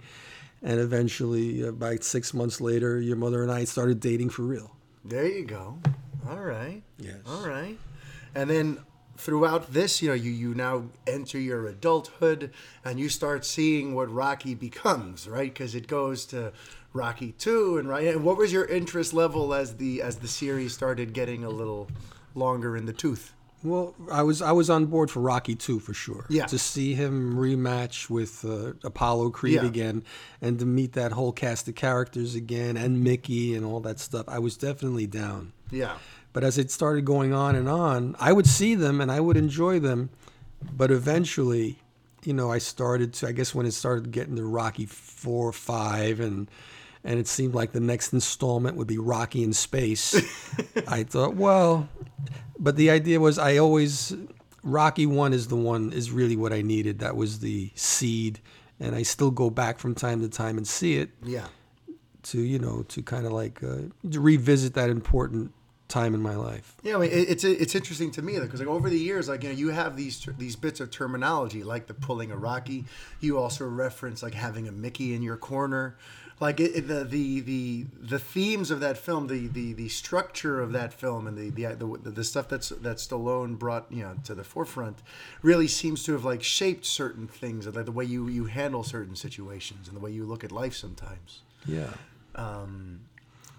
[0.62, 4.76] and eventually, uh, about six months later, your mother and I started dating for real.
[5.04, 5.78] There you go.
[6.28, 6.82] All right.
[6.98, 7.18] Yes.
[7.26, 7.76] All right.
[8.34, 8.78] And then
[9.16, 12.52] throughout this, you know, you, you now enter your adulthood
[12.84, 15.52] and you start seeing what Rocky becomes, right?
[15.52, 16.52] Because it goes to
[16.92, 18.06] Rocky two and right.
[18.06, 21.88] And what was your interest level as the as the series started getting a little
[22.34, 23.32] longer in the tooth?
[23.64, 26.26] Well, I was I was on board for Rocky two for sure.
[26.28, 26.46] Yeah.
[26.46, 29.66] To see him rematch with uh, Apollo Creed Yeah.
[29.66, 30.04] again,
[30.40, 34.26] and to meet that whole cast of characters again, and Mickey and all that stuff,
[34.28, 35.52] I was definitely down.
[35.70, 35.96] Yeah.
[36.32, 39.36] But as it started going on and on, I would see them and I would
[39.36, 40.10] enjoy them.
[40.76, 41.78] But eventually,
[42.24, 45.52] you know, I started to, I guess when it started getting to Rocky 4 or
[45.52, 46.48] 5 and,
[47.04, 50.14] and it seemed like the next installment would be Rocky in space,
[50.86, 51.88] I thought, well,
[52.58, 54.14] but the idea was I always,
[54.62, 57.00] Rocky 1 is the one, is really what I needed.
[57.00, 58.40] That was the seed.
[58.80, 61.46] And I still go back from time to time and see it Yeah.
[62.24, 63.76] to you know to kind of like uh,
[64.10, 65.52] to revisit that important
[65.88, 66.74] time in my life.
[66.82, 69.42] Yeah, I mean, it, it's it's interesting to me because like over the years, like
[69.44, 72.84] you know, you have these these bits of terminology, like the pulling a Rocky.
[73.20, 75.96] You also reference like having a Mickey in your corner,
[76.42, 80.60] like it, it- the the the the themes of that film, the the the structure
[80.60, 84.14] of that film, and the the the, the stuff that's that Stallone brought you know
[84.24, 84.98] to the forefront,
[85.42, 89.16] really seems to have like shaped certain things, like the way you you handle certain
[89.16, 91.42] situations and the way you look at life sometimes.
[91.64, 91.92] Yeah.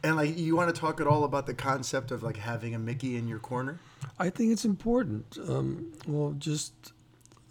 [0.06, 2.80] And like, you want to talk at all about the concept of like having a
[2.80, 3.80] Mickey in your corner?
[4.20, 5.38] I think it's important.
[5.48, 6.74] Um, well, just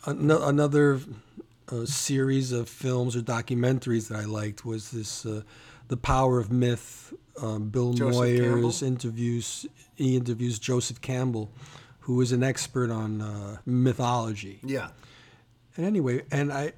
[0.04, 1.00] an- another
[1.72, 5.42] uh, series of films or documentaries that I liked was this uh,
[5.88, 8.40] "The Power of Myth." Um, Bill Joseph Moyers
[8.80, 8.86] Campbell?
[8.86, 11.50] interviews he interviews Joseph Campbell,
[12.00, 14.60] who is an expert on uh, mythology.
[14.62, 14.88] Yeah.
[15.76, 16.72] And anyway, and I,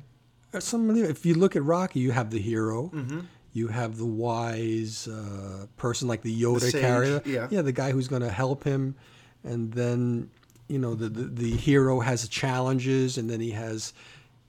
[0.60, 3.20] some the- if you look at Rocky, you have the hero, Mm-hmm.
[3.52, 7.48] you have the wise uh, person like the Yoda sage, character, yeah.
[7.50, 8.94] yeah, the guy who's going to help him,
[9.42, 10.30] and then
[10.68, 13.92] you know the, the the hero has challenges, and then he has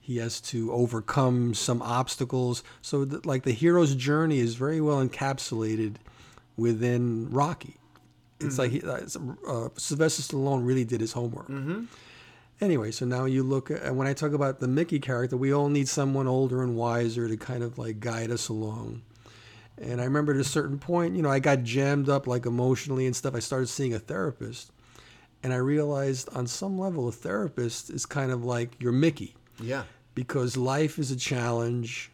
[0.06, 2.62] he has to overcome some obstacles.
[2.80, 5.96] So the, like the hero's journey is very well encapsulated
[6.56, 7.74] within Rocky.
[8.38, 9.00] It's like he, uh,
[9.48, 11.48] uh, Sylvester Stallone really did his homework.
[12.60, 15.68] Anyway, so now you look at when I talk about the Mickey character, we all
[15.70, 19.02] need someone older and wiser to kind of like guide us along.
[19.76, 23.06] And I remember at a certain point, you know, I got jammed up like emotionally
[23.06, 23.34] and stuff.
[23.34, 24.70] I started seeing a therapist,
[25.42, 29.82] and I realized on some level, a therapist is kind of like your Mickey Yeah.
[30.16, 32.10] Because life is a challenge.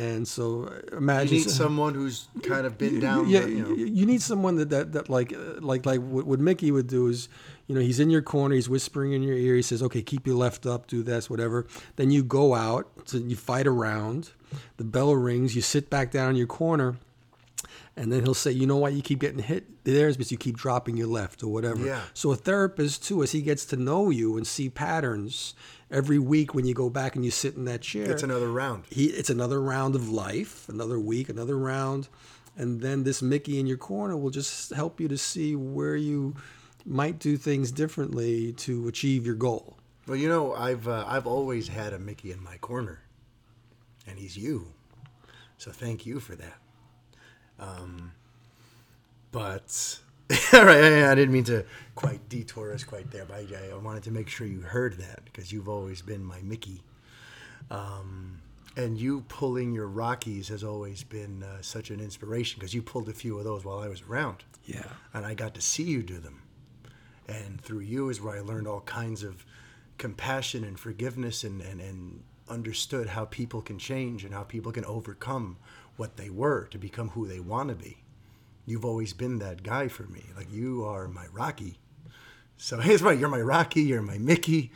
[0.00, 3.28] And so uh, You imagine need someone who's kind of been down.
[3.28, 3.70] yeah, the, you know.
[3.70, 6.86] you, you need someone that, that, that like uh, like like what, what Mickey would
[6.86, 7.28] do is,
[7.66, 10.24] you know, he's in your corner, he's whispering in your ear, he says, "Okay, keep
[10.24, 14.30] your left up, do this, whatever." Then you go out, to, you fight around,
[14.76, 16.96] the bell rings, you sit back down in your corner,
[17.96, 20.38] and then he'll say, "You know why you keep getting hit there is because you
[20.38, 22.02] keep dropping your left or whatever." Yeah.
[22.14, 25.54] So a therapist too, as he gets to know you and see patterns
[25.90, 28.84] every week when you go back and you sit in that chair, It's another round.
[28.90, 32.08] he it's another round of life, another week, another round,
[32.56, 36.34] and then this Mickey in your corner will just help you to see where you
[36.84, 39.76] might do things differently to achieve your goal.
[40.06, 43.00] Well, you know, I've uh, I've always had a Mickey in my corner,
[44.06, 44.72] and he's you.
[45.58, 46.58] So thank you for that.
[47.58, 48.12] Um,
[49.32, 49.98] but
[50.52, 51.64] all right, I, I didn't mean to
[51.94, 55.24] quite detour us quite there, but I, I wanted to make sure you heard that
[55.24, 56.82] because you've always been my Mickey.
[57.70, 58.40] Um,
[58.76, 63.08] and you pulling your Rockies has always been uh, such an inspiration because you pulled
[63.08, 64.84] a few of those while I was around Yeah.
[65.12, 66.42] and I got to see you do them.
[67.26, 69.44] And through you is where I learned all kinds of
[69.98, 74.84] compassion and forgiveness and, and, and understood how people can change and how people can
[74.84, 75.56] overcome
[75.96, 77.98] what they were to become who they want to be.
[78.68, 80.24] You've always been that guy for me.
[80.36, 81.78] Like you are my Rocky.
[82.56, 84.72] So it's right, you're my Rocky, you're my Mickey.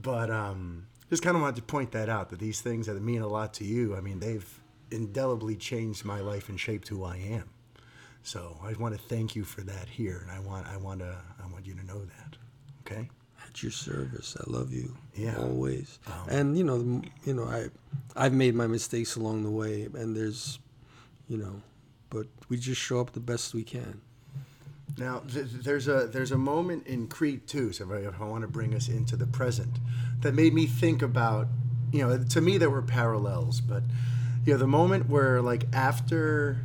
[0.00, 3.22] But um, just kind of wanted to point that out that these things that mean
[3.22, 4.60] a lot to you, I mean, they've
[4.90, 7.50] indelibly changed my life and shaped who I am.
[8.22, 11.16] So I want to thank you for that here, and I want I want to
[11.42, 12.36] I want you to know that.
[12.80, 13.08] Okay.
[13.46, 14.36] At your service.
[14.38, 14.96] I love you.
[15.14, 15.36] Yeah.
[15.38, 15.98] Always.
[16.28, 17.68] and you know, you know, I
[18.16, 20.58] I've made my mistakes along the way and there's
[21.28, 21.62] you know,
[22.10, 24.00] but we just show up the best we can.
[24.96, 28.48] Now th- there's a there's a moment in Creed 2, so if I, want to
[28.48, 29.78] bring us into the present,
[30.22, 31.46] that made me think about,
[31.92, 33.82] you know, to me there were parallels, but
[34.44, 36.64] you know the moment where like after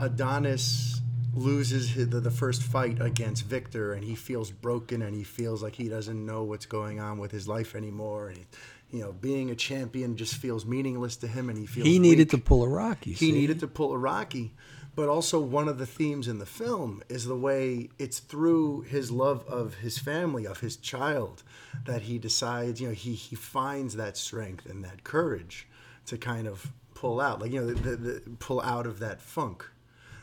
[0.00, 1.00] Adonis
[1.34, 5.62] loses his, the, the first fight against Viktor and he feels broken and he feels
[5.62, 8.44] like he doesn't know what's going on with his life anymore and
[8.90, 12.18] you know being a champion just feels meaningless to him and he feels He needed
[12.18, 12.30] weak.
[12.30, 13.10] to pull a Rocky.
[13.10, 13.32] He see?
[13.32, 14.52] needed to pull a Rocky.
[15.00, 19.10] But also, one of the themes in the film is the way it's through his
[19.10, 21.42] love of his family, of his child,
[21.86, 25.66] that he decides, you know, he, he finds that strength and that courage
[26.04, 29.22] to kind of pull out, like, you know, the, the, the, pull out of that
[29.22, 29.64] funk.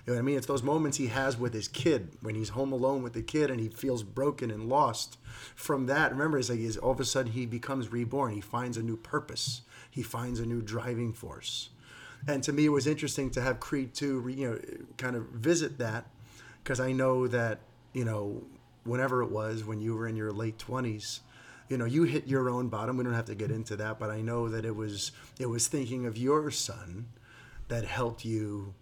[0.05, 0.37] You know what I mean?
[0.37, 3.49] It's those moments he has with his kid when he's home alone with the kid
[3.49, 5.17] and he feels broken and lost.
[5.55, 8.35] From that, remember, it's like all of a sudden he becomes reborn.
[8.35, 9.61] He finds a new purpose.
[9.89, 11.69] He finds a new driving force.
[12.27, 14.59] And to me, it was interesting to have Creed 2, re- you know,
[14.97, 16.07] kind of visit that
[16.63, 17.59] because I know that
[17.97, 18.43] you know,
[18.83, 21.21] whenever it was when you were in your late twenties,
[21.67, 22.95] you know, you hit your own bottom.
[22.95, 25.67] We don't have to get into that, but I know that it was it was
[25.67, 27.07] thinking of your son
[27.69, 28.75] that helped you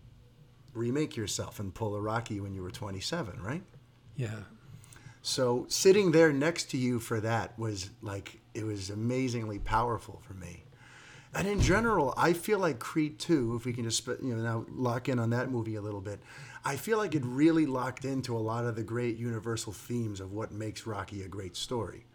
[0.74, 3.64] remake yourself and pull a Rocky when you were 27, right?
[4.18, 4.42] Yeah.
[5.22, 10.34] So sitting there next to you for that was like it was amazingly powerful for
[10.34, 10.65] me.
[11.36, 14.66] And in general, I feel like Creed 2, if we can just you know now
[14.72, 16.22] lock in on that movie a little bit,
[16.64, 20.32] I feel like it really locked into a lot of the great universal themes of
[20.32, 22.06] what makes Rocky a great story.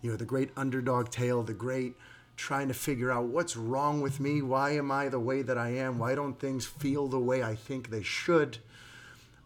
[0.00, 1.96] You know, the great underdog tale, the great
[2.36, 5.70] trying to figure out what's wrong with me, why am I the way that I
[5.70, 8.58] am, why don't things feel the way I think they should?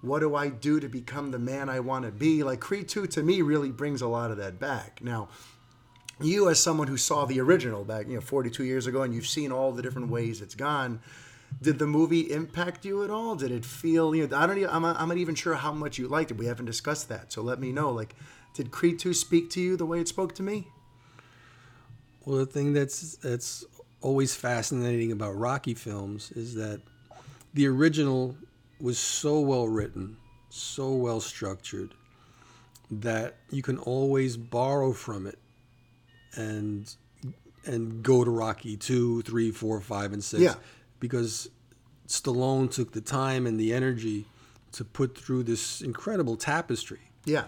[0.02, 2.42] What do I do to become the man I want to be?
[2.42, 5.00] Like Creed 2 to me really brings a lot of that back.
[5.02, 5.28] Now,
[6.24, 9.26] you as someone who saw the original back, you know, 42 years ago and you've
[9.26, 11.00] seen all the different ways it's gone,
[11.60, 13.34] did the movie impact you at all?
[13.34, 15.98] Did it feel, you know, I don't even, I'm, I'm not even sure how much
[15.98, 16.36] you liked it.
[16.36, 17.32] We haven't discussed that.
[17.32, 18.14] So let me know like
[18.54, 20.68] did Creed 2 speak to you the way it spoke to me?
[22.24, 23.64] Well, the thing that's that's
[24.00, 26.80] always fascinating about Rocky films is that
[27.54, 28.36] the original
[28.80, 30.16] was so well written,
[30.50, 31.94] so well structured
[32.90, 35.38] that you can always borrow from it
[36.34, 36.94] and
[37.64, 40.42] and go to Rocky two, three, four, five, and six.
[40.42, 40.54] Yeah.
[41.00, 41.48] Because
[42.08, 44.26] Stallone took the time and the energy
[44.72, 47.00] to put through this incredible tapestry.
[47.24, 47.44] Yeah.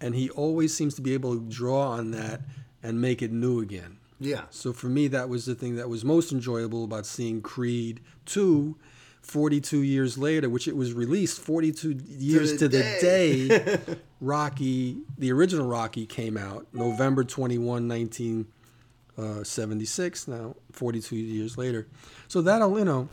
[0.00, 2.42] And he always seems to be able to draw on that
[2.82, 3.98] and make it new again.
[4.20, 4.42] Yeah.
[4.50, 8.76] So for me, that was the thing that was most enjoyable about seeing Creed 2
[9.22, 13.48] 42 years later, which it was released 42 years the to the, day.
[13.48, 13.78] day.
[14.20, 21.86] Rocky, the original Rocky came out November 21, 1976, now 42 years later.
[22.26, 23.08] So that'll, you know,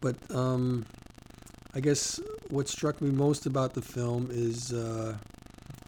[0.00, 0.86] but um,
[1.74, 5.16] I guess what struck me most about the film is uh,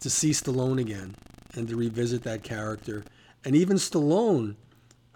[0.01, 1.15] to see Stallone again
[1.55, 3.05] and to revisit that character.
[3.45, 4.57] And even Stallone,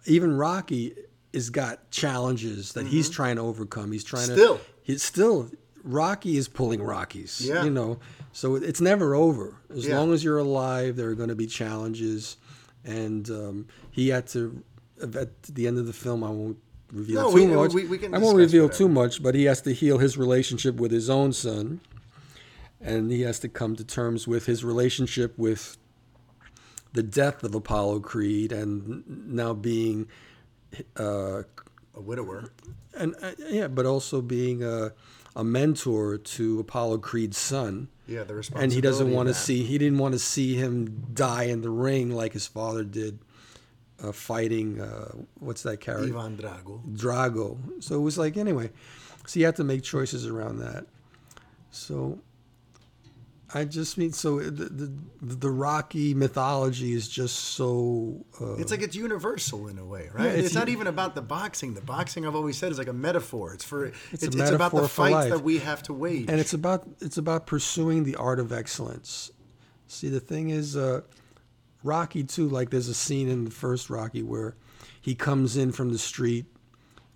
[0.06, 0.94] even Rocky,
[1.34, 3.92] has got challenges that he's trying to overcome.
[3.92, 4.58] He's trying Still.
[4.58, 4.64] to.
[4.82, 5.50] He's still.
[5.84, 7.40] Rocky is pulling Rockies.
[7.42, 7.64] Yeah.
[7.64, 7.98] You know,
[8.38, 9.56] so it's never over.
[9.68, 9.98] As Yeah.
[9.98, 12.36] long as you're alive, there are going to be challenges.
[12.84, 14.62] And um, he had to,
[15.02, 16.58] at the end of the film, I won't
[16.92, 17.74] reveal No, too we- much.
[17.74, 18.78] we- we I won't reveal whatever.
[18.78, 21.80] too much, but he has to heal his relationship with his own son.
[22.80, 25.76] And he has to come to terms with his relationship with
[26.92, 30.06] the death of Apollo Creed and now being,
[30.96, 31.42] uh,
[31.96, 32.52] A widower.
[32.94, 34.92] and uh, yeah, but also being a,
[35.34, 37.88] a mentor to Apollo Creed's son.
[38.08, 38.64] Yeah, the responsibility.
[38.64, 41.70] And he doesn't want to see, he didn't want to see him die in the
[41.70, 43.18] ring like his father did,
[44.02, 46.16] uh, fighting, uh, what's that character?
[46.16, 46.82] Ivan Drago.
[46.96, 47.82] Drago.
[47.82, 48.70] So it was like anyway.
[49.26, 50.86] So you have to make choices around that.
[51.70, 52.18] So
[53.54, 54.92] I just mean so the the,
[55.22, 58.24] the Rocky mythology is just so.
[58.40, 60.24] Uh, It's like it's universal in a way, right?
[60.24, 61.72] Yeah, it's, it's not even about the boxing.
[61.72, 63.54] The boxing I've always said is like a metaphor.
[63.54, 65.30] It's for it's, a it's, about the fights life.
[65.30, 66.26] that we have to wage.
[66.28, 69.32] and it's about it's about pursuing the art of excellence.
[69.86, 71.00] See, the thing is, uh,
[71.82, 72.48] Rocky too.
[72.48, 74.54] Like, there's a scene in the first Rocky where
[75.00, 76.44] he comes in from the street.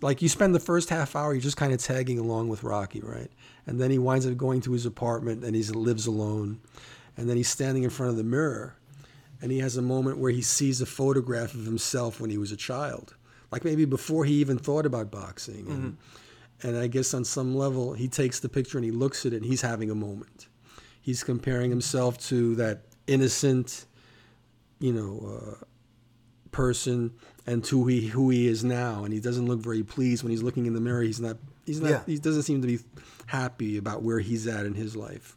[0.01, 2.99] Like, you spend the first half hour, you're just kind of tagging along with Rocky,
[2.99, 3.31] right?
[3.65, 6.59] And then he winds up going to his apartment and he lives alone.
[7.15, 8.75] And then he's standing in front of the mirror,
[9.41, 12.51] and he has a moment where he sees a photograph of himself when he was
[12.51, 13.15] a child,
[13.51, 15.67] like maybe before he even thought about boxing.
[15.67, 15.97] And,
[16.63, 19.37] and I guess on some level, he takes the picture and he looks at it
[19.37, 20.47] and he's having a moment.
[21.01, 23.85] He's comparing himself to that innocent,
[24.79, 25.65] you know, uh,
[26.51, 27.13] person
[27.45, 29.03] and to who he, who he is now.
[29.03, 31.01] And he doesn't look very pleased when he's looking in the mirror.
[31.01, 31.37] He's not.
[31.65, 31.89] He's not.
[31.89, 32.01] Yeah.
[32.05, 32.79] He doesn't seem to be
[33.27, 35.35] happy about where he's at in his life.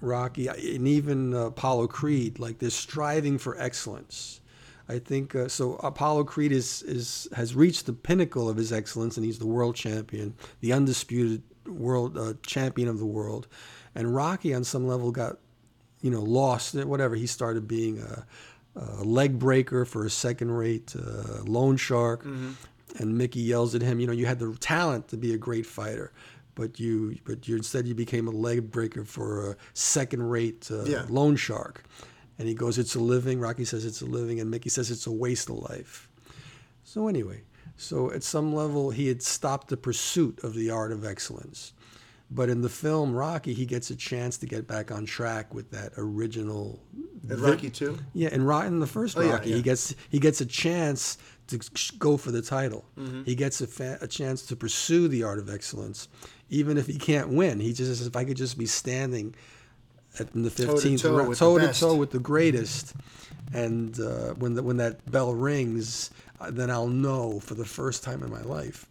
[0.00, 4.40] Rocky and even uh, Apollo Creed, like they're striving for excellence.
[4.88, 5.74] I think uh, so.
[5.76, 9.76] Apollo Creed is is has reached the pinnacle of his excellence, and he's the world
[9.76, 13.46] champion, the undisputed world uh, champion of the world.
[13.94, 15.36] And Rocky, on some level, got
[16.00, 16.74] you know lost.
[16.74, 18.26] Whatever he started being a,
[18.76, 22.24] a leg breaker for a second-rate uh, loan shark,
[22.98, 24.00] and Mickey yells at him.
[24.00, 26.12] You know, you had the talent to be a great fighter.
[26.58, 31.06] But you, but you instead you became a leg breaker for a second-rate uh, Yeah.
[31.08, 31.84] loan shark.
[32.38, 35.06] And he goes, "It's a living." Rocky says, "It's a living," and Mickey says, "It's
[35.06, 36.08] a waste of life."
[36.84, 37.42] So anyway,
[37.76, 41.72] so at some level, he had stopped the pursuit of the art of excellence.
[42.30, 45.70] But in the film Rocky, he gets a chance to get back on track with
[45.70, 46.78] that original.
[47.30, 47.98] At Rocky too.
[48.14, 49.56] Yeah, in, Ro- in the first Oh, yeah, Rocky, yeah.
[49.56, 51.18] he gets he gets a chance
[51.48, 51.58] to
[51.98, 52.84] go for the title.
[52.98, 53.22] Mm-hmm.
[53.24, 56.08] He gets a, fa- a chance to pursue the art of excellence,
[56.50, 57.60] even if he can't win.
[57.60, 59.34] He just if I could just be standing
[60.18, 62.94] at in the to fifteenth toe with the toe to toe with the greatest.
[63.52, 66.10] And uh, when the, when that bell rings,
[66.40, 68.86] uh, then I'll know for the first time in my life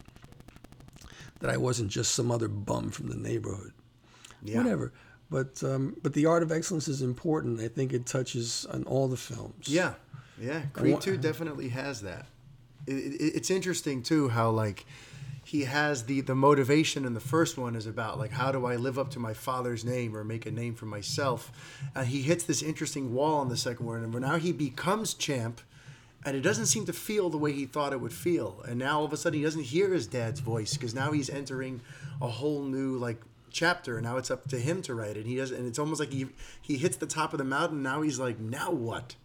[1.40, 3.74] that I wasn't just some other bum from the neighborhood.
[4.42, 4.58] Yeah.
[4.58, 4.94] Whatever.
[5.30, 7.60] But um, but the art of excellence is important.
[7.60, 9.68] I think it touches on all the films.
[9.68, 9.94] Yeah,
[10.40, 10.62] yeah.
[10.74, 12.28] Creed Two definitely has that.
[12.86, 14.86] It, it, it's interesting too how like
[15.48, 18.76] he has the the motivation in the first one is about like how do I
[18.76, 21.54] live up to my father's name or make a name for myself,
[21.96, 25.62] and he hits this interesting wall in the second one, and now he becomes champ.
[26.26, 28.62] And it doesn't seem to feel the way he thought it would feel.
[28.68, 31.30] And now all of a sudden he doesn't hear his dad's voice because now he's
[31.30, 31.80] entering
[32.22, 33.98] a whole new like chapter.
[33.98, 35.20] And now it's up to him to write it.
[35.20, 36.28] And He does, and it's almost like he
[36.62, 37.82] he hits the top of the mountain.
[37.82, 39.16] Now he's like, now what?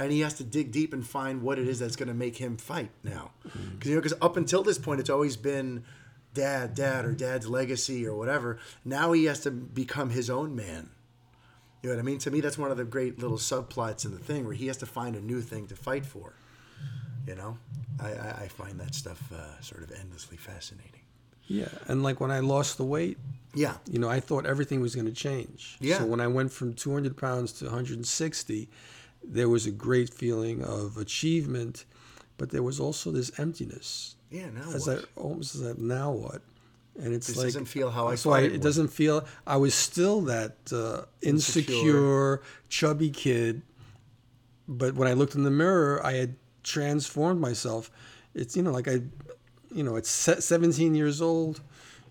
[0.00, 2.38] And he has to dig deep and find what it is that's going to make
[2.38, 3.32] him fight now.
[3.42, 5.84] Because you know, because up until this point, it's always been
[6.32, 8.58] dad, dad, or dad's legacy or whatever.
[8.84, 10.88] Now he has to become his own man.
[11.82, 12.18] You know what I mean?
[12.20, 14.78] To me, that's one of the great little subplots in the thing where he has
[14.78, 16.34] to find a new thing to fight for.
[17.26, 17.58] You know,
[18.02, 21.00] I, I, I find that stuff uh, sort of endlessly fascinating.
[21.46, 23.18] Yeah, and like when I lost the weight,
[23.54, 25.76] Yeah, you know, I thought everything was going to change.
[25.80, 25.98] Yeah.
[25.98, 28.68] So when I went from 200 pounds to 160,
[29.22, 31.84] there was a great feeling of achievement,
[32.38, 34.16] but there was also this emptiness.
[34.30, 34.50] yeah.
[34.50, 35.00] Now As what?
[35.02, 36.42] that almost as now what?
[36.98, 39.24] And it's This like doesn't feel how I so I, it it doesn't feel.
[39.46, 43.62] I was still that uh, insecure, chubby kid,
[44.68, 47.90] but when I looked in the mirror, I had transformed myself.
[48.34, 49.02] It's you know like I,
[49.72, 51.60] you know, at 17 years old,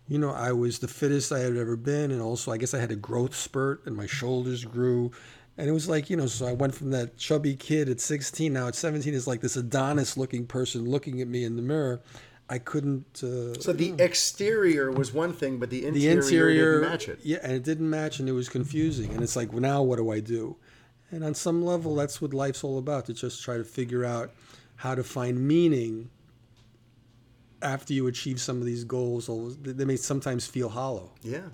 [0.07, 2.80] you know, I was the fittest I had ever been, and also I guess I
[2.80, 5.11] had a growth spurt, and my shoulders grew.
[5.60, 8.53] And it was like, you know, so I went from that chubby kid at 16,
[8.53, 11.99] now at 17 is like this Adonis looking person looking at me in the mirror.
[12.49, 13.22] I couldn't.
[13.22, 17.19] Uh, So the exterior was one thing, but the the interior, interior didn't match it.
[17.23, 19.11] Yeah, and it didn't match, and it was confusing.
[19.11, 20.56] And it's like, well, now what do I do?
[21.11, 24.31] And on some level, that's what life's all about to just try to figure out
[24.77, 26.10] how to find meaning
[27.61, 29.27] after you achieve some of these goals.
[29.61, 31.11] They may sometimes feel hollow.
[31.22, 31.49] Yeah.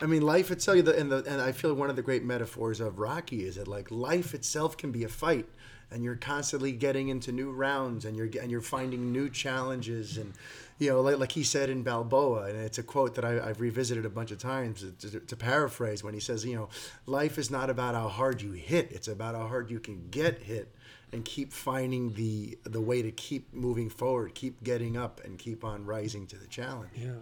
[0.00, 2.98] I mean, life itself, and, the, and I feel one of the great metaphors of
[2.98, 5.46] Rocky is that like life itself can be a fight,
[5.90, 10.32] and you're constantly getting into new rounds, and you're and you're finding new challenges, and
[10.78, 13.60] you know, like, like he said in Balboa, and it's a quote that I, I've
[13.60, 16.68] revisited a bunch of times to, to paraphrase when he says, you know,
[17.06, 20.40] life is not about how hard you hit; it's about how hard you can get
[20.40, 20.74] hit,
[21.12, 25.64] and keep finding the the way to keep moving forward, keep getting up, and keep
[25.64, 26.90] on rising to the challenge.
[26.96, 27.12] Yeah.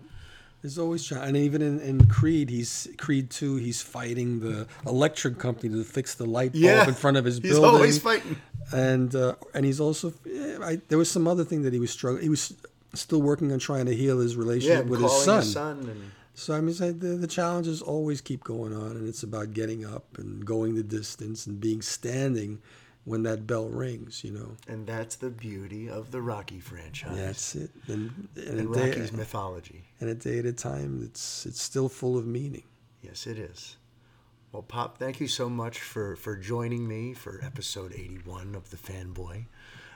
[0.62, 3.56] There's always trying, and even in, in Creed, he's Creed two.
[3.56, 6.86] He's fighting the electric company to fix the light bulb Yeah.
[6.88, 7.70] in front of his He's building.
[7.70, 8.36] He's always fighting.
[8.72, 11.90] and uh, and he's also yeah, I, there was some other thing that he was
[11.90, 12.22] struggling.
[12.22, 12.54] He was
[12.94, 15.40] still working on trying to heal his Yeah, relationship with his son.
[15.40, 16.10] his son and.
[16.34, 20.16] So I mean, the, the challenges always keep going on, and it's about getting up
[20.16, 22.62] and going the distance and being standing
[23.04, 24.22] when that bell rings.
[24.24, 27.70] You know, And that's the beauty of the Rocky franchise that's it.
[27.88, 29.84] And, and, and a day, Rocky's mythology.
[30.00, 32.64] and a day at a time, it's it's still full of meaning.
[33.02, 33.76] Yes, it is.
[34.52, 38.76] Well, Pop, thank you so much for, for joining me for episode 81 of The
[38.76, 39.46] Fanboy.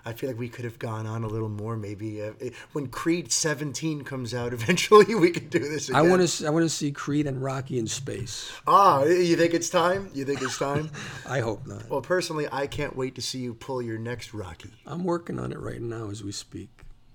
[0.06, 1.76] I feel like we could have gone on a little more.
[1.76, 2.30] Maybe uh,
[2.72, 6.00] when Creed 17 comes out, eventually we could do this Again.
[6.00, 8.52] I want to I want to see Creed and Rocky in space.
[8.68, 10.08] Ah, you think it's time?
[10.14, 10.90] You think it's time?
[11.28, 11.90] I hope not.
[11.90, 14.70] well, personally, I can't wait to see you pull your next Rocky.
[14.86, 16.70] I'm working on it right now as we speak.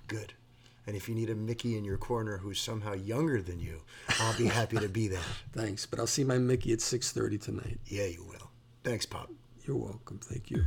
[0.07, 0.33] Good.
[0.85, 3.83] And if you need a Mickey in your corner who's somehow younger than you,
[4.19, 5.19] I'll be happy to be there.
[5.53, 7.79] Thanks, but I'll see my Mickey at 6:30 tonight.
[7.85, 8.51] Yeah, you will.
[8.83, 9.31] Thanks, Pop.
[9.65, 10.19] You're welcome.
[10.21, 10.65] Thank you.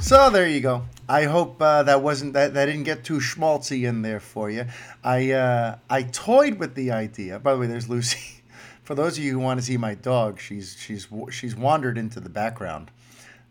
[0.00, 0.86] So there you go.
[1.08, 4.64] I hope uh, that wasn't that, that didn't get too schmaltzy in there for you.
[5.04, 7.38] I uh, I toyed with the idea.
[7.38, 8.42] By the way, there's Lucy.
[8.82, 12.18] For those of you who want to see my dog, she's she's she's wandered into
[12.18, 12.90] the background.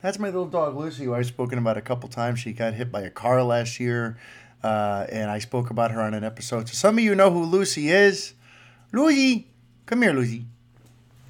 [0.01, 2.39] That's my little dog Lucy, who I've spoken about a couple times.
[2.39, 4.17] She got hit by a car last year,
[4.63, 6.67] uh, and I spoke about her on an episode.
[6.67, 8.33] So some of you know who Lucy is.
[8.91, 9.47] Lucy,
[9.85, 10.45] come here, Lucy.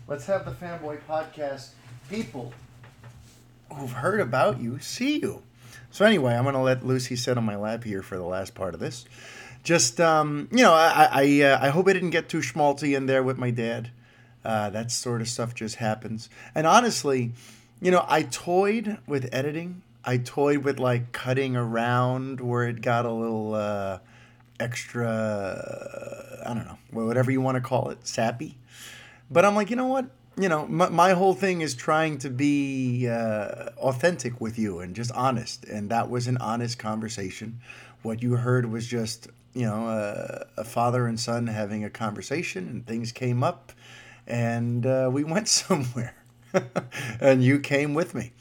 [0.08, 1.72] Let's have the Fanboy Podcast
[2.10, 2.54] people
[3.74, 5.44] who've heard about you see you.
[5.92, 8.74] So anyway, I'm gonna let Lucy sit on my lap here for the last part
[8.74, 9.06] of this.
[9.64, 13.06] Just um, you know, I I, uh, I hope I didn't get too schmaltzy in
[13.06, 13.92] there with my dad.
[14.44, 16.30] Uh, that sort of stuff just happens.
[16.56, 17.34] And honestly,
[17.82, 19.82] you know, I toyed with editing.
[20.06, 24.00] I toyed with like cutting around where it got a little uh,
[24.60, 26.42] extra.
[26.46, 28.58] I don't know, whatever you want to call it, sappy.
[29.30, 30.10] But I'm like, you know what?
[30.40, 34.96] You know, my, my whole thing is trying to be uh, authentic with you and
[34.96, 35.66] just honest.
[35.66, 37.60] And that was an honest conversation.
[38.04, 42.70] What you heard was just, you know, uh, a father and son having a conversation,
[42.70, 43.74] and things came up,
[44.26, 46.16] and uh, we went somewhere,
[47.20, 48.32] and you came with me.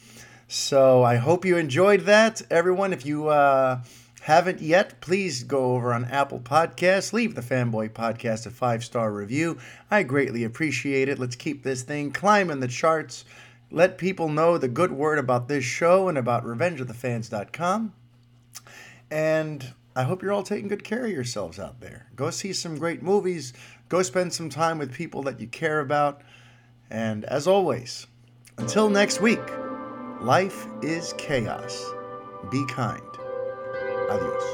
[0.46, 2.92] So I hope you enjoyed that, everyone.
[2.92, 3.80] If you uh,
[4.28, 9.10] haven't yet, please go over on Apple Podcasts, leave the Fanboy Podcast a five star
[9.10, 9.56] review.
[9.90, 11.18] I greatly appreciate it.
[11.18, 13.24] Let's keep this thing climbing the charts.
[13.70, 17.94] Let people know the good word about this show and about RevengeOfTheFans.com.
[19.10, 22.08] And I hope you're all taking good care of yourselves out there.
[22.14, 23.54] Go see some great movies.
[23.88, 26.20] Go spend some time with people that you care about.
[26.90, 28.06] And as always,
[28.58, 29.40] until next week,
[30.20, 31.82] life is chaos.
[32.50, 33.07] Be kind.
[34.08, 34.44] Adiós.